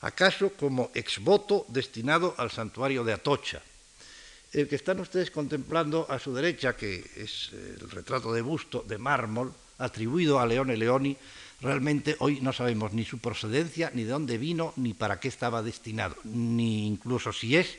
acaso 0.01 0.53
como 0.53 0.91
exvoto 0.93 1.65
destinado 1.69 2.35
al 2.37 2.51
santuario 2.51 3.03
de 3.03 3.13
Atocha. 3.13 3.61
El 4.51 4.67
que 4.67 4.75
están 4.75 4.99
ustedes 4.99 5.31
contemplando 5.31 6.07
a 6.09 6.19
su 6.19 6.33
derecha, 6.33 6.75
que 6.75 7.03
es 7.15 7.51
el 7.53 7.89
retrato 7.89 8.31
de 8.31 8.41
busto 8.41 8.83
de 8.87 8.97
mármol 8.97 9.53
atribuido 9.77 10.39
a 10.39 10.45
Leone 10.45 10.77
Leoni, 10.77 11.17
realmente 11.61 12.15
hoy 12.19 12.39
no 12.41 12.53
sabemos 12.53 12.93
ni 12.93 13.03
su 13.03 13.19
procedencia, 13.19 13.91
ni 13.93 14.03
de 14.03 14.11
dónde 14.11 14.37
vino, 14.37 14.73
ni 14.77 14.93
para 14.93 15.19
qué 15.19 15.27
estaba 15.27 15.61
destinado, 15.61 16.15
ni 16.23 16.87
incluso 16.87 17.33
si 17.33 17.57
es 17.57 17.77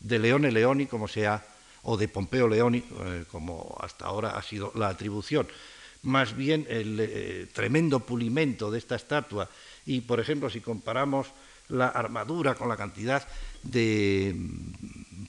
de 0.00 0.18
Leone 0.18 0.50
Leoni 0.52 0.86
como 0.86 1.08
sea, 1.08 1.44
o 1.88 1.96
de 1.96 2.08
Pompeo 2.08 2.48
Leoni, 2.48 2.78
eh, 2.78 3.24
como 3.30 3.76
hasta 3.80 4.06
ahora 4.06 4.30
ha 4.30 4.42
sido 4.42 4.72
la 4.74 4.88
atribución. 4.88 5.46
Más 6.02 6.36
bien 6.36 6.66
el 6.68 6.98
eh, 6.98 7.46
tremendo 7.52 8.00
pulimento 8.00 8.70
de 8.70 8.78
esta 8.78 8.96
estatua 8.96 9.48
y, 9.86 10.00
por 10.00 10.18
ejemplo, 10.18 10.50
si 10.50 10.60
comparamos 10.60 11.28
la 11.68 11.88
armadura 11.88 12.54
con 12.54 12.68
la 12.68 12.76
cantidad 12.76 13.26
de 13.62 14.34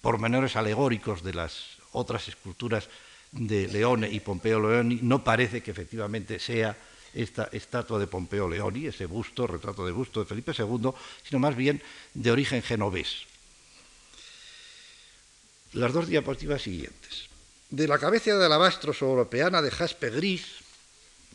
pormenores 0.02 0.56
alegóricos 0.56 1.24
de 1.24 1.34
las 1.34 1.78
otras 1.92 2.28
esculturas 2.28 2.90
de 3.32 3.68
Leone 3.68 4.10
y 4.10 4.20
Pompeo 4.20 4.60
Leoni, 4.60 5.00
no 5.02 5.24
parece 5.24 5.62
que 5.62 5.72
efectivamente 5.72 6.40
sea 6.40 6.78
esta 7.14 7.50
estatua 7.52 8.00
de 8.00 8.08
Pompeo 8.08 8.48
Leoni, 8.48 8.88
ese 8.88 9.06
busto, 9.06 9.48
retrato 9.48 9.86
de 9.86 9.92
busto 9.92 10.20
de 10.20 10.28
Felipe 10.28 10.54
II, 10.58 10.92
sino 11.24 11.40
más 11.40 11.56
bien 11.56 11.82
de 12.14 12.32
origen 12.32 12.62
genovés. 12.62 13.26
Las 15.74 15.94
dos 15.94 16.08
diapositivas 16.08 16.62
siguientes. 16.62 17.28
De 17.70 17.88
la 17.88 17.98
cabeza 17.98 18.36
de 18.38 18.46
alabastros 18.46 19.02
europeana 19.02 19.62
de 19.62 19.72
jaspe 19.72 20.10
gris, 20.10 20.46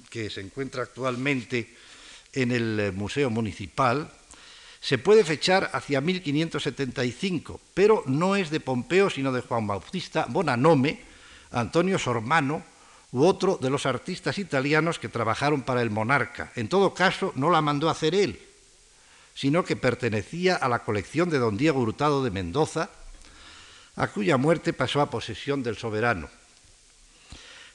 que 0.08 0.30
se 0.30 0.40
encuentra 0.40 0.84
actualmente 0.84 1.74
en 2.32 2.52
el 2.52 2.92
Museo 2.92 3.28
Municipal, 3.28 4.10
se 4.82 4.98
puede 4.98 5.22
fechar 5.22 5.70
hacia 5.72 6.00
1575, 6.00 7.60
pero 7.72 8.02
no 8.06 8.34
es 8.34 8.50
de 8.50 8.58
Pompeo, 8.58 9.10
sino 9.10 9.30
de 9.30 9.40
Juan 9.40 9.64
Bautista 9.64 10.26
Bonanome, 10.28 10.98
Antonio 11.52 12.00
Sormano 12.00 12.64
u 13.12 13.24
otro 13.24 13.58
de 13.62 13.70
los 13.70 13.86
artistas 13.86 14.38
italianos 14.38 14.98
que 14.98 15.08
trabajaron 15.08 15.62
para 15.62 15.82
el 15.82 15.90
monarca. 15.90 16.50
En 16.56 16.68
todo 16.68 16.94
caso, 16.94 17.32
no 17.36 17.48
la 17.48 17.60
mandó 17.60 17.88
a 17.88 17.92
hacer 17.92 18.16
él, 18.16 18.40
sino 19.36 19.64
que 19.64 19.76
pertenecía 19.76 20.56
a 20.56 20.68
la 20.68 20.80
colección 20.80 21.30
de 21.30 21.38
don 21.38 21.56
Diego 21.56 21.78
Hurtado 21.78 22.24
de 22.24 22.32
Mendoza, 22.32 22.90
a 23.94 24.08
cuya 24.08 24.36
muerte 24.36 24.72
pasó 24.72 25.00
a 25.00 25.10
posesión 25.10 25.62
del 25.62 25.76
soberano. 25.76 26.28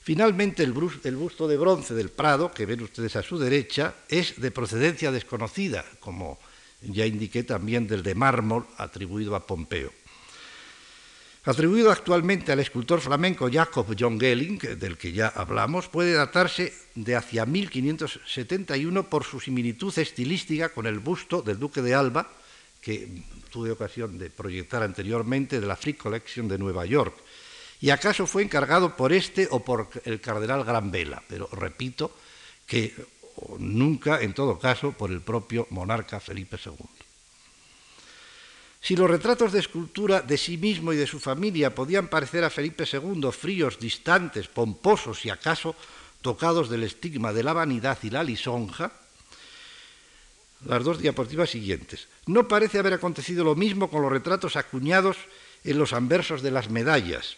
Finalmente, 0.02 0.64
el, 0.64 0.74
busto 0.74 1.48
de 1.48 1.58
bronce 1.58 1.94
del 1.94 2.10
Prado, 2.10 2.52
que 2.52 2.66
ven 2.66 2.82
ustedes 2.82 3.16
a 3.16 3.24
su 3.24 3.40
derecha, 3.40 3.94
es 4.10 4.42
de 4.42 4.52
procedencia 4.52 5.12
desconocida, 5.12 5.86
como 6.02 6.38
ya 6.82 7.06
indiqué 7.06 7.44
también 7.44 7.88
del 7.88 8.04
de 8.04 8.16
mármol 8.16 8.66
atribuido 8.78 9.36
a 9.36 9.46
Pompeo. 9.46 9.92
Atribuido 11.48 11.92
actualmente 11.92 12.52
al 12.52 12.60
escultor 12.60 13.00
flamenco 13.00 13.50
Jacob 13.50 13.96
John 13.98 14.20
Gelling, 14.20 14.60
del 14.78 14.98
que 14.98 15.14
ya 15.14 15.30
hablamos, 15.30 15.88
puede 15.88 16.12
datarse 16.12 16.74
de 16.94 17.16
hacia 17.16 17.46
1571 17.46 19.10
por 19.10 19.24
su 19.24 19.40
similitud 19.40 19.98
estilística 19.98 20.70
con 20.70 20.88
el 20.88 21.00
busto 21.00 21.42
del 21.42 21.58
duque 21.58 21.82
de 21.82 21.96
Alba, 21.96 22.30
que 22.82 23.24
tuve 23.50 23.72
ocasión 23.72 24.18
de 24.18 24.30
proyectar 24.30 24.84
anteriormente 24.84 25.62
de 25.62 25.68
la 25.68 25.78
Free 25.78 25.94
Collection 25.94 26.50
de 26.50 26.58
Nueva 26.58 26.86
York. 26.86 27.16
Y 27.80 27.92
acaso 27.92 28.28
fue 28.28 28.44
encargado 28.44 28.98
por 28.98 29.14
este 29.14 29.48
o 29.50 29.64
por 29.64 29.90
el 30.04 30.20
cardenal 30.20 30.66
Gran 30.66 30.92
Vela, 30.92 31.24
pero 31.30 31.48
repito 31.54 32.12
que 32.66 32.94
nunca, 33.60 34.22
en 34.22 34.34
todo 34.34 34.60
caso, 34.60 34.92
por 34.92 35.12
el 35.12 35.22
propio 35.22 35.68
monarca 35.70 36.20
Felipe 36.20 36.58
II. 36.64 36.74
Si 38.82 38.96
los 38.96 39.10
retratos 39.10 39.52
de 39.52 39.60
escultura 39.60 40.22
de 40.22 40.38
sí 40.38 40.58
mismo 40.58 40.94
y 40.94 40.98
de 40.98 41.08
su 41.08 41.20
familia 41.20 41.76
podían 41.76 42.08
parecer 42.08 42.44
a 42.44 42.50
Felipe 42.50 42.86
II 42.92 43.30
fríos, 43.32 43.80
distantes, 43.80 44.48
pomposos 44.48 45.26
y 45.26 45.30
acaso 45.30 45.76
tocados 46.22 46.70
del 46.70 46.84
estigma 46.84 47.34
de 47.34 47.44
la 47.44 47.54
vanidad 47.54 47.98
y 48.04 48.10
la 48.10 48.24
lisonja, 48.24 48.92
las 50.66 50.84
dos 50.84 51.00
diapositivas 51.00 51.50
siguientes. 51.50 52.08
No 52.26 52.48
parece 52.48 52.80
haber 52.80 52.94
acontecido 52.94 53.44
lo 53.44 53.56
mismo 53.56 53.90
con 53.90 54.02
los 54.02 54.12
retratos 54.12 54.56
acuñados 54.56 55.18
en 55.64 55.78
los 55.78 55.94
anversos 55.94 56.42
de 56.42 56.52
las 56.52 56.70
medallas. 56.70 57.38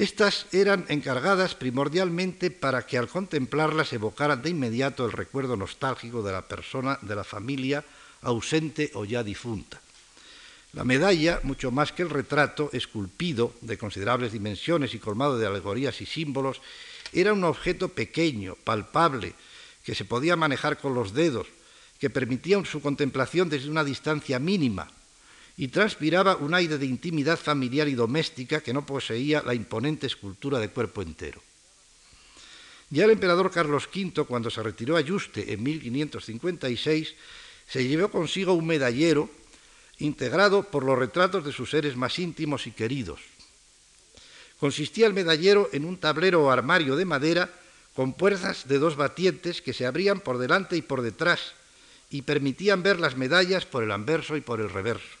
Estas 0.00 0.46
eran 0.52 0.86
encargadas 0.88 1.54
primordialmente 1.54 2.50
para 2.50 2.86
que 2.86 2.96
al 2.96 3.06
contemplarlas 3.06 3.92
evocaran 3.92 4.40
de 4.40 4.48
inmediato 4.48 5.04
el 5.04 5.12
recuerdo 5.12 5.58
nostálgico 5.58 6.22
de 6.22 6.32
la 6.32 6.48
persona, 6.48 6.98
de 7.02 7.14
la 7.14 7.22
familia 7.22 7.84
ausente 8.22 8.90
o 8.94 9.04
ya 9.04 9.22
difunta. 9.22 9.78
La 10.72 10.84
medalla, 10.84 11.40
mucho 11.42 11.70
más 11.70 11.92
que 11.92 12.00
el 12.00 12.08
retrato, 12.08 12.70
esculpido 12.72 13.52
de 13.60 13.76
considerables 13.76 14.32
dimensiones 14.32 14.94
y 14.94 14.98
colmado 14.98 15.36
de 15.36 15.46
alegorías 15.46 16.00
y 16.00 16.06
símbolos, 16.06 16.62
era 17.12 17.34
un 17.34 17.44
objeto 17.44 17.90
pequeño, 17.90 18.56
palpable, 18.64 19.34
que 19.84 19.94
se 19.94 20.06
podía 20.06 20.34
manejar 20.34 20.78
con 20.78 20.94
los 20.94 21.12
dedos, 21.12 21.46
que 21.98 22.08
permitía 22.08 22.64
su 22.64 22.80
contemplación 22.80 23.50
desde 23.50 23.68
una 23.68 23.84
distancia 23.84 24.38
mínima 24.38 24.88
y 25.60 25.68
transpiraba 25.68 26.36
un 26.36 26.54
aire 26.54 26.78
de 26.78 26.86
intimidad 26.86 27.38
familiar 27.38 27.86
y 27.86 27.92
doméstica 27.92 28.62
que 28.62 28.72
no 28.72 28.86
poseía 28.86 29.42
la 29.44 29.52
imponente 29.52 30.06
escultura 30.06 30.58
de 30.58 30.70
cuerpo 30.70 31.02
entero. 31.02 31.42
Ya 32.88 33.04
el 33.04 33.10
emperador 33.10 33.50
Carlos 33.50 33.86
V, 33.94 34.24
cuando 34.24 34.48
se 34.48 34.62
retiró 34.62 34.96
a 34.96 35.02
Yuste 35.02 35.52
en 35.52 35.62
1556, 35.62 37.14
se 37.68 37.86
llevó 37.86 38.10
consigo 38.10 38.54
un 38.54 38.66
medallero 38.66 39.28
integrado 39.98 40.62
por 40.62 40.82
los 40.82 40.98
retratos 40.98 41.44
de 41.44 41.52
sus 41.52 41.68
seres 41.68 41.94
más 41.94 42.18
íntimos 42.18 42.66
y 42.66 42.70
queridos. 42.70 43.20
Consistía 44.58 45.06
el 45.06 45.12
medallero 45.12 45.68
en 45.74 45.84
un 45.84 45.98
tablero 45.98 46.42
o 46.42 46.50
armario 46.50 46.96
de 46.96 47.04
madera 47.04 47.52
con 47.94 48.14
puertas 48.14 48.66
de 48.66 48.78
dos 48.78 48.96
batientes 48.96 49.60
que 49.60 49.74
se 49.74 49.84
abrían 49.84 50.20
por 50.20 50.38
delante 50.38 50.78
y 50.78 50.80
por 50.80 51.02
detrás 51.02 51.52
y 52.08 52.22
permitían 52.22 52.82
ver 52.82 52.98
las 52.98 53.18
medallas 53.18 53.66
por 53.66 53.84
el 53.84 53.92
anverso 53.92 54.38
y 54.38 54.40
por 54.40 54.62
el 54.62 54.70
reverso. 54.70 55.19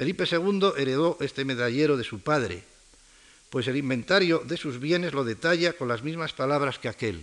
Felipe 0.00 0.24
II 0.24 0.72
heredó 0.78 1.18
este 1.20 1.44
medallero 1.44 1.98
de 1.98 2.04
su 2.04 2.20
padre, 2.20 2.64
pues 3.50 3.68
el 3.68 3.76
inventario 3.76 4.38
de 4.38 4.56
sus 4.56 4.80
bienes 4.80 5.12
lo 5.12 5.24
detalla 5.24 5.74
con 5.74 5.88
las 5.88 6.02
mismas 6.02 6.32
palabras 6.32 6.78
que 6.78 6.88
aquel. 6.88 7.22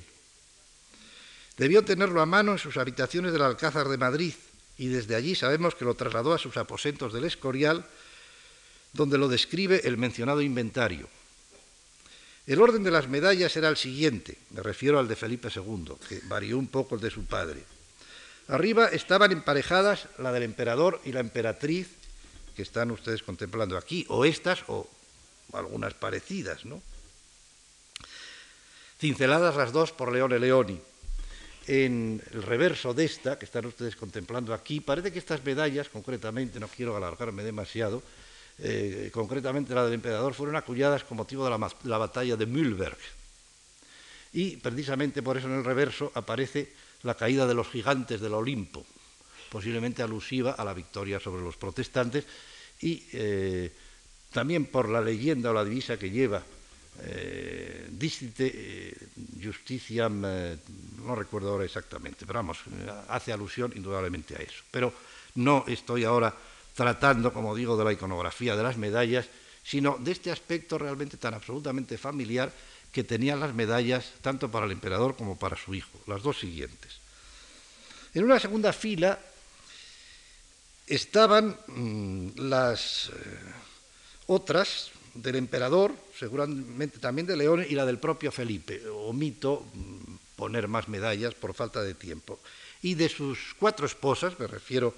Debió 1.58 1.84
tenerlo 1.84 2.22
a 2.22 2.28
mano 2.28 2.52
en 2.52 2.60
sus 2.60 2.78
habitaciones 2.78 3.34
del 3.34 3.42
Alcázar 3.42 3.88
de 3.88 3.98
Madrid 3.98 4.36
y 4.78 4.90
desde 4.90 5.16
allí 5.16 5.34
sabemos 5.34 5.74
que 5.74 5.86
lo 5.86 5.96
trasladó 5.96 6.36
a 6.36 6.38
sus 6.38 6.56
aposentos 6.56 7.14
del 7.14 7.24
Escorial, 7.24 7.84
donde 8.94 9.18
lo 9.18 9.28
describe 9.28 9.82
el 9.86 9.98
mencionado 9.98 10.44
inventario. 10.44 11.10
El 12.46 12.62
orden 12.62 12.84
de 12.84 12.92
las 12.92 13.08
medallas 13.08 13.58
era 13.58 13.70
el 13.70 13.78
siguiente, 13.78 14.38
me 14.52 14.62
refiero 14.62 15.00
al 15.00 15.08
de 15.08 15.16
Felipe 15.16 15.50
II, 15.50 15.94
que 16.08 16.22
varió 16.26 16.60
un 16.60 16.68
poco 16.68 16.94
el 16.94 17.02
de 17.02 17.10
su 17.10 17.26
padre. 17.26 17.64
Arriba 18.50 18.86
estaban 18.90 19.32
emparejadas 19.32 20.10
la 20.20 20.32
del 20.32 20.44
emperador 20.44 21.02
y 21.06 21.12
la 21.12 21.22
emperatriz, 21.22 21.97
que 22.58 22.64
están 22.64 22.90
ustedes 22.90 23.22
contemplando 23.22 23.78
aquí, 23.78 24.04
o 24.10 24.26
estas 24.26 24.66
o 24.66 24.90
algunas 25.54 25.94
parecidas, 25.94 26.66
¿no? 26.66 26.82
Cinceladas 28.98 29.56
las 29.56 29.72
dos 29.72 29.94
por 29.94 30.12
Leone 30.12 30.40
Leoni. 30.40 30.82
En 31.68 32.20
el 32.34 32.42
reverso 32.42 32.96
de 32.96 33.06
esta, 33.06 33.38
que 33.38 33.46
están 33.46 33.68
ustedes 33.68 33.96
contemplando 33.96 34.56
aquí, 34.56 34.80
parece 34.80 35.14
que 35.14 35.20
estas 35.20 35.46
medallas, 35.46 35.90
concretamente, 35.90 36.60
no 36.60 36.68
quiero 36.68 36.98
alargarme 36.98 37.44
demasiado, 37.44 38.02
eh, 38.58 39.12
concretamente 39.14 39.76
la 39.76 39.86
del 39.86 39.94
emperador, 39.94 40.34
fueron 40.34 40.56
aculladas 40.56 41.04
con 41.04 41.18
motivo 41.18 41.46
de 41.46 41.52
la, 41.84 41.98
batalla 42.00 42.36
de 42.36 42.46
Mühlberg. 42.48 42.98
Y 44.34 44.58
precisamente 44.58 45.22
por 45.22 45.38
eso 45.38 45.46
en 45.46 45.60
el 45.60 45.64
reverso 45.64 46.12
aparece 46.16 46.74
la 47.04 47.14
caída 47.14 47.46
de 47.46 47.54
los 47.54 47.68
gigantes 47.68 48.20
del 48.20 48.34
Olimpo, 48.34 48.84
posiblemente 49.50 50.04
alusiva 50.04 50.52
a 50.52 50.64
la 50.64 50.74
victoria 50.74 51.20
sobre 51.20 51.42
los 51.42 51.58
protestantes, 51.58 52.26
y 52.82 53.04
eh, 53.14 53.72
también 54.32 54.66
por 54.66 54.90
la 54.90 55.02
leyenda 55.02 55.52
o 55.52 55.54
la 55.54 55.66
divisa 55.66 55.98
que 55.98 56.12
lleva, 56.12 56.44
eh, 57.02 57.90
eh 58.40 59.08
Justitiam, 59.44 60.22
no 60.22 61.16
recuerdo 61.16 61.52
ahora 61.52 61.66
exactamente, 61.66 62.26
pero 62.26 62.40
vamos, 62.40 62.60
hace 63.08 63.32
alusión 63.32 63.72
indudablemente 63.76 64.36
a 64.36 64.40
eso. 64.40 64.64
Pero 64.72 64.94
no 65.36 65.64
estoy 65.68 66.04
ahora 66.04 66.34
tratando, 66.76 67.34
como 67.34 67.56
digo, 67.56 67.78
de 67.78 67.86
la 67.86 67.94
iconografía 67.94 68.56
de 68.56 68.64
las 68.64 68.78
medallas, 68.78 69.28
sino 69.64 69.98
de 70.00 70.12
este 70.12 70.32
aspecto 70.32 70.78
realmente 70.78 71.18
tan 71.18 71.34
absolutamente 71.34 71.98
familiar 71.98 72.52
que 72.92 73.04
tenían 73.04 73.40
las 73.40 73.54
medallas 73.54 74.14
tanto 74.22 74.50
para 74.50 74.66
el 74.66 74.72
emperador 74.72 75.16
como 75.16 75.38
para 75.38 75.58
su 75.58 75.76
hijo, 75.76 76.00
las 76.08 76.24
dos 76.24 76.40
siguientes. 76.40 76.98
En 78.14 78.24
una 78.24 78.40
segunda 78.40 78.74
fila 78.74 79.20
estaban 80.88 81.58
mm, 81.68 82.40
las 82.50 83.10
eh, 83.10 83.14
otras 84.28 84.92
del 85.14 85.36
emperador, 85.36 85.94
seguramente 86.18 87.00
también 87.00 87.28
de 87.28 87.36
León, 87.36 87.66
y 87.68 87.76
la 87.76 87.86
del 87.86 88.00
propio 88.00 88.32
Felipe. 88.32 88.82
Omito 88.90 89.66
mm, 89.74 90.16
poner 90.36 90.68
más 90.68 90.88
medallas 90.88 91.34
por 91.34 91.54
falta 91.54 91.82
de 91.82 91.94
tiempo. 91.94 92.40
Y 92.82 92.94
de 92.96 93.10
sus 93.10 93.56
cuatro 93.60 93.86
esposas, 93.86 94.40
me 94.40 94.48
refiero 94.48 94.94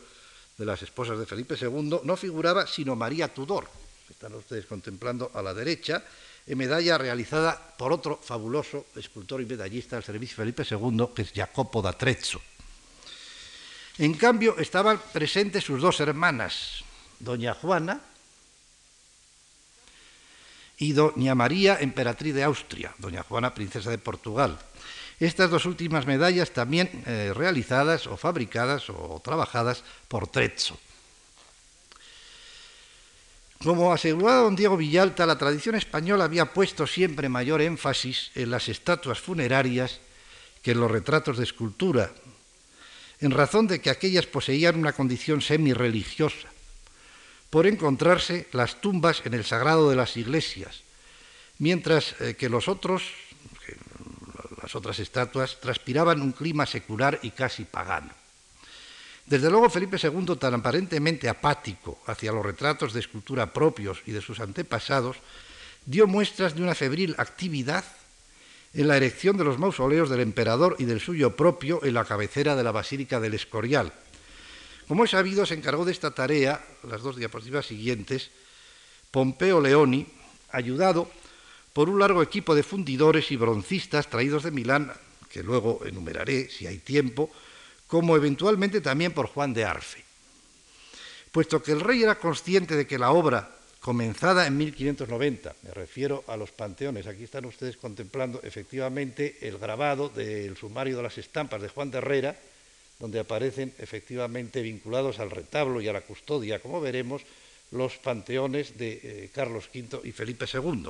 de 0.57 0.65
las 0.65 0.81
esposas 0.83 1.17
de 1.17 1.25
Felipe 1.25 1.55
II, 1.59 2.01
no 2.03 2.17
figuraba 2.17 2.67
sino 2.67 2.95
María 2.95 3.33
Tudor, 3.33 3.65
que 4.05 4.13
están 4.13 4.33
ustedes 4.35 4.65
contemplando 4.65 5.31
a 5.33 5.41
la 5.41 5.53
derecha, 5.53 6.03
en 6.45 6.57
medalla 6.57 6.97
realizada 6.97 7.75
por 7.77 7.93
otro 7.93 8.19
fabuloso 8.21 8.87
escultor 8.95 9.41
y 9.41 9.45
medallista 9.45 9.95
del 9.95 10.03
servicio 10.03 10.35
Felipe 10.35 10.63
II, 10.69 11.07
que 11.15 11.21
es 11.21 11.31
Jacopo 11.31 11.81
da 11.81 11.93
Trezzo. 11.93 12.41
En 13.97 14.13
cambio, 14.13 14.57
estaban 14.57 15.01
presentes 15.11 15.63
sus 15.63 15.81
dos 15.81 15.99
hermanas, 15.99 16.83
doña 17.19 17.53
Juana 17.53 18.01
y 20.77 20.93
doña 20.93 21.35
María, 21.35 21.77
emperatriz 21.81 22.33
de 22.33 22.43
Austria, 22.43 22.95
doña 22.97 23.23
Juana, 23.23 23.53
princesa 23.53 23.89
de 23.89 23.97
Portugal, 23.97 24.57
estas 25.19 25.51
dos 25.51 25.65
últimas 25.65 26.07
medallas 26.07 26.51
también 26.51 27.03
eh, 27.05 27.33
realizadas 27.35 28.07
o 28.07 28.15
fabricadas 28.15 28.89
o 28.89 29.19
trabajadas 29.23 29.83
por 30.07 30.27
Trezzo. 30.27 30.79
Como 33.59 33.91
aseguraba 33.91 34.47
don 34.47 34.55
Diego 34.55 34.77
Villalta, 34.77 35.25
la 35.25 35.37
tradición 35.37 35.75
española 35.75 36.23
había 36.23 36.53
puesto 36.53 36.87
siempre 36.87 37.27
mayor 37.27 37.59
énfasis 37.59 38.31
en 38.35 38.51
las 38.51 38.69
estatuas 38.69 39.19
funerarias 39.19 39.99
que 40.63 40.71
en 40.71 40.79
los 40.79 40.89
retratos 40.89 41.37
de 41.37 41.43
escultura, 41.43 42.11
en 43.21 43.31
razón 43.31 43.67
de 43.67 43.81
que 43.81 43.89
aquellas 43.89 44.25
poseían 44.25 44.77
una 44.77 44.93
condición 44.93 45.41
semi-religiosa, 45.41 46.47
por 47.49 47.67
encontrarse 47.67 48.47
las 48.51 48.79
tumbas 48.79 49.21
en 49.25 49.33
el 49.33 49.43
sagrado 49.43 49.89
de 49.89 49.95
las 49.95 50.17
iglesias, 50.17 50.81
mientras 51.57 52.15
eh, 52.21 52.35
que 52.35 52.49
los 52.49 52.67
otros 52.67 53.03
las 54.61 54.75
otras 54.75 54.99
estatuas, 54.99 55.59
transpiraban 55.59 56.21
un 56.21 56.31
clima 56.31 56.65
secular 56.65 57.19
y 57.23 57.31
casi 57.31 57.65
pagano. 57.65 58.11
Desde 59.25 59.49
luego 59.49 59.69
Felipe 59.69 59.97
II, 60.01 60.35
tan 60.37 60.55
aparentemente 60.55 61.29
apático 61.29 61.99
hacia 62.07 62.31
los 62.31 62.45
retratos 62.45 62.93
de 62.93 62.99
escultura 62.99 63.53
propios 63.53 64.01
y 64.05 64.11
de 64.11 64.21
sus 64.21 64.39
antepasados, 64.39 65.17
dio 65.85 66.07
muestras 66.07 66.55
de 66.55 66.63
una 66.63 66.75
febril 66.75 67.15
actividad 67.17 67.83
en 68.73 68.87
la 68.87 68.97
erección 68.97 69.37
de 69.37 69.43
los 69.43 69.57
mausoleos 69.57 70.09
del 70.09 70.19
emperador 70.19 70.75
y 70.79 70.85
del 70.85 70.99
suyo 70.99 71.35
propio 71.35 71.83
en 71.83 71.93
la 71.93 72.05
cabecera 72.05 72.55
de 72.55 72.63
la 72.63 72.71
Basílica 72.71 73.19
del 73.19 73.33
Escorial. 73.33 73.91
Como 74.87 75.03
es 75.03 75.11
sabido, 75.11 75.45
se 75.45 75.53
encargó 75.53 75.85
de 75.85 75.91
esta 75.91 76.11
tarea, 76.11 76.63
las 76.83 77.01
dos 77.01 77.15
diapositivas 77.15 77.65
siguientes, 77.65 78.31
Pompeo 79.11 79.61
Leoni, 79.61 80.07
ayudado 80.51 81.09
por 81.73 81.89
un 81.89 81.99
largo 81.99 82.21
equipo 82.21 82.55
de 82.55 82.63
fundidores 82.63 83.31
y 83.31 83.35
broncistas 83.35 84.09
traídos 84.09 84.43
de 84.43 84.51
Milán, 84.51 84.91
que 85.29 85.43
luego 85.43 85.81
enumeraré 85.85 86.49
si 86.49 86.65
hay 86.65 86.79
tiempo, 86.79 87.29
como 87.87 88.15
eventualmente 88.15 88.81
también 88.81 89.13
por 89.13 89.27
Juan 89.27 89.53
de 89.53 89.65
Arfe. 89.65 90.03
Puesto 91.31 91.61
que 91.61 91.71
el 91.71 91.81
rey 91.81 92.01
era 92.01 92.19
consciente 92.19 92.75
de 92.75 92.87
que 92.87 92.97
la 92.97 93.11
obra, 93.11 93.58
comenzada 93.89 94.45
en 94.45 94.55
1590, 94.55 95.55
me 95.63 95.71
refiero 95.71 96.23
a 96.27 96.37
los 96.37 96.51
panteones, 96.51 97.07
aquí 97.07 97.23
están 97.23 97.45
ustedes 97.45 97.75
contemplando 97.75 98.39
efectivamente 98.43 99.39
el 99.41 99.57
grabado 99.57 100.09
del 100.09 100.55
sumario 100.55 100.95
de 100.95 101.01
las 101.01 101.17
estampas 101.17 101.59
de 101.59 101.69
Juan 101.69 101.89
de 101.89 101.97
Herrera, 101.97 102.37
donde 102.99 103.19
aparecen 103.19 103.73
efectivamente 103.79 104.61
vinculados 104.61 105.17
al 105.17 105.31
retablo 105.31 105.81
y 105.81 105.87
a 105.87 105.93
la 105.93 106.01
custodia, 106.01 106.61
como 106.61 106.79
veremos, 106.79 107.23
los 107.71 107.97
panteones 107.97 108.77
de 108.77 108.99
eh, 109.01 109.31
Carlos 109.33 109.67
V 109.73 110.01
y 110.03 110.11
Felipe 110.11 110.45
II. 110.45 110.89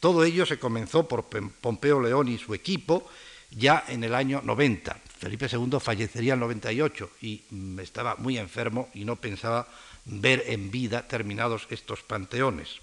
Todo 0.00 0.24
ello 0.24 0.44
se 0.44 0.58
comenzó 0.58 1.06
por 1.06 1.26
Pompeo 1.26 2.00
León 2.00 2.26
y 2.26 2.38
su 2.38 2.52
equipo 2.52 3.08
ya 3.52 3.84
en 3.86 4.02
el 4.02 4.12
año 4.12 4.42
90. 4.42 4.92
Felipe 5.20 5.46
II 5.46 5.78
fallecería 5.78 6.32
en 6.32 6.40
el 6.40 6.46
98 6.46 7.10
y 7.22 7.42
mm, 7.48 7.78
estaba 7.78 8.16
muy 8.16 8.38
enfermo 8.38 8.88
y 8.92 9.04
no 9.04 9.14
pensaba 9.14 9.68
ver 10.06 10.44
en 10.48 10.70
vida 10.70 11.06
terminados 11.08 11.66
estos 11.70 12.02
panteones. 12.02 12.80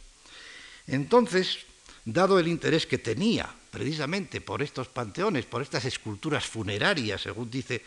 Entonces, 0.88 1.60
dado 2.06 2.40
el 2.40 2.48
interés 2.48 2.86
que 2.86 2.98
tenía 2.98 3.50
precisamente 3.70 4.42
por 4.42 4.62
estos 4.62 4.88
panteones, 4.88 5.46
por 5.46 5.62
estas 5.62 5.86
esculturas 5.86 6.46
funerarias, 6.46 7.22
según 7.22 7.50
dice 7.50 7.84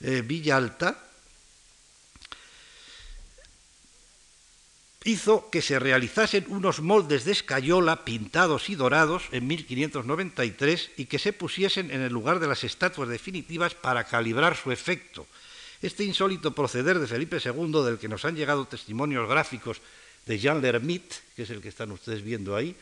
eh, 0.00 0.22
Villalta, 0.24 1.08
hizo 5.04 5.48
que 5.50 5.62
se 5.62 5.78
realizasen 5.78 6.44
unos 6.48 6.80
moldes 6.80 7.24
de 7.24 7.32
escayola 7.32 8.04
pintados 8.04 8.68
y 8.68 8.74
dorados 8.74 9.24
en 9.32 9.46
1593 9.46 10.90
y 10.96 11.06
que 11.06 11.18
se 11.18 11.32
pusiesen 11.32 11.90
en 11.90 12.02
el 12.02 12.12
lugar 12.12 12.40
de 12.40 12.48
las 12.48 12.64
estatuas 12.64 13.08
definitivas 13.08 13.74
para 13.74 14.04
calibrar 14.04 14.56
su 14.56 14.72
efecto. 14.72 15.26
Este 15.80 16.02
insólito 16.02 16.54
proceder 16.54 16.98
de 16.98 17.06
Felipe 17.06 17.38
II, 17.38 17.84
del 17.84 17.98
que 17.98 18.08
nos 18.08 18.24
han 18.24 18.34
llegado 18.34 18.66
testimonios 18.66 19.28
gráficos 19.28 19.80
de 20.26 20.38
Jean 20.38 20.60
Lermite, 20.60 21.14
que 21.36 21.42
es 21.42 21.50
el 21.50 21.62
que 21.62 21.68
están 21.68 21.92
ustedes 21.92 22.22
viendo 22.22 22.56
ahí, 22.56 22.74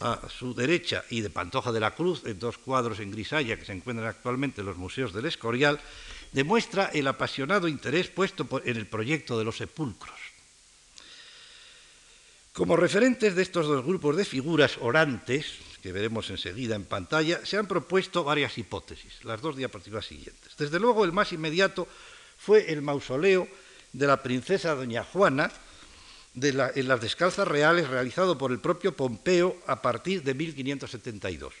a 0.00 0.28
su 0.28 0.54
derecha, 0.54 1.04
y 1.08 1.22
de 1.22 1.30
Pantoja 1.30 1.72
de 1.72 1.80
la 1.80 1.94
Cruz, 1.94 2.22
en 2.26 2.38
dos 2.38 2.58
cuadros 2.58 3.00
en 3.00 3.12
grisalla 3.12 3.56
que 3.56 3.64
se 3.64 3.72
encuentran 3.72 4.08
actualmente 4.08 4.60
en 4.60 4.66
los 4.66 4.76
museos 4.76 5.14
del 5.14 5.24
Escorial, 5.24 5.80
demuestra 6.32 6.90
el 6.92 7.06
apasionado 7.06 7.66
interés 7.66 8.08
puesto 8.08 8.46
en 8.64 8.76
el 8.76 8.86
proyecto 8.86 9.38
de 9.38 9.44
los 9.44 9.56
sepulcros. 9.56 10.18
Como 12.52 12.76
referentes 12.76 13.34
de 13.34 13.42
estos 13.42 13.66
dos 13.66 13.84
grupos 13.84 14.16
de 14.16 14.24
figuras 14.24 14.76
orantes, 14.80 15.46
que 15.82 15.92
veremos 15.92 16.30
enseguida 16.30 16.76
en 16.76 16.84
pantalla, 16.84 17.44
se 17.44 17.56
han 17.56 17.66
propuesto 17.66 18.22
varias 18.22 18.56
hipótesis, 18.58 19.24
las 19.24 19.40
dos 19.40 19.56
diapositivas 19.56 20.06
siguientes. 20.06 20.56
Desde 20.56 20.78
luego, 20.78 21.04
el 21.04 21.12
más 21.12 21.32
inmediato 21.32 21.88
fue 22.44 22.70
el 22.72 22.82
mausoleo 22.82 23.48
de 23.92 24.06
la 24.06 24.22
princesa 24.22 24.74
doña 24.74 25.02
Juana, 25.04 25.50
en 26.34 26.88
las 26.88 27.00
descalzas 27.00 27.48
reales 27.48 27.88
realizado 27.88 28.36
por 28.36 28.50
el 28.50 28.58
propio 28.58 28.94
Pompeo 28.94 29.56
a 29.66 29.80
partir 29.80 30.22
de 30.22 30.34
1572. 30.34 31.54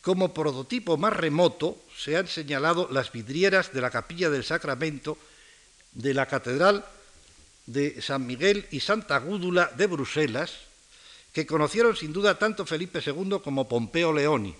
Como 0.00 0.32
prototipo 0.32 0.96
más 0.96 1.12
remoto 1.12 1.76
se 1.94 2.16
han 2.16 2.28
señalado 2.28 2.88
las 2.90 3.10
vidrieras 3.12 3.72
de 3.72 3.80
la 3.80 3.90
capilla 3.90 4.30
del 4.30 4.44
Sacramento 4.44 5.18
de 5.92 6.14
la 6.14 6.26
Catedral 6.26 6.84
de 7.66 8.00
San 8.00 8.24
Miguel 8.26 8.66
y 8.70 8.80
Santa 8.80 9.18
Gúdula 9.18 9.72
de 9.76 9.86
Bruselas, 9.86 10.52
que 11.32 11.44
conocieron 11.46 11.96
sin 11.96 12.12
duda 12.12 12.38
tanto 12.38 12.64
Felipe 12.64 13.02
II 13.04 13.40
como 13.42 13.68
Pompeo 13.68 14.12
Leoni. 14.12 14.54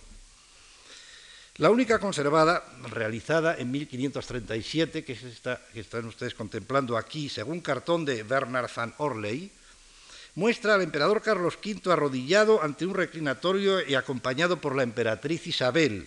La 1.58 1.70
única 1.70 1.98
conservada, 1.98 2.62
realizada 2.90 3.56
en 3.56 3.70
1537, 3.70 5.04
que 5.04 5.12
es 5.14 5.22
esta 5.22 5.58
que 5.72 5.80
están 5.80 6.04
ustedes 6.04 6.34
contemplando 6.34 6.98
aquí, 6.98 7.30
según 7.30 7.62
cartón 7.62 8.04
de 8.04 8.22
Bernard 8.24 8.68
van 8.76 8.92
Orley, 8.98 9.50
muestra 10.34 10.74
al 10.74 10.82
emperador 10.82 11.22
Carlos 11.22 11.56
V 11.64 11.90
arrodillado 11.90 12.62
ante 12.62 12.84
un 12.84 12.94
reclinatorio 12.94 13.80
y 13.88 13.94
acompañado 13.94 14.60
por 14.60 14.76
la 14.76 14.82
emperatriz 14.82 15.46
Isabel, 15.46 16.06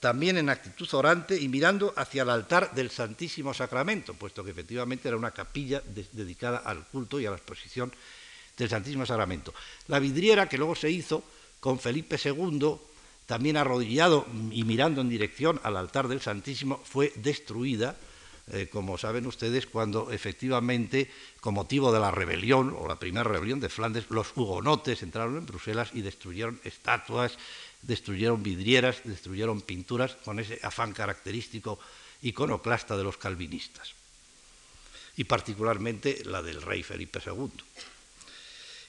también 0.00 0.36
en 0.36 0.48
actitud 0.48 0.92
orante 0.94 1.40
y 1.40 1.46
mirando 1.46 1.94
hacia 1.96 2.24
el 2.24 2.30
altar 2.30 2.74
del 2.74 2.90
Santísimo 2.90 3.54
Sacramento, 3.54 4.14
puesto 4.14 4.42
que 4.42 4.50
efectivamente 4.50 5.06
era 5.06 5.16
una 5.16 5.30
capilla 5.30 5.80
dedicada 6.10 6.58
al 6.58 6.84
culto 6.88 7.20
y 7.20 7.26
a 7.26 7.30
la 7.30 7.36
exposición 7.36 7.92
del 8.58 8.68
Santísimo 8.68 9.06
Sacramento. 9.06 9.54
La 9.86 10.00
vidriera 10.00 10.48
que 10.48 10.58
luego 10.58 10.74
se 10.74 10.90
hizo 10.90 11.22
con 11.60 11.78
Felipe 11.78 12.18
II 12.22 12.95
también 13.26 13.56
arrodillado 13.56 14.26
y 14.52 14.64
mirando 14.64 15.00
en 15.00 15.08
dirección 15.08 15.60
al 15.64 15.76
altar 15.76 16.08
del 16.08 16.20
Santísimo, 16.20 16.80
fue 16.84 17.12
destruida, 17.16 17.96
eh, 18.52 18.68
como 18.70 18.96
saben 18.96 19.26
ustedes, 19.26 19.66
cuando 19.66 20.12
efectivamente, 20.12 21.10
con 21.40 21.54
motivo 21.54 21.92
de 21.92 21.98
la 21.98 22.12
rebelión, 22.12 22.74
o 22.78 22.86
la 22.86 22.98
primera 22.98 23.24
rebelión 23.24 23.58
de 23.58 23.68
Flandes, 23.68 24.08
los 24.10 24.28
hugonotes 24.36 25.02
entraron 25.02 25.36
en 25.36 25.46
Bruselas 25.46 25.90
y 25.92 26.02
destruyeron 26.02 26.60
estatuas, 26.62 27.36
destruyeron 27.82 28.42
vidrieras, 28.42 29.02
destruyeron 29.02 29.60
pinturas, 29.60 30.14
con 30.24 30.38
ese 30.38 30.60
afán 30.62 30.92
característico 30.92 31.80
iconoclasta 32.22 32.96
de 32.96 33.02
los 33.04 33.16
calvinistas, 33.16 33.94
y 35.16 35.24
particularmente 35.24 36.22
la 36.24 36.42
del 36.42 36.62
rey 36.62 36.84
Felipe 36.84 37.18
II. 37.26 37.50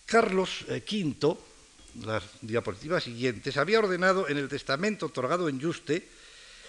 Carlos 0.06 0.66
V 0.70 0.78
eh, 0.78 1.38
las 2.04 2.24
diapositivas 2.42 3.04
siguientes, 3.04 3.58
había 3.58 3.80
ordenado 3.80 4.28
en 4.30 4.38
el 4.38 4.48
testamento 4.48 5.08
otorgado 5.08 5.50
en 5.50 5.62
Juste 5.62 6.08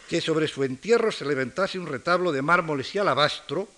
que 0.08 0.20
sobre 0.20 0.48
su 0.48 0.64
entierro 0.64 1.12
se 1.12 1.24
levantase 1.24 1.78
un 1.78 1.86
retablo 1.86 2.32
de 2.32 2.40
mármoles 2.40 2.94
y 2.94 2.98
alabastro, 2.98 3.68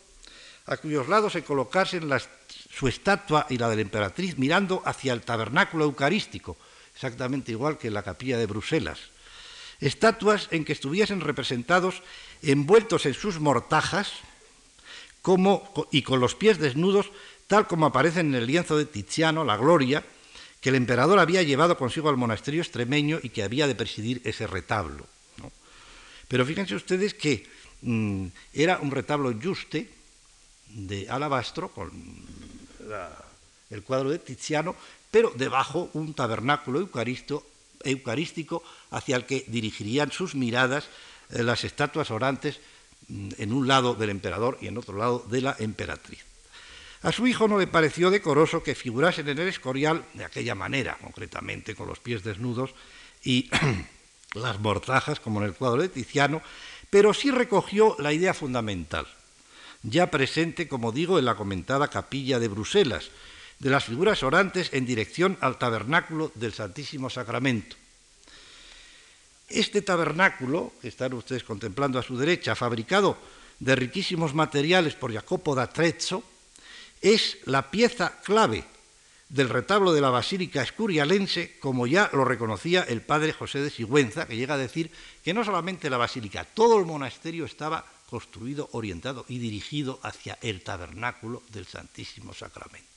a 0.66 0.76
cuyos 0.76 1.08
lados 1.08 1.32
se 1.32 1.42
colocasen 1.42 2.08
su 2.70 2.86
estatua 2.86 3.46
y 3.50 3.58
la 3.58 3.68
de 3.68 3.76
la 3.76 3.82
emperatriz 3.82 4.38
mirando 4.38 4.82
hacia 4.84 5.12
el 5.12 5.22
tabernáculo 5.22 5.84
eucarístico, 5.84 6.56
exactamente 6.94 7.50
igual 7.50 7.78
que 7.78 7.88
en 7.88 7.94
la 7.94 8.04
capilla 8.04 8.38
de 8.38 8.46
Bruselas. 8.46 9.00
Estatuas 9.80 10.46
en 10.52 10.64
que 10.64 10.72
estuviesen 10.72 11.20
representados 11.20 12.02
envueltos 12.42 13.06
en 13.06 13.14
sus 13.14 13.40
mortajas 13.40 14.12
como, 15.22 15.88
y 15.90 16.02
con 16.02 16.20
los 16.20 16.34
pies 16.34 16.58
desnudos, 16.58 17.10
tal 17.48 17.66
como 17.66 17.86
aparece 17.86 18.20
en 18.20 18.34
el 18.34 18.46
lienzo 18.46 18.76
de 18.76 18.84
Tiziano, 18.84 19.44
la 19.44 19.56
Gloria, 19.56 20.04
que 20.60 20.68
el 20.68 20.74
emperador 20.74 21.18
había 21.18 21.42
llevado 21.42 21.76
consigo 21.76 22.08
al 22.08 22.16
monasterio 22.16 22.60
extremeño 22.60 23.18
y 23.22 23.30
que 23.30 23.42
había 23.42 23.66
de 23.66 23.74
presidir 23.74 24.20
ese 24.24 24.46
retablo. 24.46 25.06
Pero 26.28 26.46
fíjense 26.46 26.74
ustedes 26.74 27.14
que 27.14 27.46
mm, 27.82 28.26
era 28.52 28.78
un 28.78 28.90
retablo 28.90 29.34
juste 29.42 29.88
de 30.68 31.08
alabastro 31.10 31.70
con 31.70 31.90
el 33.70 33.82
cuadro 33.82 34.10
de 34.10 34.18
Tiziano, 34.18 34.76
pero 35.10 35.32
debajo 35.34 35.90
un 35.94 36.14
tabernáculo 36.14 36.78
eucarístico 36.78 38.62
hacia 38.90 39.16
el 39.16 39.24
que 39.24 39.44
dirigirían 39.48 40.12
sus 40.12 40.34
miradas 40.34 40.88
eh, 41.30 41.42
las 41.42 41.64
estatuas 41.64 42.10
orantes 42.10 42.60
mm, 43.08 43.30
en 43.38 43.52
un 43.52 43.66
lado 43.66 43.94
del 43.94 44.10
emperador 44.10 44.58
y 44.60 44.68
en 44.68 44.78
otro 44.78 44.96
lado 44.96 45.24
de 45.28 45.40
la 45.40 45.56
emperatriz. 45.58 46.29
A 47.02 47.12
su 47.12 47.26
hijo 47.26 47.48
no 47.48 47.58
le 47.58 47.66
pareció 47.66 48.10
decoroso 48.10 48.62
que 48.62 48.74
figurasen 48.74 49.28
en 49.28 49.38
el 49.38 49.48
escorial 49.48 50.04
de 50.12 50.24
aquella 50.24 50.54
manera, 50.54 50.98
concretamente 51.00 51.74
con 51.74 51.88
los 51.88 51.98
pies 51.98 52.22
desnudos 52.22 52.74
y 53.24 53.48
las 54.34 54.60
mortajas, 54.60 55.18
como 55.18 55.40
en 55.40 55.46
el 55.46 55.54
cuadro 55.54 55.80
de 55.80 55.88
Tiziano, 55.88 56.42
pero 56.90 57.14
sí 57.14 57.30
recogió 57.30 57.96
la 57.98 58.12
idea 58.12 58.34
fundamental, 58.34 59.06
ya 59.82 60.10
presente, 60.10 60.68
como 60.68 60.92
digo, 60.92 61.18
en 61.18 61.24
la 61.24 61.36
comentada 61.36 61.88
capilla 61.88 62.38
de 62.38 62.48
Bruselas, 62.48 63.10
de 63.60 63.70
las 63.70 63.84
figuras 63.84 64.22
orantes 64.22 64.70
en 64.72 64.84
dirección 64.84 65.38
al 65.40 65.58
tabernáculo 65.58 66.32
del 66.34 66.52
Santísimo 66.52 67.08
Sacramento. 67.08 67.76
Este 69.48 69.82
tabernáculo, 69.82 70.72
que 70.82 70.88
están 70.88 71.14
ustedes 71.14 71.44
contemplando 71.44 71.98
a 71.98 72.02
su 72.02 72.16
derecha, 72.16 72.54
fabricado 72.54 73.18
de 73.58 73.74
riquísimos 73.74 74.34
materiales 74.34 74.94
por 74.94 75.12
Jacopo 75.12 75.54
da 75.54 75.66
Trezzo, 75.66 76.22
es 77.00 77.38
la 77.46 77.70
pieza 77.70 78.20
clave 78.22 78.64
del 79.28 79.48
retablo 79.48 79.92
de 79.92 80.00
la 80.00 80.10
Basílica 80.10 80.62
Escurialense, 80.62 81.56
como 81.60 81.86
ya 81.86 82.10
lo 82.12 82.24
reconocía 82.24 82.82
el 82.82 83.00
padre 83.00 83.32
José 83.32 83.60
de 83.60 83.70
Sigüenza, 83.70 84.26
que 84.26 84.36
llega 84.36 84.54
a 84.54 84.58
decir 84.58 84.90
que 85.24 85.32
no 85.32 85.44
solamente 85.44 85.88
la 85.88 85.96
basílica, 85.96 86.44
todo 86.44 86.78
el 86.78 86.84
monasterio 86.84 87.44
estaba 87.44 87.84
construido, 88.10 88.68
orientado 88.72 89.24
y 89.28 89.38
dirigido 89.38 90.00
hacia 90.02 90.36
el 90.42 90.62
tabernáculo 90.62 91.44
del 91.50 91.64
Santísimo 91.64 92.34
Sacramento. 92.34 92.88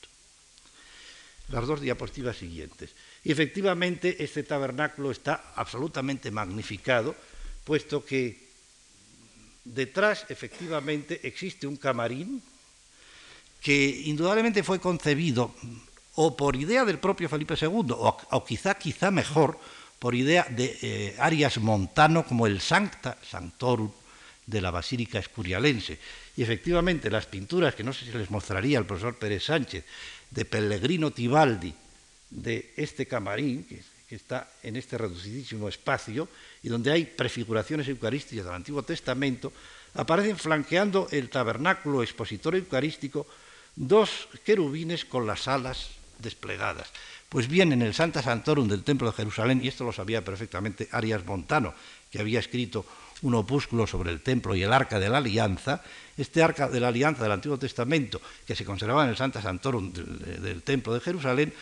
Las 1.48 1.66
dos 1.66 1.80
diapositivas 1.80 2.36
siguientes. 2.36 2.90
Y 3.22 3.30
efectivamente 3.30 4.24
este 4.24 4.42
tabernáculo 4.42 5.12
está 5.12 5.52
absolutamente 5.54 6.32
magnificado, 6.32 7.14
puesto 7.62 8.04
que 8.04 8.42
detrás 9.64 10.26
efectivamente 10.30 11.20
existe 11.22 11.68
un 11.68 11.76
camarín 11.76 12.42
que 13.64 14.02
indudablemente 14.04 14.62
fue 14.62 14.78
concebido 14.78 15.54
o 16.20 16.36
por 16.36 16.54
idea 16.54 16.84
del 16.84 17.00
propio 17.00 17.30
Felipe 17.32 17.56
II, 17.56 17.96
o, 17.96 18.44
quizá, 18.44 18.76
quizá 18.76 19.10
mejor, 19.10 19.58
por 19.98 20.14
idea 20.14 20.46
de 20.50 20.76
eh, 20.82 21.16
Arias 21.18 21.56
Montano 21.56 22.28
como 22.28 22.46
el 22.46 22.60
Sancta 22.60 23.16
Sanctorum 23.24 23.90
de 24.44 24.60
la 24.60 24.70
Basílica 24.70 25.18
Escurialense. 25.18 25.98
Y 26.36 26.42
efectivamente 26.42 27.08
las 27.08 27.24
pinturas, 27.24 27.74
que 27.74 27.82
no 27.82 27.94
sé 27.94 28.04
si 28.04 28.12
les 28.12 28.30
mostraría 28.30 28.78
el 28.78 28.84
profesor 28.84 29.16
Pérez 29.16 29.44
Sánchez, 29.44 29.82
de 30.28 30.44
Pellegrino 30.44 31.10
Tibaldi, 31.10 31.72
de 32.28 32.74
este 32.76 33.06
camarín, 33.06 33.64
que, 33.64 33.80
que 34.06 34.16
está 34.16 34.46
en 34.62 34.76
este 34.76 34.98
reducidísimo 34.98 35.70
espacio, 35.70 36.28
y 36.62 36.68
donde 36.68 36.92
hay 36.92 37.06
prefiguraciones 37.06 37.88
eucarísticas 37.88 38.44
del 38.44 38.54
Antiguo 38.54 38.82
Testamento, 38.82 39.54
aparecen 39.94 40.36
flanqueando 40.36 41.08
el 41.12 41.30
tabernáculo 41.30 42.02
expositor 42.02 42.56
eucarístico 42.56 43.26
dos 43.76 44.28
querubines 44.44 45.04
con 45.04 45.26
las 45.26 45.48
alas 45.48 45.90
desplegadas. 46.18 46.88
Pues 47.28 47.48
bien, 47.48 47.72
en 47.72 47.82
el 47.82 47.94
Santa 47.94 48.22
Santorum 48.22 48.68
del 48.68 48.84
Templo 48.84 49.10
de 49.10 49.16
Jerusalén, 49.16 49.60
y 49.62 49.68
esto 49.68 49.84
lo 49.84 49.92
sabía 49.92 50.24
perfectamente 50.24 50.88
Arias 50.92 51.24
Montano, 51.26 51.74
que 52.10 52.20
había 52.20 52.38
escrito 52.38 52.86
un 53.22 53.34
opúsculo 53.34 53.86
sobre 53.86 54.12
el 54.12 54.20
templo 54.20 54.54
y 54.54 54.62
el 54.62 54.72
arca 54.72 55.00
de 55.00 55.08
la 55.08 55.18
alianza, 55.18 55.82
este 56.16 56.42
arca 56.42 56.68
de 56.68 56.78
la 56.78 56.88
alianza 56.88 57.22
del 57.22 57.32
Antiguo 57.32 57.58
Testamento, 57.58 58.20
que 58.46 58.54
se 58.54 58.64
conservaba 58.64 59.04
en 59.04 59.10
el 59.10 59.16
Santa 59.16 59.42
Santorum 59.42 59.92
del, 59.92 60.62
templo 60.62 60.94
de 60.94 61.00
Jerusalén, 61.00 61.52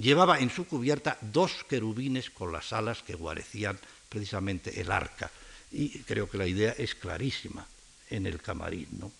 llevaba 0.00 0.38
en 0.38 0.50
su 0.50 0.66
cubierta 0.66 1.18
dos 1.20 1.64
querubines 1.68 2.30
con 2.30 2.52
las 2.52 2.72
alas 2.72 3.02
que 3.02 3.14
guarecían 3.14 3.78
precisamente 4.08 4.80
el 4.80 4.90
arca. 4.90 5.30
Y 5.72 6.00
creo 6.00 6.30
que 6.30 6.38
la 6.38 6.46
idea 6.46 6.74
es 6.78 6.94
clarísima 6.94 7.66
en 8.08 8.26
el 8.26 8.40
camarín. 8.40 8.88
¿no? 8.92 9.12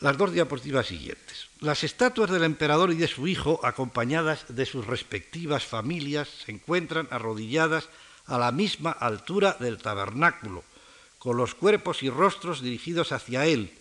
Las 0.00 0.16
dos 0.16 0.32
diapositivas 0.32 0.86
siguientes. 0.86 1.48
Las 1.60 1.84
estatuas 1.84 2.30
del 2.30 2.44
emperador 2.44 2.90
y 2.90 2.96
de 2.96 3.06
su 3.06 3.28
hijo, 3.28 3.60
acompañadas 3.62 4.46
de 4.48 4.64
sus 4.64 4.86
respectivas 4.86 5.66
familias, 5.66 6.26
se 6.46 6.52
encuentran 6.52 7.06
arrodilladas 7.10 7.88
a 8.24 8.38
la 8.38 8.50
misma 8.50 8.92
altura 8.92 9.58
del 9.60 9.76
tabernáculo, 9.76 10.64
con 11.18 11.36
los 11.36 11.54
cuerpos 11.54 12.02
y 12.02 12.08
rostros 12.08 12.62
dirigidos 12.62 13.12
hacia 13.12 13.44
él, 13.44 13.74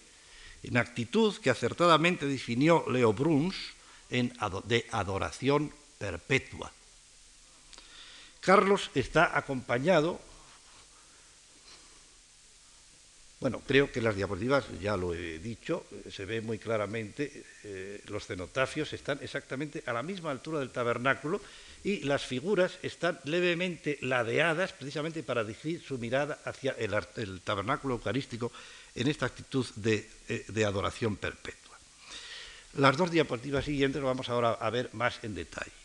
en 0.63 0.75
actitud 0.75 1.37
que 1.37 1.51
acertadamente 1.51 2.25
definió 2.25 2.83
Leo 2.89 3.13
Bruns 3.13 3.55
en 4.09 4.33
de 4.65 4.87
adoración 4.91 5.71
perpetua. 5.97 6.73
Carlos 8.41 8.91
está 8.93 9.37
acompañado 9.37 10.19
Bueno, 13.39 13.61
creo 13.65 13.89
que 13.89 14.01
las 14.01 14.17
diapositivas, 14.17 14.65
ya 14.81 14.97
lo 14.97 15.13
he 15.13 15.39
dicho, 15.39 15.85
se 16.11 16.25
ve 16.25 16.41
muy 16.41 16.59
claramente, 16.59 17.45
eh, 17.63 18.01
los 18.07 18.27
cenotafios 18.27 18.91
están 18.91 19.19
exactamente 19.21 19.81
a 19.85 19.93
la 19.93 20.03
misma 20.03 20.31
altura 20.31 20.59
del 20.59 20.71
tabernáculo 20.71 21.39
y 21.81 22.01
las 22.01 22.25
figuras 22.25 22.77
están 22.83 23.17
levemente 23.23 23.97
ladeadas 24.01 24.73
precisamente 24.73 25.23
para 25.23 25.45
dirigir 25.45 25.81
su 25.81 25.97
mirada 25.97 26.39
hacia 26.43 26.71
el, 26.73 27.39
tabernáculo 27.39 27.93
eucarístico 27.93 28.51
en 28.93 29.07
esta 29.07 29.27
actitud 29.27 29.65
de, 29.77 30.05
eh, 30.27 30.43
de, 30.49 30.65
adoración 30.65 31.15
perpetua. 31.15 31.79
Las 32.73 32.97
dos 32.97 33.09
diapositivas 33.09 33.63
siguientes 33.63 34.01
lo 34.01 34.07
vamos 34.07 34.27
ahora 34.27 34.51
a 34.51 34.69
ver 34.69 34.89
más 34.91 35.23
en 35.23 35.35
detalle. 35.35 35.78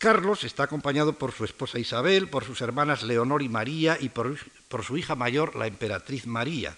Carlos 0.00 0.44
está 0.44 0.62
acompañado 0.62 1.12
por 1.12 1.30
su 1.30 1.44
esposa 1.44 1.78
Isabel, 1.78 2.28
por 2.28 2.42
sus 2.42 2.62
hermanas 2.62 3.02
Leonor 3.02 3.42
y 3.42 3.50
María 3.50 3.98
y 4.00 4.08
por, 4.08 4.34
su 4.82 4.96
hija 4.96 5.14
mayor, 5.14 5.56
la 5.56 5.66
emperatriz 5.66 6.26
María. 6.26 6.74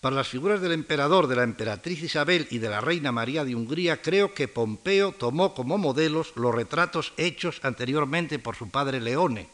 Para 0.00 0.14
las 0.14 0.28
figuras 0.28 0.60
del 0.60 0.70
emperador, 0.70 1.26
de 1.26 1.34
la 1.34 1.42
emperatriz 1.42 2.00
Isabel 2.04 2.46
y 2.52 2.58
de 2.58 2.68
la 2.68 2.80
reina 2.80 3.10
María 3.10 3.44
de 3.44 3.56
Hungría, 3.56 4.02
creo 4.02 4.34
que 4.34 4.46
Pompeo 4.46 5.10
tomó 5.10 5.52
como 5.52 5.78
modelos 5.78 6.32
los 6.36 6.54
retratos 6.54 7.12
hechos 7.16 7.58
anteriormente 7.64 8.38
por 8.38 8.54
su 8.54 8.70
padre 8.70 9.00
Leone 9.00 9.48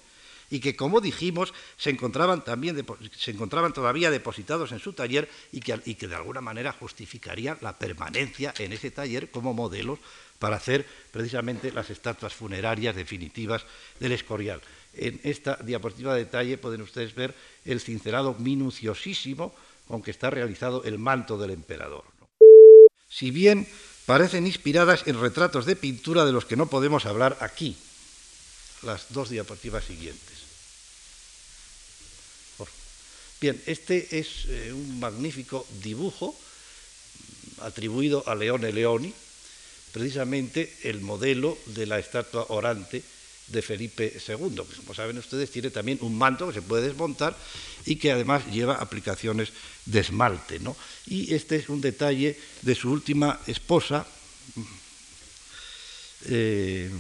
y 0.51 0.61
que, 0.61 0.77
como 0.77 1.01
dijimos, 1.01 1.53
se 1.77 1.91
encontraban, 1.91 2.45
también, 2.45 2.85
se 3.17 3.31
encontraban 3.31 3.73
todavía 3.73 4.11
depositados 4.11 4.73
en 4.73 4.79
su 4.79 4.93
taller 4.93 5.29
y 5.53 5.61
que, 5.61 5.81
y 5.85 5.95
que 5.95 6.09
de 6.09 6.15
alguna 6.15 6.41
manera 6.41 6.73
justificarían 6.73 7.59
la 7.61 7.79
permanencia 7.79 8.55
en 8.59 8.73
ese 8.73 8.91
taller 8.91 9.31
como 9.31 9.55
modelos 9.55 9.99
para 10.39 10.57
hacer 10.57 10.87
precisamente 11.11 11.73
las 11.73 11.91
estatuas 11.91 12.35
funerarias 12.35 12.95
definitivas 12.95 13.65
del 14.01 14.13
Escorial. 14.13 14.61
En 14.95 15.21
esta 15.25 15.57
diapositiva 15.57 16.15
de 16.15 16.25
detalle 16.25 16.59
pueden 16.59 16.83
ustedes 16.83 17.15
ver 17.15 17.35
el 17.65 17.81
cincelado 17.81 18.35
minuciosísimo 18.39 19.55
con 19.89 20.03
que 20.03 20.11
está 20.11 20.31
realizado 20.31 20.85
el 20.85 20.99
manto 20.99 21.39
del 21.39 21.51
emperador. 21.51 22.05
Si 23.09 23.31
bien 23.31 23.67
parecen 24.05 24.47
inspiradas 24.47 25.07
en 25.07 25.21
retratos 25.21 25.67
de 25.67 25.77
pintura 25.77 26.25
de 26.25 26.33
los 26.33 26.45
que 26.45 26.57
no 26.57 26.67
podemos 26.67 27.07
hablar 27.07 27.37
aquí, 27.41 27.77
las 28.83 29.13
dos 29.13 29.31
diapositivas 29.31 29.85
siguientes. 29.85 30.36
Bien, 33.41 33.61
este 33.67 34.19
es 34.19 34.47
eh, 34.49 34.73
un 34.73 34.99
magnífico 34.99 35.67
dibujo 35.83 36.35
atribuido 37.61 38.25
a 38.27 38.35
Leone 38.35 38.73
Leoni, 38.73 39.13
precisamente 39.93 40.75
el 40.85 41.01
modelo 41.01 41.59
de 41.67 41.87
la 41.87 41.99
estatua 41.99 42.47
orante 42.49 43.03
de 43.49 43.63
Felipe 43.63 44.13
II, 44.27 44.63
que 44.69 44.77
como 44.77 44.95
saben 44.95 45.19
ustedes 45.19 45.51
tiene 45.51 45.71
también 45.71 45.99
un 46.01 46.17
manto 46.17 46.49
que 46.49 46.55
se 46.55 46.63
puede 46.63 46.89
desmontar 46.89 47.37
y 47.85 47.97
que 47.97 48.11
además 48.11 48.47
lleva 48.47 48.77
aplicaciones 48.77 49.53
de 49.85 50.01
esmalte. 50.01 50.61
Y 51.07 51.35
este 51.35 51.57
es 51.57 51.69
un 51.69 51.81
detalle 51.81 52.39
de 52.63 52.75
su 52.75 52.91
última 52.91 53.39
esposa, 53.47 54.07
eh, 56.25 56.91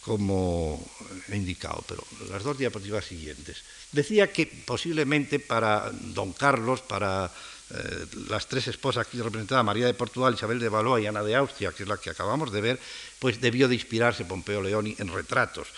como 0.00 0.80
he 1.28 1.36
indicado, 1.36 1.84
pero 1.86 2.04
las 2.30 2.42
dos 2.42 2.58
diapositivas 2.58 3.04
siguientes. 3.04 3.58
Decía 3.92 4.32
que 4.32 4.46
posiblemente 4.46 5.38
para 5.38 5.92
don 5.92 6.32
Carlos, 6.32 6.80
para 6.80 7.30
eh, 7.72 8.06
las 8.28 8.48
tres 8.48 8.68
esposas 8.68 9.06
aquí 9.06 9.20
representadas, 9.20 9.64
María 9.64 9.86
de 9.86 9.94
Portugal, 9.94 10.34
Isabel 10.34 10.58
de 10.58 10.68
Valois 10.68 11.04
y 11.04 11.06
Ana 11.06 11.22
de 11.22 11.36
Austria, 11.36 11.72
que 11.72 11.84
es 11.84 11.88
la 11.88 11.98
que 11.98 12.10
acabamos 12.10 12.50
de 12.52 12.60
ver, 12.60 12.80
pues 13.18 13.40
debió 13.40 13.68
de 13.68 13.74
inspirarse 13.74 14.24
Pompeo 14.24 14.62
Leoni 14.62 14.96
en 14.98 15.12
retratos. 15.12 15.68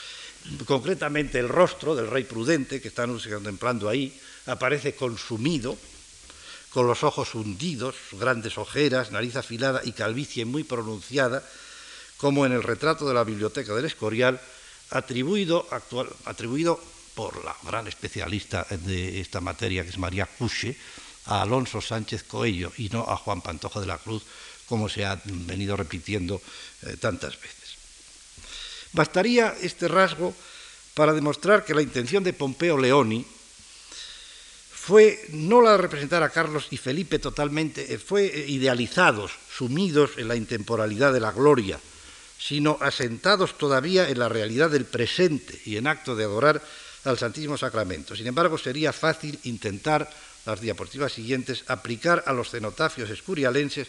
Concretamente 0.65 1.39
el 1.39 1.49
rostro 1.49 1.97
del 1.97 2.11
rey 2.11 2.25
prudente, 2.25 2.81
que 2.81 2.89
están 2.89 3.19
contemplando 3.19 3.89
ahí, 3.89 4.15
aparece 4.47 4.95
consumido, 4.95 5.77
con 6.71 6.87
los 6.89 7.05
ojos 7.05 7.35
hundidos, 7.37 7.95
grandes 8.13 8.59
ojeras, 8.59 9.13
nariz 9.13 9.37
afilada 9.37 9.81
y 9.85 9.93
calvicie 9.93 10.45
muy 10.45 10.65
pronunciada, 10.65 11.43
como 12.17 12.47
en 12.47 12.53
el 12.53 12.63
retrato 12.63 13.07
de 13.07 13.15
la 13.15 13.23
biblioteca 13.23 13.75
del 13.75 13.85
Escorial, 13.85 14.41
atribuido, 14.91 15.67
atribuido 16.25 16.81
por 17.15 17.45
la 17.45 17.57
gran 17.63 17.87
especialista 17.87 18.67
de 18.71 19.21
esta 19.21 19.41
materia, 19.41 19.85
que 19.85 19.91
es 19.91 19.99
María 19.99 20.27
Cuche, 20.27 20.77
a 21.27 21.43
Alonso 21.43 21.81
Sánchez 21.81 22.25
Coello 22.25 22.73
y 22.77 22.89
no 22.91 23.03
a 23.09 23.17
Juan 23.17 23.41
Pantoja 23.41 23.81
de 23.81 23.87
la 23.87 23.99
Cruz, 23.99 24.23
como 24.67 24.89
se 24.89 25.05
ha 25.05 25.21
venido 25.25 25.77
repitiendo 25.77 26.41
eh, 26.83 26.97
tantas 26.99 27.41
veces. 27.41 27.77
Bastaría 28.93 29.55
este 29.61 29.89
rasgo 29.89 30.35
para 30.95 31.13
demostrar 31.13 31.65
que 31.65 31.75
la 31.75 31.83
intención 31.83 32.23
de 32.23 32.33
Pompeo 32.33 32.79
Leoni 32.79 33.27
fue 34.85 35.25
no 35.31 35.63
la 35.63 35.73
de 35.73 35.79
representar 35.79 36.23
a 36.23 36.29
Carlos 36.29 36.69
y 36.71 36.77
Felipe 36.77 37.19
totalmente, 37.19 37.95
eh, 37.95 37.99
fue 37.99 38.27
eh, 38.27 38.45
idealizados, 38.49 39.33
sumidos 39.51 40.13
en 40.19 40.29
la 40.29 40.37
intemporalidad 40.37 41.13
de 41.13 41.21
la 41.21 41.33
gloria, 41.33 41.81
sino 42.39 42.77
asentados 42.81 43.57
todavía 43.57 44.09
en 44.09 44.19
la 44.19 44.29
realidad 44.29 44.71
del 44.71 44.85
presente 44.85 45.61
y 45.65 45.79
en 45.79 45.87
acto 45.87 46.15
de 46.15 46.25
adorar 46.25 46.63
al 47.05 47.19
Santísimo 47.19 47.57
Sacramento. 47.57 48.17
Sin 48.17 48.27
embargo, 48.27 48.59
sería 48.59 48.93
fácil 48.93 49.39
intentar 49.45 50.09
las 50.47 50.61
diapositivas 50.61 51.13
siguientes, 51.13 51.65
aplicar 51.69 52.25
a 52.27 52.33
los 52.33 52.51
cenotafios 52.51 53.11
escurialenses 53.11 53.89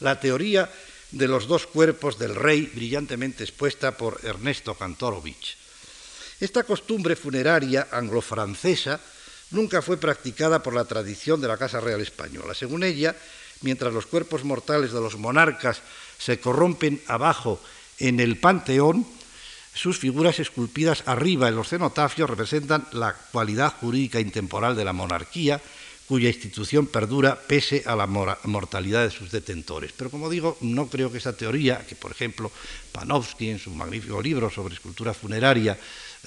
la 0.00 0.20
teoría 0.20 0.70
de 1.10 1.28
los 1.28 1.46
dos 1.46 1.66
cuerpos 1.66 2.18
del 2.18 2.34
rey 2.34 2.70
brillantemente 2.74 3.44
expuesta 3.44 3.96
por 3.96 4.20
Ernesto 4.24 4.74
Kantorovich. 4.74 5.56
Esta 6.40 6.64
costumbre 6.64 7.16
funeraria 7.16 7.88
anglo-francesa 7.92 9.00
nunca 9.50 9.80
fue 9.80 9.96
practicada 9.96 10.62
por 10.62 10.74
la 10.74 10.84
tradición 10.84 11.40
de 11.40 11.48
la 11.48 11.56
Casa 11.56 11.80
Real 11.80 12.00
Española. 12.00 12.54
Según 12.54 12.82
ella, 12.82 13.14
mientras 13.62 13.94
los 13.94 14.06
cuerpos 14.06 14.42
mortales 14.42 14.92
de 14.92 15.00
los 15.00 15.16
monarcas 15.16 15.80
se 16.18 16.40
corrompen 16.40 17.00
abajo 17.06 17.60
en 17.98 18.18
el 18.18 18.38
panteón, 18.40 19.06
sus 19.74 19.98
figuras 19.98 20.38
esculpidas 20.38 21.02
arriba 21.06 21.48
en 21.48 21.56
los 21.56 21.68
cenotafios 21.68 22.30
representan 22.30 22.86
la 22.92 23.12
cualidad 23.12 23.74
jurídica 23.80 24.20
intemporal 24.20 24.76
de 24.76 24.84
la 24.84 24.92
monarquía 24.92 25.60
cuya 26.06 26.28
institución 26.28 26.86
perdura 26.86 27.38
pese 27.40 27.82
a 27.86 27.96
la 27.96 28.06
mortalidad 28.06 29.04
de 29.04 29.10
sus 29.10 29.30
detentores. 29.30 29.92
Pero 29.96 30.10
como 30.10 30.28
digo, 30.28 30.58
no 30.60 30.88
creo 30.88 31.10
que 31.10 31.18
esa 31.18 31.36
teoría, 31.36 31.84
que 31.86 31.96
por 31.96 32.10
ejemplo 32.10 32.52
Panofsky 32.92 33.50
en 33.50 33.58
su 33.58 33.70
magnífico 33.70 34.20
libro 34.20 34.50
sobre 34.50 34.74
escultura 34.74 35.14
funeraria 35.14 35.78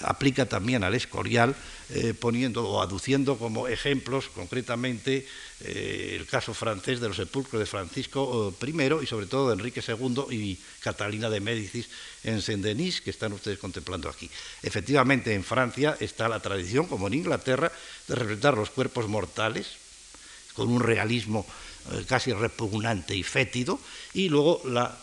aplica 0.01 0.45
también 0.45 0.83
al 0.83 0.95
Escorial, 0.95 1.55
eh, 1.89 2.13
poniendo 2.13 2.67
o 2.67 2.81
aduciendo 2.81 3.37
como 3.37 3.67
ejemplos 3.67 4.27
concretamente 4.29 5.25
eh, 5.61 6.17
el 6.19 6.27
caso 6.27 6.53
francés 6.53 6.99
de 6.99 7.07
los 7.07 7.17
sepulcros 7.17 7.59
de 7.59 7.65
Francisco 7.65 8.53
eh, 8.61 8.69
I 8.69 9.03
y 9.03 9.07
sobre 9.07 9.25
todo 9.25 9.47
de 9.47 9.53
Enrique 9.53 9.81
II 9.85 10.25
y 10.31 10.59
Catalina 10.81 11.29
de 11.29 11.39
Médicis 11.39 11.89
en 12.23 12.41
Saint-Denis, 12.41 13.01
que 13.01 13.09
están 13.09 13.33
ustedes 13.33 13.57
contemplando 13.57 14.09
aquí. 14.09 14.29
Efectivamente, 14.63 15.33
en 15.33 15.43
Francia 15.43 15.97
está 15.99 16.27
la 16.27 16.41
tradición, 16.41 16.87
como 16.87 17.07
en 17.07 17.13
Inglaterra, 17.13 17.71
de 18.07 18.15
representar 18.15 18.55
los 18.55 18.69
cuerpos 18.69 19.07
mortales 19.07 19.67
con 20.53 20.69
un 20.69 20.81
realismo 20.81 21.45
casi 22.07 22.33
repugnante 22.33 23.15
y 23.15 23.23
fétido, 23.23 23.79
y 24.13 24.27
luego 24.27 24.61
la 24.65 24.97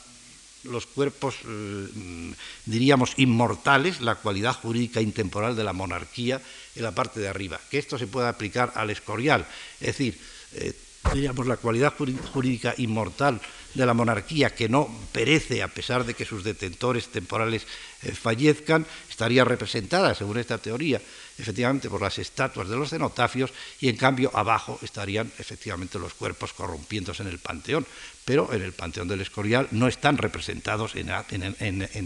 los 0.65 0.87
cuerpos, 0.87 1.37
eh, 1.47 2.35
diríamos, 2.67 3.15
inmortales, 3.17 4.01
la 4.01 4.17
cualidad 4.17 4.55
jurídica 4.55 5.01
intemporal 5.01 5.57
de 5.57 5.65
la 5.65 5.73
monarquía 5.73 6.41
en 6.75 6.83
la 6.83 6.93
parte 6.93 7.21
de 7.21 7.29
arriba, 7.29 7.61
que 7.71 7.79
esto 7.79 7.99
se 7.99 8.07
pueda 8.07 8.29
aplicar 8.29 8.73
al 8.75 8.91
escorial, 8.91 9.47
es 9.81 9.87
decir, 9.87 10.19
eh, 10.55 10.73
diríamos, 11.13 11.47
la 11.47 11.57
cualidad 11.57 11.95
jurídica 12.33 12.75
inmortal 12.79 13.41
de 13.75 13.87
la 13.87 13.95
monarquía 13.95 14.55
que 14.55 14.69
no 14.69 14.89
perece 15.13 15.63
a 15.63 15.69
pesar 15.69 16.07
de 16.07 16.15
que 16.15 16.25
sus 16.25 16.45
detentores 16.45 17.09
temporales 17.09 17.67
eh, 18.03 18.13
fallezcan, 18.13 18.87
estaría 19.11 19.45
representada, 19.45 20.15
según 20.15 20.39
esta 20.39 20.59
teoría, 20.59 21.01
efectivamente 21.39 21.91
por 21.91 22.01
las 22.01 22.19
estatuas 22.19 22.69
de 22.69 22.77
los 22.77 22.91
cenotafios 22.91 23.51
y 23.81 23.89
en 23.89 23.97
cambio 23.97 24.31
abajo 24.35 24.79
estarían 24.83 25.31
efectivamente 25.39 25.99
los 25.99 26.15
cuerpos 26.15 26.53
corrompiéndose 26.53 27.23
en 27.23 27.29
el 27.29 27.39
panteón, 27.39 27.87
pero 28.25 28.53
en 28.53 28.63
el 28.63 28.73
panteón 28.73 29.09
del 29.09 29.21
Escorial 29.21 29.69
no 29.73 29.89
están 29.89 30.17
representados 30.17 30.95
en, 30.95 31.09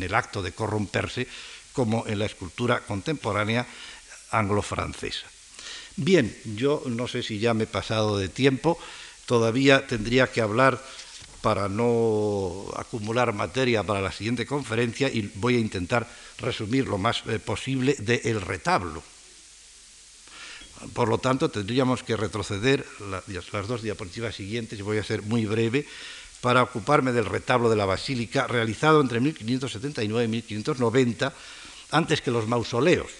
el 0.03 0.15
acto 0.15 0.43
de 0.43 0.53
corromperse 0.53 1.29
como 1.73 2.07
en 2.07 2.19
la 2.19 2.27
escultura 2.27 2.81
contemporánea 2.81 3.67
anglo-francesa. 4.31 5.27
Bien, 5.97 6.35
yo 6.57 6.83
no 6.87 7.09
sé 7.09 7.23
si 7.23 7.39
ya 7.39 7.55
me 7.55 7.65
he 7.65 7.67
pasado 7.67 8.19
de 8.19 8.29
tiempo, 8.29 8.79
todavía 9.27 9.87
tendría 9.87 10.29
que 10.29 10.41
hablar 10.41 10.81
para 11.43 11.69
no 11.69 12.67
acumular 12.77 13.33
materia 13.33 13.83
para 13.83 14.01
la 14.01 14.13
siguiente 14.13 14.47
conferencia 14.47 15.09
y 15.09 15.31
voy 15.37 15.57
a 15.57 15.61
intentar 15.61 16.09
resumir 16.39 16.87
lo 16.87 16.99
más 16.99 17.23
eh, 17.27 17.39
posible 17.39 17.95
del 17.99 18.41
retablo. 18.41 19.03
Por 20.93 21.09
lo 21.09 21.19
tanto, 21.19 21.49
tendríamos 21.49 22.03
que 22.03 22.17
retroceder 22.17 22.87
las 23.27 23.69
dos 23.69 23.83
diapositivas 23.83 24.35
siguientes, 24.35 24.79
y 24.79 24.83
voy 24.83 24.99
a 24.99 25.05
ser 25.05 25.23
muy 25.23 25.47
breve, 25.47 25.87
para 26.41 26.63
ocuparme 26.63 27.13
del 27.13 27.27
retablo 27.27 27.69
de 27.69 27.77
la 27.77 27.85
basílica 27.85 28.47
realizado 28.47 29.01
entre 29.01 29.21
1579 29.21 30.25
y 30.25 30.29
1590, 30.29 31.35
antes 31.91 32.21
que 32.21 32.31
los 32.31 32.47
mausoleos 32.47 33.11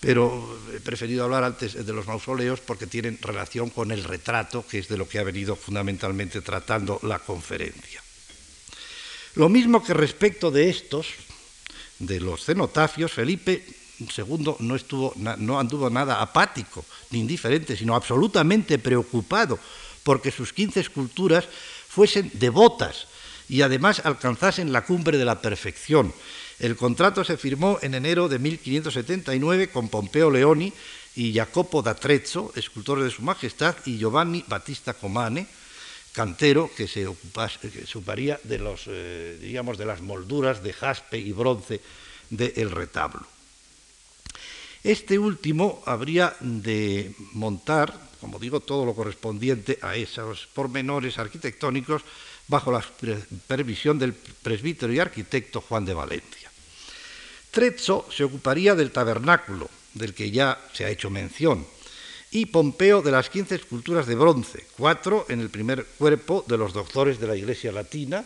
pero 0.00 0.60
he 0.74 0.80
preferido 0.80 1.24
hablar 1.24 1.44
antes 1.44 1.74
de 1.74 1.92
los 1.92 2.06
mausoleos 2.06 2.60
porque 2.60 2.86
tienen 2.86 3.18
relación 3.20 3.70
con 3.70 3.90
el 3.90 4.04
retrato, 4.04 4.64
que 4.66 4.78
es 4.78 4.88
de 4.88 4.98
lo 4.98 5.08
que 5.08 5.18
ha 5.18 5.24
venido 5.24 5.56
fundamentalmente 5.56 6.42
tratando 6.42 7.00
la 7.02 7.18
conferencia. 7.18 8.02
Lo 9.34 9.48
mismo 9.48 9.82
que 9.82 9.94
respecto 9.94 10.50
de 10.50 10.68
estos, 10.68 11.08
de 11.98 12.20
los 12.20 12.44
cenotafios, 12.44 13.12
Felipe 13.12 13.64
II 13.98 14.56
no, 14.60 14.76
estuvo, 14.76 15.12
no 15.16 15.58
anduvo 15.58 15.90
nada 15.90 16.20
apático 16.20 16.84
ni 17.10 17.20
indiferente, 17.20 17.76
sino 17.76 17.94
absolutamente 17.94 18.78
preocupado 18.78 19.58
porque 20.02 20.30
sus 20.30 20.52
15 20.52 20.80
esculturas 20.80 21.48
fuesen 21.88 22.30
devotas 22.34 23.08
y 23.48 23.62
además 23.62 24.02
alcanzasen 24.04 24.72
la 24.72 24.84
cumbre 24.84 25.18
de 25.18 25.24
la 25.24 25.40
perfección 25.40 26.12
el 26.58 26.76
contrato 26.76 27.22
se 27.22 27.36
firmó 27.36 27.78
en 27.82 27.94
enero 27.94 28.28
de 28.28 28.38
1579 28.38 29.68
con 29.68 29.88
Pompeo 29.88 30.30
Leoni 30.30 30.72
y 31.14 31.34
Jacopo 31.34 31.82
da 31.82 31.94
Trezzo, 31.94 32.52
escultores 32.56 33.04
de 33.04 33.10
su 33.10 33.22
majestad, 33.22 33.76
y 33.84 33.98
Giovanni 33.98 34.44
Battista 34.48 34.94
Comane, 34.94 35.46
cantero 36.12 36.70
que 36.74 36.88
se, 36.88 37.06
ocuparía 37.06 38.40
de, 38.42 38.58
los, 38.58 38.84
eh, 38.86 39.38
digamos, 39.40 39.76
de 39.76 39.84
las 39.84 40.00
molduras 40.00 40.62
de 40.62 40.72
jaspe 40.72 41.18
y 41.18 41.32
bronce 41.32 41.80
del 42.30 42.70
retablo. 42.70 43.26
Este 44.86 45.18
último 45.18 45.82
habría 45.84 46.36
de 46.38 47.10
montar, 47.32 47.92
como 48.20 48.38
digo, 48.38 48.60
todo 48.60 48.86
lo 48.86 48.94
correspondiente 48.94 49.80
a 49.82 49.96
esos 49.96 50.46
pormenores 50.54 51.18
arquitectónicos 51.18 52.02
bajo 52.46 52.70
la 52.70 52.80
supervisión 52.80 53.98
del 53.98 54.14
presbítero 54.14 54.92
y 54.92 55.00
arquitecto 55.00 55.60
Juan 55.60 55.84
de 55.84 55.92
Valencia. 55.92 56.52
Trezzo 57.50 58.06
se 58.14 58.22
ocuparía 58.22 58.76
del 58.76 58.92
tabernáculo, 58.92 59.68
del 59.92 60.14
que 60.14 60.30
ya 60.30 60.56
se 60.72 60.84
ha 60.84 60.90
hecho 60.90 61.10
mención, 61.10 61.66
y 62.30 62.46
Pompeo 62.46 63.02
de 63.02 63.10
las 63.10 63.28
15 63.28 63.56
esculturas 63.56 64.06
de 64.06 64.14
bronce, 64.14 64.68
cuatro 64.76 65.26
en 65.28 65.40
el 65.40 65.50
primer 65.50 65.84
cuerpo 65.98 66.44
de 66.46 66.58
los 66.58 66.72
doctores 66.72 67.18
de 67.18 67.26
la 67.26 67.34
Iglesia 67.34 67.72
Latina, 67.72 68.24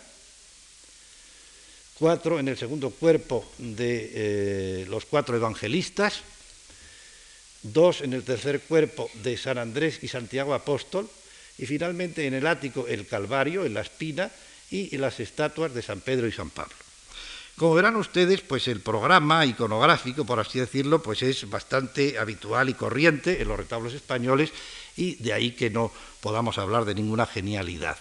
cuatro 1.99 2.39
en 2.39 2.49
el 2.49 2.59
segundo 2.59 2.91
cuerpo 2.91 3.51
de 3.57 4.11
eh, 4.13 4.87
los 4.91 5.07
cuatro 5.07 5.35
evangelistas, 5.35 6.21
dos 7.63 8.01
en 8.01 8.13
el 8.13 8.23
tercer 8.23 8.61
cuerpo 8.61 9.11
de 9.23 9.37
San 9.37 9.59
Andrés 9.59 9.99
y 10.03 10.09
Santiago 10.09 10.55
Apóstol, 10.55 11.09
y 11.59 11.67
finalmente 11.67 12.27
en 12.27 12.35
el 12.35 12.47
ático 12.47 12.87
el 12.89 13.07
Calvario, 13.07 13.65
en 13.65 13.75
la 13.75 13.83
espina, 13.83 14.31
y 14.71 14.97
las 14.97 15.19
estatuas 15.21 15.75
de 15.75 15.83
San 15.83 16.01
Pedro 16.01 16.27
y 16.27 16.33
San 16.33 16.51
Pablo. 16.51 16.75
Como 17.57 17.75
verán 17.75 17.97
ustedes, 17.97 18.41
pues 18.41 18.69
el 18.69 18.81
programa 18.81 19.45
iconográfico, 19.45 20.25
por 20.25 20.41
así 20.41 20.59
decirlo, 20.59 21.03
pues 21.03 21.23
es 21.23 21.51
bastante 21.51 22.19
habitual 22.19 22.71
y 22.71 22.75
corriente 22.75 23.43
en 23.43 23.49
los 23.49 23.59
retablos 23.59 23.93
españoles 23.93 24.51
y 24.97 25.17
de 25.17 25.35
ahí 25.35 25.51
que 25.51 25.69
no 25.69 25.93
podamos 26.21 26.57
hablar 26.57 26.87
de 26.87 26.95
ninguna 26.95 27.27
genialidad, 27.27 27.99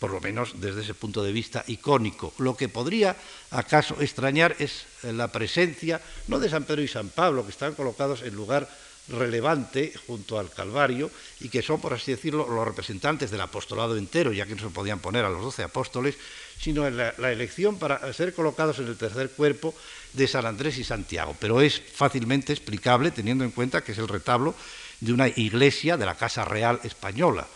por 0.00 0.10
lo 0.10 0.20
menos 0.20 0.54
desde 0.56 0.80
ese 0.80 0.94
punto 0.94 1.22
de 1.22 1.30
vista 1.30 1.62
icónico. 1.68 2.32
Lo 2.38 2.56
que 2.56 2.68
podría 2.68 3.14
acaso 3.52 4.00
extrañar 4.00 4.56
es 4.58 4.86
la 5.04 5.28
presencia 5.28 6.00
no 6.26 6.40
de 6.40 6.48
San 6.48 6.64
Pedro 6.64 6.82
y 6.82 6.88
San 6.88 7.10
Pablo, 7.10 7.44
que 7.44 7.52
están 7.52 7.74
colocados 7.74 8.22
en 8.22 8.34
lugar 8.34 8.66
relevante 9.08 9.92
junto 10.06 10.38
al 10.38 10.50
Calvario 10.50 11.10
y 11.40 11.48
que 11.48 11.62
son, 11.62 11.80
por 11.80 11.92
así 11.92 12.12
decirlo, 12.12 12.48
los 12.48 12.64
representantes 12.64 13.30
del 13.30 13.40
apostolado 13.42 13.96
entero, 13.96 14.32
ya 14.32 14.46
que 14.46 14.54
no 14.54 14.62
se 14.62 14.68
podían 14.68 15.00
poner 15.00 15.24
a 15.24 15.30
los 15.30 15.42
doce 15.42 15.62
apóstoles, 15.62 16.16
sino 16.58 16.86
en 16.86 16.96
la, 16.96 17.10
elección 17.30 17.78
para 17.78 18.10
ser 18.14 18.32
colocados 18.32 18.78
en 18.78 18.86
el 18.86 18.96
tercer 18.96 19.30
cuerpo 19.30 19.74
de 20.14 20.26
San 20.26 20.46
Andrés 20.46 20.78
y 20.78 20.84
Santiago. 20.84 21.36
Pero 21.38 21.60
es 21.60 21.80
fácilmente 21.92 22.52
explicable 22.54 23.10
teniendo 23.10 23.44
en 23.44 23.50
cuenta 23.50 23.82
que 23.82 23.92
es 23.92 23.98
el 23.98 24.08
retablo 24.08 24.54
de 25.00 25.12
una 25.12 25.28
iglesia 25.28 25.96
de 25.96 26.06
la 26.06 26.16
Casa 26.16 26.44
Real 26.44 26.80
Española 26.84 27.46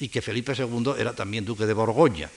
y 0.00 0.08
que 0.08 0.22
Felipe 0.22 0.54
II 0.56 0.94
era 0.98 1.14
también 1.14 1.44
duque 1.44 1.66
de 1.66 1.74
Borgoña. 1.74 2.30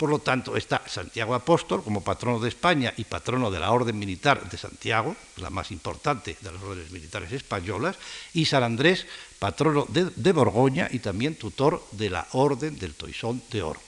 Por 0.00 0.08
lo 0.08 0.20
tanto, 0.20 0.56
está 0.56 0.82
Santiago 0.88 1.34
Apóstol 1.34 1.84
como 1.84 2.02
patrono 2.02 2.40
de 2.40 2.48
España 2.48 2.94
y 2.96 3.04
patrono 3.04 3.50
de 3.50 3.60
la 3.60 3.70
Orden 3.70 3.98
Militar 3.98 4.48
de 4.48 4.56
Santiago, 4.56 5.14
la 5.36 5.50
más 5.50 5.70
importante 5.70 6.38
de 6.40 6.52
las 6.52 6.62
órdenes 6.62 6.90
militares 6.90 7.30
españolas, 7.32 7.96
y 8.32 8.46
San 8.46 8.62
Andrés, 8.62 9.06
patrono 9.38 9.86
de, 9.90 10.32
Borgoña 10.32 10.88
y 10.90 11.00
también 11.00 11.34
tutor 11.34 11.84
de 11.92 12.08
la 12.08 12.26
Orden 12.32 12.78
del 12.78 12.94
Toisón 12.94 13.42
de 13.50 13.60
Oro. 13.60 13.80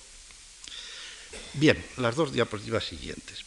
Bien, 1.55 1.83
las 1.97 2.15
dos 2.15 2.31
diapositivas 2.31 2.85
siguientes. 2.85 3.47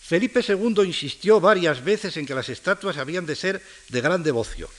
Felipe 0.00 0.44
II 0.46 0.84
insistió 0.84 1.40
varias 1.40 1.82
veces 1.82 2.16
en 2.16 2.24
que 2.24 2.36
las 2.36 2.48
estatuas 2.48 2.98
habían 2.98 3.26
de 3.26 3.34
ser 3.34 3.60
de 3.88 4.00
gran 4.00 4.22
devoción. 4.22 4.70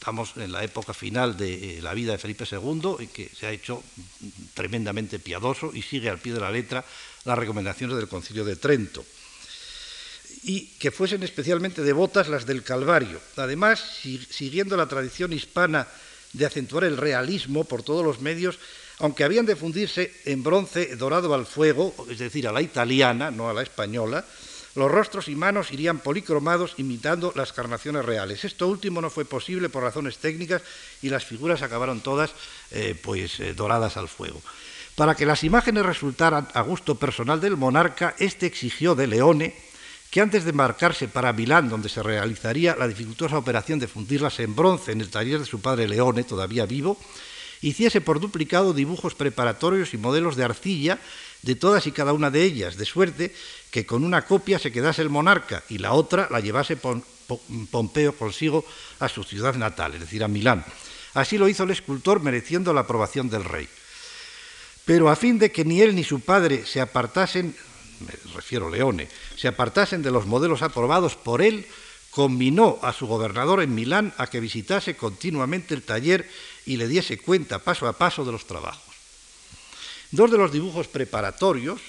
Estamos 0.00 0.32
en 0.38 0.50
la 0.50 0.64
época 0.64 0.94
final 0.94 1.36
de 1.36 1.76
eh, 1.76 1.82
la 1.82 1.92
vida 1.92 2.12
de 2.12 2.18
Felipe 2.18 2.48
II, 2.50 2.96
en 3.00 3.08
que 3.08 3.28
se 3.28 3.46
ha 3.46 3.52
hecho 3.52 3.82
tremendamente 4.54 5.18
piadoso 5.18 5.72
y 5.74 5.82
sigue 5.82 6.08
al 6.08 6.18
pie 6.18 6.32
de 6.32 6.40
la 6.40 6.50
letra 6.50 6.82
las 7.26 7.38
recomendaciones 7.38 7.98
del 7.98 8.08
Concilio 8.08 8.46
de 8.46 8.56
Trento. 8.56 9.04
Y 10.44 10.68
que 10.80 10.90
fuesen 10.90 11.22
especialmente 11.22 11.82
devotas 11.82 12.28
las 12.28 12.46
del 12.46 12.62
Calvario. 12.62 13.20
Además, 13.36 13.84
siguiendo 14.30 14.74
la 14.74 14.88
tradición 14.88 15.34
hispana 15.34 15.86
de 16.32 16.46
acentuar 16.46 16.84
el 16.84 16.96
realismo 16.96 17.64
por 17.64 17.82
todos 17.82 18.02
los 18.02 18.22
medios, 18.22 18.58
aunque 19.00 19.24
habían 19.24 19.44
de 19.44 19.54
fundirse 19.54 20.14
en 20.24 20.42
bronce 20.42 20.96
dorado 20.96 21.34
al 21.34 21.44
fuego, 21.44 21.94
es 22.08 22.18
decir, 22.20 22.48
a 22.48 22.52
la 22.52 22.62
italiana, 22.62 23.30
no 23.30 23.50
a 23.50 23.52
la 23.52 23.60
española, 23.60 24.24
los 24.74 24.90
rostros 24.90 25.28
y 25.28 25.34
manos 25.34 25.72
irían 25.72 25.98
policromados 25.98 26.74
imitando 26.76 27.32
las 27.34 27.52
carnaciones 27.52 28.04
reales. 28.04 28.44
Esto 28.44 28.68
último 28.68 29.00
no 29.00 29.10
fue 29.10 29.24
posible 29.24 29.68
por 29.68 29.82
razones 29.82 30.18
técnicas 30.18 30.62
y 31.02 31.08
las 31.08 31.24
figuras 31.24 31.62
acabaron 31.62 32.00
todas 32.00 32.32
eh, 32.70 32.94
pues, 33.00 33.40
eh, 33.40 33.54
doradas 33.54 33.96
al 33.96 34.08
fuego. 34.08 34.40
Para 34.94 35.14
que 35.14 35.26
las 35.26 35.44
imágenes 35.44 35.86
resultaran 35.86 36.48
a 36.54 36.60
gusto 36.62 36.94
personal 36.94 37.40
del 37.40 37.56
monarca, 37.56 38.14
este 38.18 38.46
exigió 38.46 38.94
de 38.94 39.06
Leone 39.06 39.54
que 40.10 40.20
antes 40.20 40.44
de 40.44 40.50
embarcarse 40.50 41.06
para 41.06 41.32
Milán, 41.32 41.68
donde 41.68 41.88
se 41.88 42.02
realizaría 42.02 42.74
la 42.76 42.88
dificultosa 42.88 43.38
operación 43.38 43.78
de 43.78 43.86
fundirlas 43.86 44.40
en 44.40 44.56
bronce 44.56 44.90
en 44.90 45.00
el 45.00 45.08
taller 45.08 45.38
de 45.38 45.46
su 45.46 45.60
padre 45.60 45.86
Leone, 45.86 46.24
todavía 46.24 46.66
vivo, 46.66 46.98
hiciese 47.60 48.00
por 48.00 48.18
duplicado 48.18 48.72
dibujos 48.72 49.14
preparatorios 49.14 49.94
y 49.94 49.98
modelos 49.98 50.34
de 50.34 50.44
arcilla 50.44 50.98
de 51.42 51.54
todas 51.54 51.86
y 51.86 51.92
cada 51.92 52.12
una 52.12 52.30
de 52.30 52.42
ellas, 52.42 52.76
de 52.76 52.84
suerte 52.84 53.34
que 53.70 53.86
con 53.86 54.04
una 54.04 54.22
copia 54.22 54.58
se 54.58 54.72
quedase 54.72 55.02
el 55.02 55.10
monarca 55.10 55.62
y 55.68 55.78
la 55.78 55.92
otra 55.92 56.28
la 56.30 56.40
llevase 56.40 56.76
Pompeo 56.76 58.16
consigo 58.16 58.64
a 58.98 59.08
su 59.08 59.22
ciudad 59.22 59.54
natal, 59.54 59.94
es 59.94 60.00
decir, 60.00 60.24
a 60.24 60.28
Milán. 60.28 60.64
Así 61.14 61.38
lo 61.38 61.48
hizo 61.48 61.64
el 61.64 61.70
escultor 61.70 62.20
mereciendo 62.20 62.72
la 62.72 62.82
aprobación 62.82 63.30
del 63.30 63.44
rey. 63.44 63.68
Pero 64.84 65.08
a 65.08 65.16
fin 65.16 65.38
de 65.38 65.52
que 65.52 65.64
ni 65.64 65.80
él 65.80 65.94
ni 65.94 66.02
su 66.02 66.20
padre 66.20 66.66
se 66.66 66.80
apartasen, 66.80 67.54
me 68.00 68.12
refiero 68.34 68.68
a 68.68 68.70
Leone, 68.70 69.08
se 69.36 69.48
apartasen 69.48 70.02
de 70.02 70.10
los 70.10 70.26
modelos 70.26 70.62
aprobados 70.62 71.14
por 71.16 71.42
él, 71.42 71.66
combinó 72.10 72.78
a 72.82 72.92
su 72.92 73.06
gobernador 73.06 73.62
en 73.62 73.74
Milán 73.74 74.12
a 74.18 74.26
que 74.26 74.40
visitase 74.40 74.96
continuamente 74.96 75.74
el 75.74 75.82
taller 75.82 76.28
y 76.66 76.76
le 76.76 76.88
diese 76.88 77.18
cuenta 77.18 77.60
paso 77.60 77.86
a 77.86 77.92
paso 77.92 78.24
de 78.24 78.32
los 78.32 78.46
trabajos. 78.46 78.82
Dos 80.10 80.30
de 80.30 80.38
los 80.38 80.50
dibujos 80.50 80.88
preparatorios, 80.88 81.80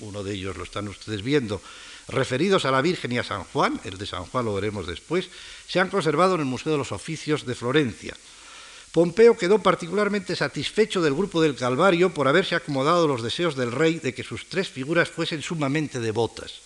uno 0.00 0.22
de 0.22 0.34
ellos 0.34 0.56
lo 0.56 0.64
están 0.64 0.88
ustedes 0.88 1.22
viendo, 1.22 1.60
referidos 2.08 2.64
a 2.64 2.70
la 2.70 2.82
Virgen 2.82 3.12
y 3.12 3.18
a 3.18 3.24
San 3.24 3.44
Juan, 3.44 3.80
el 3.84 3.98
de 3.98 4.06
San 4.06 4.24
Juan 4.24 4.44
lo 4.44 4.54
veremos 4.54 4.86
después, 4.86 5.28
se 5.68 5.80
han 5.80 5.88
conservado 5.88 6.34
en 6.34 6.40
el 6.40 6.46
Museo 6.46 6.72
de 6.72 6.78
los 6.78 6.92
Oficios 6.92 7.46
de 7.46 7.54
Florencia. 7.54 8.14
Pompeo 8.92 9.38
quedó 9.38 9.58
particularmente 9.58 10.36
satisfecho 10.36 11.00
del 11.00 11.14
grupo 11.14 11.40
del 11.40 11.56
Calvario 11.56 12.12
por 12.12 12.28
haberse 12.28 12.54
acomodado 12.54 13.08
los 13.08 13.22
deseos 13.22 13.56
del 13.56 13.72
rey 13.72 13.98
de 14.00 14.12
que 14.12 14.22
sus 14.22 14.50
tres 14.50 14.68
figuras 14.68 15.08
fuesen 15.08 15.40
sumamente 15.40 15.98
devotas. 15.98 16.60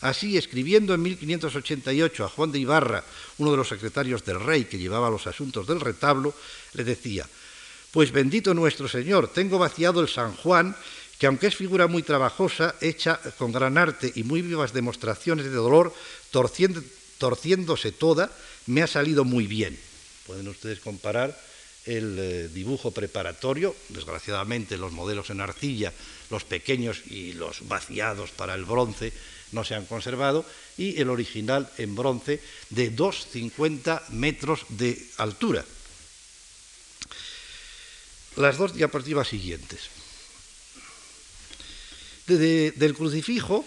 Así, 0.00 0.36
escribiendo 0.36 0.94
en 0.94 1.02
1588 1.02 2.24
a 2.24 2.28
Juan 2.28 2.50
de 2.50 2.58
Ibarra, 2.58 3.04
uno 3.38 3.52
de 3.52 3.56
los 3.56 3.68
secretarios 3.68 4.24
del 4.24 4.40
rey 4.40 4.64
que 4.64 4.78
llevaba 4.78 5.10
los 5.10 5.26
asuntos 5.26 5.66
del 5.66 5.80
retablo, 5.80 6.34
le 6.74 6.82
decía, 6.82 7.26
Pues 7.92 8.10
bendito 8.10 8.54
nuestro 8.54 8.88
Señor, 8.88 9.28
tengo 9.28 9.58
vaciado 9.58 10.00
el 10.00 10.08
San 10.08 10.34
Juan, 10.34 10.76
que 11.18 11.26
aunque 11.26 11.48
es 11.48 11.56
figura 11.56 11.88
muy 11.88 12.02
trabajosa, 12.02 12.76
hecha 12.80 13.20
con 13.38 13.50
gran 13.50 13.76
arte 13.76 14.12
y 14.14 14.22
muy 14.22 14.40
vivas 14.40 14.72
demostraciones 14.72 15.46
de 15.46 15.50
dolor, 15.50 15.92
torciéndose 16.30 17.92
toda, 17.92 18.30
me 18.66 18.82
ha 18.82 18.86
salido 18.86 19.24
muy 19.24 19.46
bien. 19.46 19.78
Pueden 20.26 20.46
ustedes 20.46 20.78
comparar 20.78 21.36
el 21.86 22.18
eh, 22.18 22.48
dibujo 22.48 22.92
preparatorio, 22.92 23.74
desgraciadamente 23.88 24.76
los 24.76 24.92
modelos 24.92 25.30
en 25.30 25.40
arcilla, 25.40 25.92
los 26.30 26.44
pequeños 26.44 27.02
y 27.10 27.32
los 27.32 27.66
vaciados 27.66 28.30
para 28.30 28.54
el 28.54 28.64
bronce, 28.64 29.12
no 29.52 29.64
se 29.64 29.74
han 29.74 29.86
conservado, 29.86 30.44
y 30.76 31.00
el 31.00 31.08
original 31.08 31.68
en 31.78 31.96
bronce 31.96 32.40
de 32.70 32.94
2,50 32.94 34.10
metros 34.10 34.66
de 34.68 35.02
altura. 35.16 35.64
Las 38.36 38.58
dos 38.58 38.74
diapositivas 38.74 39.26
siguientes. 39.26 39.97
Del 42.36 42.94
crucifijo 42.94 43.64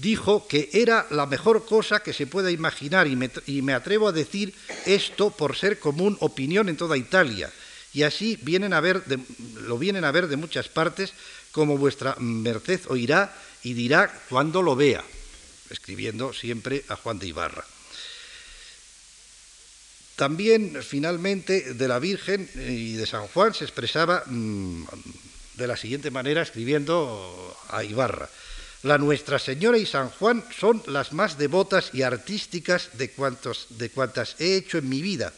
dijo 0.00 0.46
que 0.46 0.70
era 0.72 1.06
la 1.10 1.26
mejor 1.26 1.64
cosa 1.64 2.02
que 2.02 2.12
se 2.12 2.26
pueda 2.26 2.50
imaginar 2.50 3.06
y 3.08 3.62
me, 3.62 3.74
atrevo 3.74 4.08
a 4.08 4.12
decir 4.12 4.54
esto 4.86 5.30
por 5.30 5.56
ser 5.56 5.78
común 5.78 6.16
opinión 6.20 6.68
en 6.68 6.76
toda 6.76 6.96
Italia 6.96 7.50
y 7.92 8.04
así 8.04 8.38
vienen 8.42 8.72
a 8.72 8.80
ver 8.80 9.02
lo 9.66 9.78
vienen 9.78 10.04
a 10.04 10.12
ver 10.12 10.28
de 10.28 10.36
muchas 10.36 10.68
partes 10.68 11.12
como 11.50 11.76
vuestra 11.76 12.16
merced 12.18 12.80
oirá 12.88 13.34
y 13.62 13.74
dirá 13.74 14.10
cuando 14.28 14.62
lo 14.62 14.74
vea, 14.74 15.04
escribiendo 15.70 16.32
siempre 16.32 16.84
a 16.88 16.96
Juan 16.96 17.18
de 17.18 17.28
Ibarra. 17.28 17.64
También, 20.16 20.82
finalmente, 20.82 21.74
de 21.74 21.88
la 21.88 21.98
Virgen 21.98 22.48
y 22.54 22.92
de 22.94 23.06
San 23.06 23.26
Juan 23.28 23.54
se 23.54 23.64
expresaba 23.64 24.24
mm, 24.26 24.84
de 25.54 25.66
la 25.66 25.76
siguiente 25.76 26.10
manera, 26.10 26.42
escribiendo 26.42 27.56
a 27.68 27.84
Ibarra. 27.84 28.28
La 28.82 28.98
Nuestra 28.98 29.38
Señora 29.38 29.78
y 29.78 29.86
San 29.86 30.10
Juan 30.10 30.44
son 30.58 30.82
las 30.86 31.12
más 31.12 31.38
devotas 31.38 31.90
y 31.92 32.02
artísticas 32.02 32.90
de, 32.94 33.10
cuantos, 33.10 33.66
de 33.70 33.90
cuantas 33.90 34.34
he 34.40 34.56
hecho 34.56 34.78
en 34.78 34.88
mi 34.88 35.00
vida, 35.02 35.32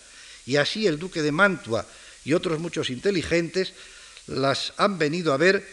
y 0.47 0.57
así 0.57 0.87
el 0.87 0.99
Duque 0.99 1.23
de 1.23 1.33
Mantua 1.33 1.85
y 2.25 2.33
otros 2.33 2.59
muchos 2.59 2.89
inteligentes 2.89 3.75
las 4.27 4.73
han 4.79 4.99
venido 4.99 5.33
a 5.33 5.37
ver 5.37 5.67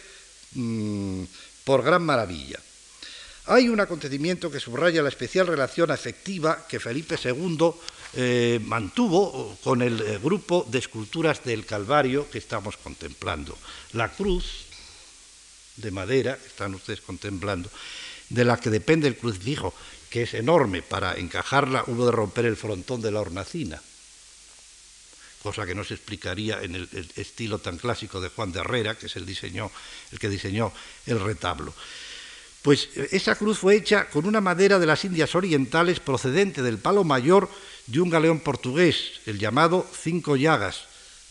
mm, 0.54 1.24
por 1.64 1.82
gran 1.82 2.02
maravilla. 2.02 2.58
Hay 3.46 3.68
un 3.68 3.80
acontecimiento 3.80 4.50
que 4.50 4.60
subraya 4.60 5.02
la 5.02 5.08
especial 5.08 5.46
relación 5.46 5.90
afectiva 5.90 6.66
que 6.68 6.78
Felipe 6.78 7.18
II 7.22 7.72
eh, 8.14 8.60
mantuvo 8.64 9.56
con 9.62 9.82
el 9.82 10.00
eh, 10.00 10.18
grupo 10.22 10.66
de 10.68 10.78
esculturas 10.78 11.44
del 11.44 11.66
Calvario 11.66 12.30
que 12.30 12.38
estamos 12.38 12.76
contemplando. 12.76 13.56
La 13.92 14.10
cruz 14.10 14.66
de 15.76 15.90
madera, 15.90 16.36
que 16.36 16.46
están 16.46 16.74
ustedes 16.74 17.00
contemplando, 17.00 17.70
de 18.28 18.44
la 18.44 18.58
que 18.58 18.70
depende 18.70 19.08
el 19.08 19.16
crucifijo, 19.16 19.74
que 20.10 20.22
es 20.22 20.34
enorme, 20.34 20.82
para 20.82 21.14
encajarla 21.14 21.84
hubo 21.86 22.06
de 22.06 22.12
romper 22.12 22.44
el 22.44 22.56
frontón 22.56 23.00
de 23.00 23.10
la 23.10 23.20
hornacina 23.20 23.80
cosa 25.42 25.66
que 25.66 25.74
no 25.74 25.84
se 25.84 25.94
explicaría 25.94 26.62
en 26.62 26.76
el, 26.76 26.88
estilo 27.16 27.58
tan 27.58 27.76
clásico 27.76 28.20
de 28.20 28.28
Juan 28.28 28.52
de 28.52 28.60
Herrera, 28.60 28.94
que 28.94 29.06
es 29.06 29.16
el, 29.16 29.28
el 29.28 30.18
que 30.18 30.28
diseñó 30.28 30.72
el 31.06 31.20
retablo. 31.20 31.74
Pues 32.62 32.88
eh, 32.94 33.08
esa 33.10 33.34
cruz 33.34 33.58
fue 33.58 33.74
hecha 33.74 34.08
con 34.08 34.24
una 34.24 34.40
madera 34.40 34.78
de 34.78 34.86
las 34.86 35.04
Indias 35.04 35.34
Orientales 35.34 35.98
procedente 35.98 36.62
del 36.62 36.78
palo 36.78 37.02
mayor 37.02 37.50
de 37.86 38.00
un 38.00 38.10
galeón 38.10 38.40
portugués, 38.40 39.20
el 39.26 39.38
llamado 39.38 39.86
Cinco 39.92 40.36
Llagas, 40.36 40.84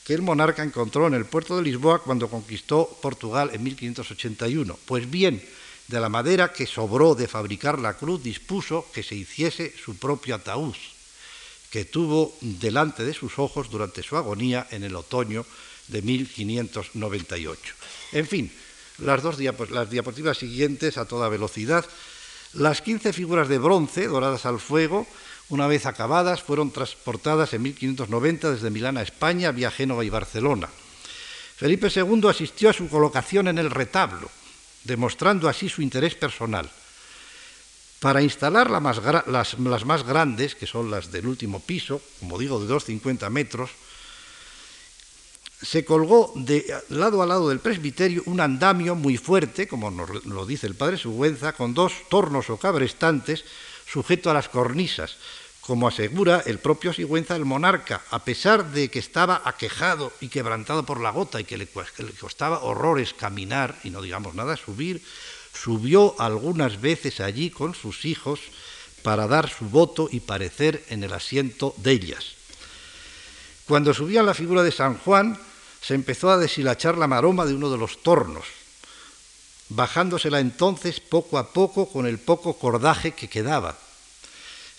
que 0.05 0.13
el 0.13 0.21
monarca 0.21 0.63
encontró 0.63 1.07
en 1.07 1.13
el 1.13 1.25
puerto 1.25 1.55
de 1.55 1.63
Lisboa 1.63 2.03
cuando 2.03 2.29
conquistó 2.29 2.87
Portugal 3.01 3.51
en 3.53 3.63
1581. 3.63 4.77
Pues 4.85 5.09
bien, 5.09 5.41
de 5.87 5.99
la 5.99 6.09
madera 6.09 6.51
que 6.51 6.65
sobró 6.65 7.15
de 7.15 7.27
fabricar 7.27 7.79
la 7.79 7.93
cruz 7.95 8.23
dispuso 8.23 8.87
que 8.93 9.03
se 9.03 9.15
hiciese 9.15 9.73
su 9.77 9.97
propio 9.97 10.35
ataúd 10.35 10.75
que 11.71 11.85
tuvo 11.85 12.35
delante 12.41 13.03
de 13.03 13.13
sus 13.13 13.39
ojos 13.39 13.71
durante 13.71 14.03
su 14.03 14.17
agonía 14.17 14.67
en 14.71 14.83
el 14.83 14.95
otoño 14.95 15.45
de 15.87 16.01
1598. 16.01 17.73
En 18.11 18.27
fin, 18.27 18.51
las 18.99 19.23
dos 19.23 19.39
las 19.39 19.89
diapositivas 19.89 20.37
siguientes 20.37 20.97
a 20.97 21.05
toda 21.05 21.29
velocidad. 21.29 21.85
Las 22.53 22.81
15 22.81 23.13
figuras 23.13 23.47
de 23.47 23.57
bronce 23.57 24.07
doradas 24.07 24.45
al 24.45 24.59
fuego, 24.59 25.07
una 25.51 25.67
vez 25.67 25.85
acabadas, 25.85 26.41
fueron 26.41 26.71
transportadas 26.71 27.53
en 27.53 27.61
1590 27.63 28.51
desde 28.51 28.69
Milán 28.69 28.97
a 28.97 29.01
España, 29.01 29.51
vía 29.51 29.69
Génova 29.69 30.05
y 30.05 30.09
Barcelona. 30.09 30.69
Felipe 31.57 31.91
II 31.93 32.27
asistió 32.27 32.69
a 32.69 32.73
su 32.73 32.87
colocación 32.87 33.49
en 33.49 33.59
el 33.59 33.69
retablo, 33.69 34.31
demostrando 34.85 35.49
así 35.49 35.69
su 35.69 35.81
interés 35.81 36.15
personal. 36.15 36.71
Para 37.99 38.21
instalar 38.21 38.71
las, 38.71 39.85
más 39.85 40.03
grandes, 40.03 40.55
que 40.55 40.65
son 40.65 40.89
las 40.89 41.11
del 41.11 41.27
último 41.27 41.59
piso, 41.59 42.01
como 42.19 42.39
digo, 42.39 42.59
de 42.59 42.73
2,50 42.73 43.29
metros, 43.29 43.69
se 45.61 45.85
colgó 45.85 46.33
de 46.35 46.65
lado 46.89 47.21
a 47.21 47.27
lado 47.27 47.49
del 47.49 47.59
presbiterio 47.59 48.23
un 48.25 48.39
andamio 48.39 48.95
muy 48.95 49.17
fuerte, 49.17 49.67
como 49.67 49.91
lo 49.91 50.45
dice 50.47 50.65
el 50.65 50.73
padre 50.73 50.97
Sugüenza, 50.97 51.53
con 51.53 51.75
dos 51.75 51.93
tornos 52.09 52.49
o 52.49 52.57
cabrestantes 52.57 53.43
sujeto 53.85 54.31
a 54.31 54.33
las 54.33 54.47
cornisas, 54.47 55.17
como 55.72 55.88
asegura 55.88 56.43
el 56.45 56.60
propio 56.60 56.91
Sigüenza 56.91 57.34
el 57.38 57.45
monarca, 57.45 58.02
a 58.11 58.26
pesar 58.26 58.73
de 58.73 58.91
que 58.91 58.99
estaba 58.99 59.41
aquejado 59.45 60.11
y 60.19 60.27
quebrantado 60.27 60.85
por 60.85 60.99
la 60.99 61.11
gota 61.11 61.39
y 61.39 61.45
que 61.45 61.57
le 61.57 61.65
costaba 62.19 62.60
horrores 62.60 63.14
caminar 63.14 63.80
y 63.85 63.89
no 63.89 64.02
digamos 64.02 64.35
nada 64.35 64.57
subir, 64.57 65.02
subió 65.53 66.19
algunas 66.19 66.81
veces 66.81 67.22
allí 67.22 67.52
con 67.52 67.73
sus 67.73 68.03
hijos 68.03 68.41
para 69.02 69.27
dar 69.27 69.49
su 69.49 69.64
voto 69.64 70.10
y 70.11 70.19
parecer 70.19 70.84
en 70.89 71.06
el 71.06 71.14
asiento 71.14 71.73
de 71.77 71.91
ellas. 71.93 72.26
Cuando 73.65 73.93
subía 73.93 74.23
la 74.23 74.34
figura 74.34 74.64
de 74.64 74.73
San 74.73 74.98
Juan, 74.98 75.39
se 75.81 75.95
empezó 75.95 76.31
a 76.31 76.38
deshilachar 76.38 76.98
la 76.98 77.07
maroma 77.07 77.45
de 77.45 77.53
uno 77.53 77.69
de 77.69 77.77
los 77.77 78.03
tornos, 78.03 78.43
bajándosela 79.69 80.41
entonces 80.41 80.99
poco 80.99 81.38
a 81.38 81.53
poco 81.53 81.88
con 81.88 82.07
el 82.07 82.19
poco 82.19 82.60
cordaje 82.60 83.14
que 83.14 83.30
quedaba, 83.30 83.77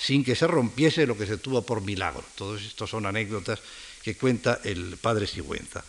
sin 0.02 0.24
que 0.24 0.34
se 0.34 0.48
rompiese 0.48 1.06
lo 1.06 1.16
que 1.16 1.26
se 1.26 1.38
tuvo 1.38 1.62
por 1.62 1.80
milagro. 1.80 2.24
Todos 2.34 2.62
estos 2.62 2.90
son 2.90 3.06
anécdotas 3.06 3.60
que 4.02 4.16
cuenta 4.16 4.60
el 4.64 4.96
padre 4.98 5.28
Sigüenza. 5.28 5.84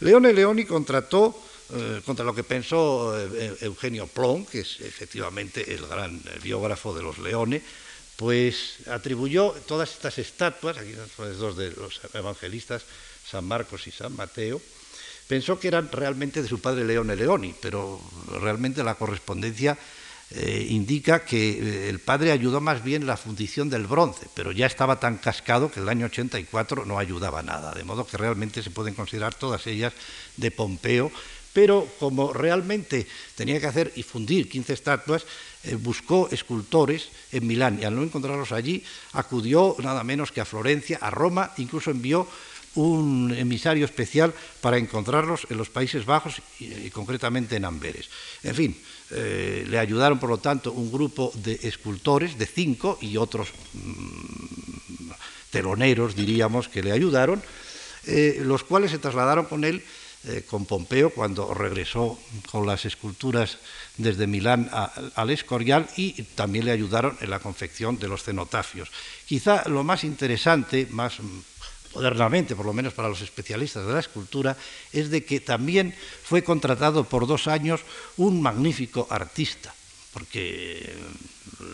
Leone 0.00 0.32
Leoni 0.32 0.64
contrató 0.64 1.36
eh, 1.74 2.00
contra 2.04 2.24
lo 2.24 2.34
que 2.34 2.42
pensó 2.42 3.12
eh, 3.14 3.56
Eugenio 3.60 4.06
Plon, 4.06 4.46
que 4.46 4.60
es 4.60 4.80
efectivamente 4.80 5.74
el 5.74 5.86
gran 5.86 6.22
biógrafo 6.42 6.94
de 6.94 7.02
los 7.02 7.18
leones, 7.18 7.62
pues 8.16 8.88
atribuyó 8.88 9.52
todas 9.68 9.92
estas 9.92 10.18
estatuas, 10.18 10.78
aquí 10.78 10.94
son 11.16 11.38
dos 11.38 11.56
de 11.56 11.70
los 11.72 12.00
evangelistas, 12.14 12.82
San 13.28 13.44
Marcos 13.44 13.86
y 13.86 13.90
San 13.90 14.16
Mateo, 14.16 14.60
pensó 15.28 15.60
que 15.60 15.68
eran 15.68 15.92
realmente 15.92 16.42
de 16.42 16.48
su 16.48 16.60
padre 16.60 16.84
Leone 16.84 17.14
Leoni, 17.14 17.54
pero 17.60 18.00
realmente 18.40 18.82
la 18.82 18.96
correspondencia 18.96 19.78
eh, 20.32 20.66
indica 20.70 21.24
que 21.24 21.88
el 21.88 21.98
padre 21.98 22.32
ayudó 22.32 22.60
más 22.60 22.84
bien 22.84 23.06
la 23.06 23.16
fundición 23.16 23.68
del 23.68 23.86
bronce, 23.86 24.28
pero 24.34 24.52
ya 24.52 24.66
estaba 24.66 25.00
tan 25.00 25.18
cascado 25.18 25.70
que 25.70 25.80
el 25.80 25.88
año 25.88 26.06
84 26.06 26.84
no 26.84 26.98
ayudaba 26.98 27.42
nada, 27.42 27.72
de 27.72 27.84
modo 27.84 28.06
que 28.06 28.16
realmente 28.16 28.62
se 28.62 28.70
pueden 28.70 28.94
considerar 28.94 29.34
todas 29.34 29.66
ellas 29.66 29.92
de 30.36 30.50
Pompeo 30.50 31.10
pero 31.52 31.88
como 31.98 32.32
realmente 32.32 33.06
tenía 33.34 33.60
que 33.60 33.66
hacer 33.66 33.92
y 33.96 34.02
fundir 34.02 34.48
15 34.48 34.72
estatuas, 34.72 35.26
eh, 35.64 35.74
buscó 35.74 36.28
escultores 36.30 37.08
en 37.32 37.46
Milán 37.46 37.78
y 37.80 37.84
al 37.84 37.96
no 37.96 38.02
encontrarlos 38.02 38.52
allí, 38.52 38.84
acudió 39.12 39.76
nada 39.80 40.04
menos 40.04 40.32
que 40.32 40.40
a 40.40 40.44
Florencia, 40.44 40.98
a 41.00 41.10
Roma, 41.10 41.52
incluso 41.56 41.90
envió 41.90 42.28
un 42.76 43.34
emisario 43.36 43.84
especial 43.84 44.32
para 44.60 44.78
encontrarlos 44.78 45.46
en 45.50 45.58
los 45.58 45.70
Países 45.70 46.06
Bajos 46.06 46.40
y, 46.60 46.90
concretamente 46.90 47.56
en 47.56 47.64
Amberes. 47.64 48.08
En 48.44 48.54
fin, 48.54 48.80
eh, 49.12 49.64
le 49.68 49.78
ayudaron 49.78 50.18
por 50.18 50.30
lo 50.30 50.38
tanto 50.38 50.72
un 50.72 50.90
grupo 50.92 51.32
de 51.34 51.58
escultores, 51.62 52.38
de 52.38 52.46
cinco, 52.46 52.98
y 53.00 53.16
otros 53.16 53.48
mm, 53.72 55.10
teloneros, 55.50 56.14
diríamos, 56.14 56.68
que 56.68 56.82
le 56.82 56.92
ayudaron, 56.92 57.42
eh, 58.06 58.40
los 58.44 58.64
cuales 58.64 58.90
se 58.90 58.98
trasladaron 58.98 59.46
con 59.46 59.64
él 59.64 59.82
eh, 60.28 60.44
con 60.48 60.66
Pompeo 60.66 61.08
cuando 61.10 61.54
regresó 61.54 62.18
con 62.50 62.66
las 62.66 62.84
esculturas 62.84 63.56
desde 63.96 64.26
Milán 64.26 64.70
al 65.14 65.30
Escorial 65.30 65.88
y 65.96 66.22
también 66.34 66.66
le 66.66 66.72
ayudaron 66.72 67.16
en 67.22 67.30
la 67.30 67.38
confección 67.38 67.98
de 67.98 68.06
los 68.06 68.22
cenotafios. 68.22 68.90
Quizá 69.26 69.66
lo 69.68 69.82
más 69.82 70.04
interesante, 70.04 70.86
más 70.90 71.20
modernamente, 71.94 72.54
por 72.54 72.66
lo 72.66 72.72
menos 72.72 72.94
para 72.94 73.08
los 73.08 73.20
especialistas 73.20 73.86
de 73.86 73.92
la 73.92 74.00
escultura, 74.00 74.56
es 74.92 75.10
de 75.10 75.24
que 75.24 75.40
también 75.40 75.94
fue 76.22 76.42
contratado 76.44 77.04
por 77.04 77.26
dos 77.26 77.48
años 77.48 77.80
un 78.16 78.40
magnífico 78.40 79.06
artista, 79.10 79.74
porque 80.12 80.94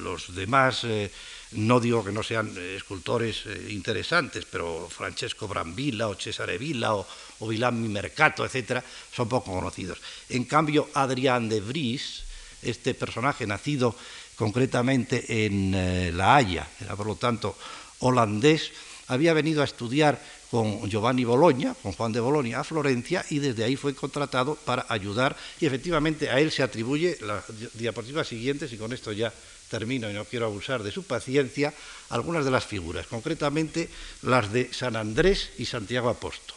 los 0.02 0.34
demás, 0.34 0.84
eh, 0.84 1.10
no 1.52 1.80
digo 1.80 2.04
que 2.04 2.12
no 2.12 2.22
sean 2.22 2.52
eh, 2.56 2.76
escultores 2.76 3.44
eh, 3.46 3.68
interesantes, 3.70 4.44
pero 4.50 4.88
Francesco 4.88 5.48
Brambilla 5.48 6.08
o 6.08 6.14
Cesare 6.14 6.58
Villa 6.58 6.94
o, 6.94 7.06
o 7.40 7.48
Villami 7.48 7.88
Mercato, 7.88 8.44
etcétera, 8.44 8.82
son 9.12 9.28
poco 9.28 9.52
conocidos. 9.52 9.98
En 10.28 10.44
cambio, 10.44 10.88
Adrián 10.94 11.48
de 11.48 11.60
Vries, 11.60 12.24
este 12.62 12.94
personaje 12.94 13.46
nacido 13.46 13.94
concretamente 14.34 15.46
en 15.46 16.16
La 16.16 16.36
Haya, 16.36 16.68
era 16.80 16.96
por 16.96 17.06
lo 17.06 17.16
tanto 17.16 17.56
holandés, 18.00 18.72
había 19.08 19.32
venido 19.34 19.62
a 19.62 19.64
estudiar 19.64 20.20
con 20.50 20.88
Giovanni 20.88 21.24
Bologna, 21.24 21.74
con 21.82 21.92
Juan 21.92 22.12
de 22.12 22.20
Bologna, 22.20 22.60
a 22.60 22.64
Florencia 22.64 23.24
y 23.30 23.38
desde 23.38 23.64
ahí 23.64 23.76
fue 23.76 23.94
contratado 23.94 24.54
para 24.54 24.86
ayudar 24.88 25.36
y 25.60 25.66
efectivamente 25.66 26.30
a 26.30 26.40
él 26.40 26.50
se 26.50 26.62
atribuye 26.62 27.18
las 27.20 27.44
diapositivas 27.74 28.28
siguientes 28.28 28.72
y 28.72 28.76
con 28.76 28.92
esto 28.92 29.12
ya 29.12 29.32
termino 29.68 30.10
y 30.10 30.14
no 30.14 30.24
quiero 30.24 30.46
abusar 30.46 30.82
de 30.82 30.92
su 30.92 31.02
paciencia, 31.02 31.74
algunas 32.10 32.44
de 32.44 32.50
las 32.50 32.64
figuras, 32.64 33.06
concretamente 33.06 33.88
las 34.22 34.52
de 34.52 34.72
San 34.72 34.96
Andrés 34.96 35.50
y 35.58 35.66
Santiago 35.66 36.08
Apóstol. 36.08 36.56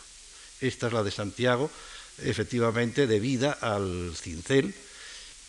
Esta 0.61 0.87
es 0.87 0.93
la 0.93 1.03
de 1.03 1.11
Santiago, 1.11 1.71
efectivamente 2.21 3.07
debida 3.07 3.51
al 3.53 4.13
cincel, 4.15 4.73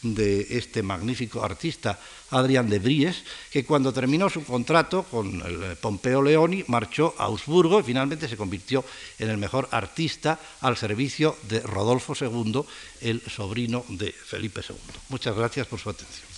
de 0.02 0.46
este 0.50 0.82
magnífico 0.82 1.44
artista 1.44 1.98
Adrián 2.30 2.68
de 2.68 2.78
Bries, 2.78 3.24
que 3.50 3.64
cuando 3.64 3.92
terminó 3.92 4.30
su 4.30 4.44
contrato 4.44 5.02
con 5.04 5.42
el 5.42 5.76
Pompeo 5.76 6.22
Leoni 6.22 6.64
marchó 6.68 7.14
a 7.18 7.24
Augsburgo 7.24 7.80
y 7.80 7.84
finalmente 7.84 8.28
se 8.28 8.36
convirtió 8.36 8.84
en 9.18 9.30
el 9.30 9.36
mejor 9.36 9.68
artista 9.72 10.38
al 10.60 10.76
servicio 10.76 11.36
de 11.48 11.60
Rodolfo 11.60 12.14
II, 12.18 12.62
el 13.00 13.20
sobrino 13.22 13.84
de 13.88 14.12
Felipe 14.12 14.62
II. 14.66 14.76
Muchas 15.08 15.36
gracias 15.36 15.66
por 15.66 15.78
su 15.78 15.90
atención. 15.90 16.29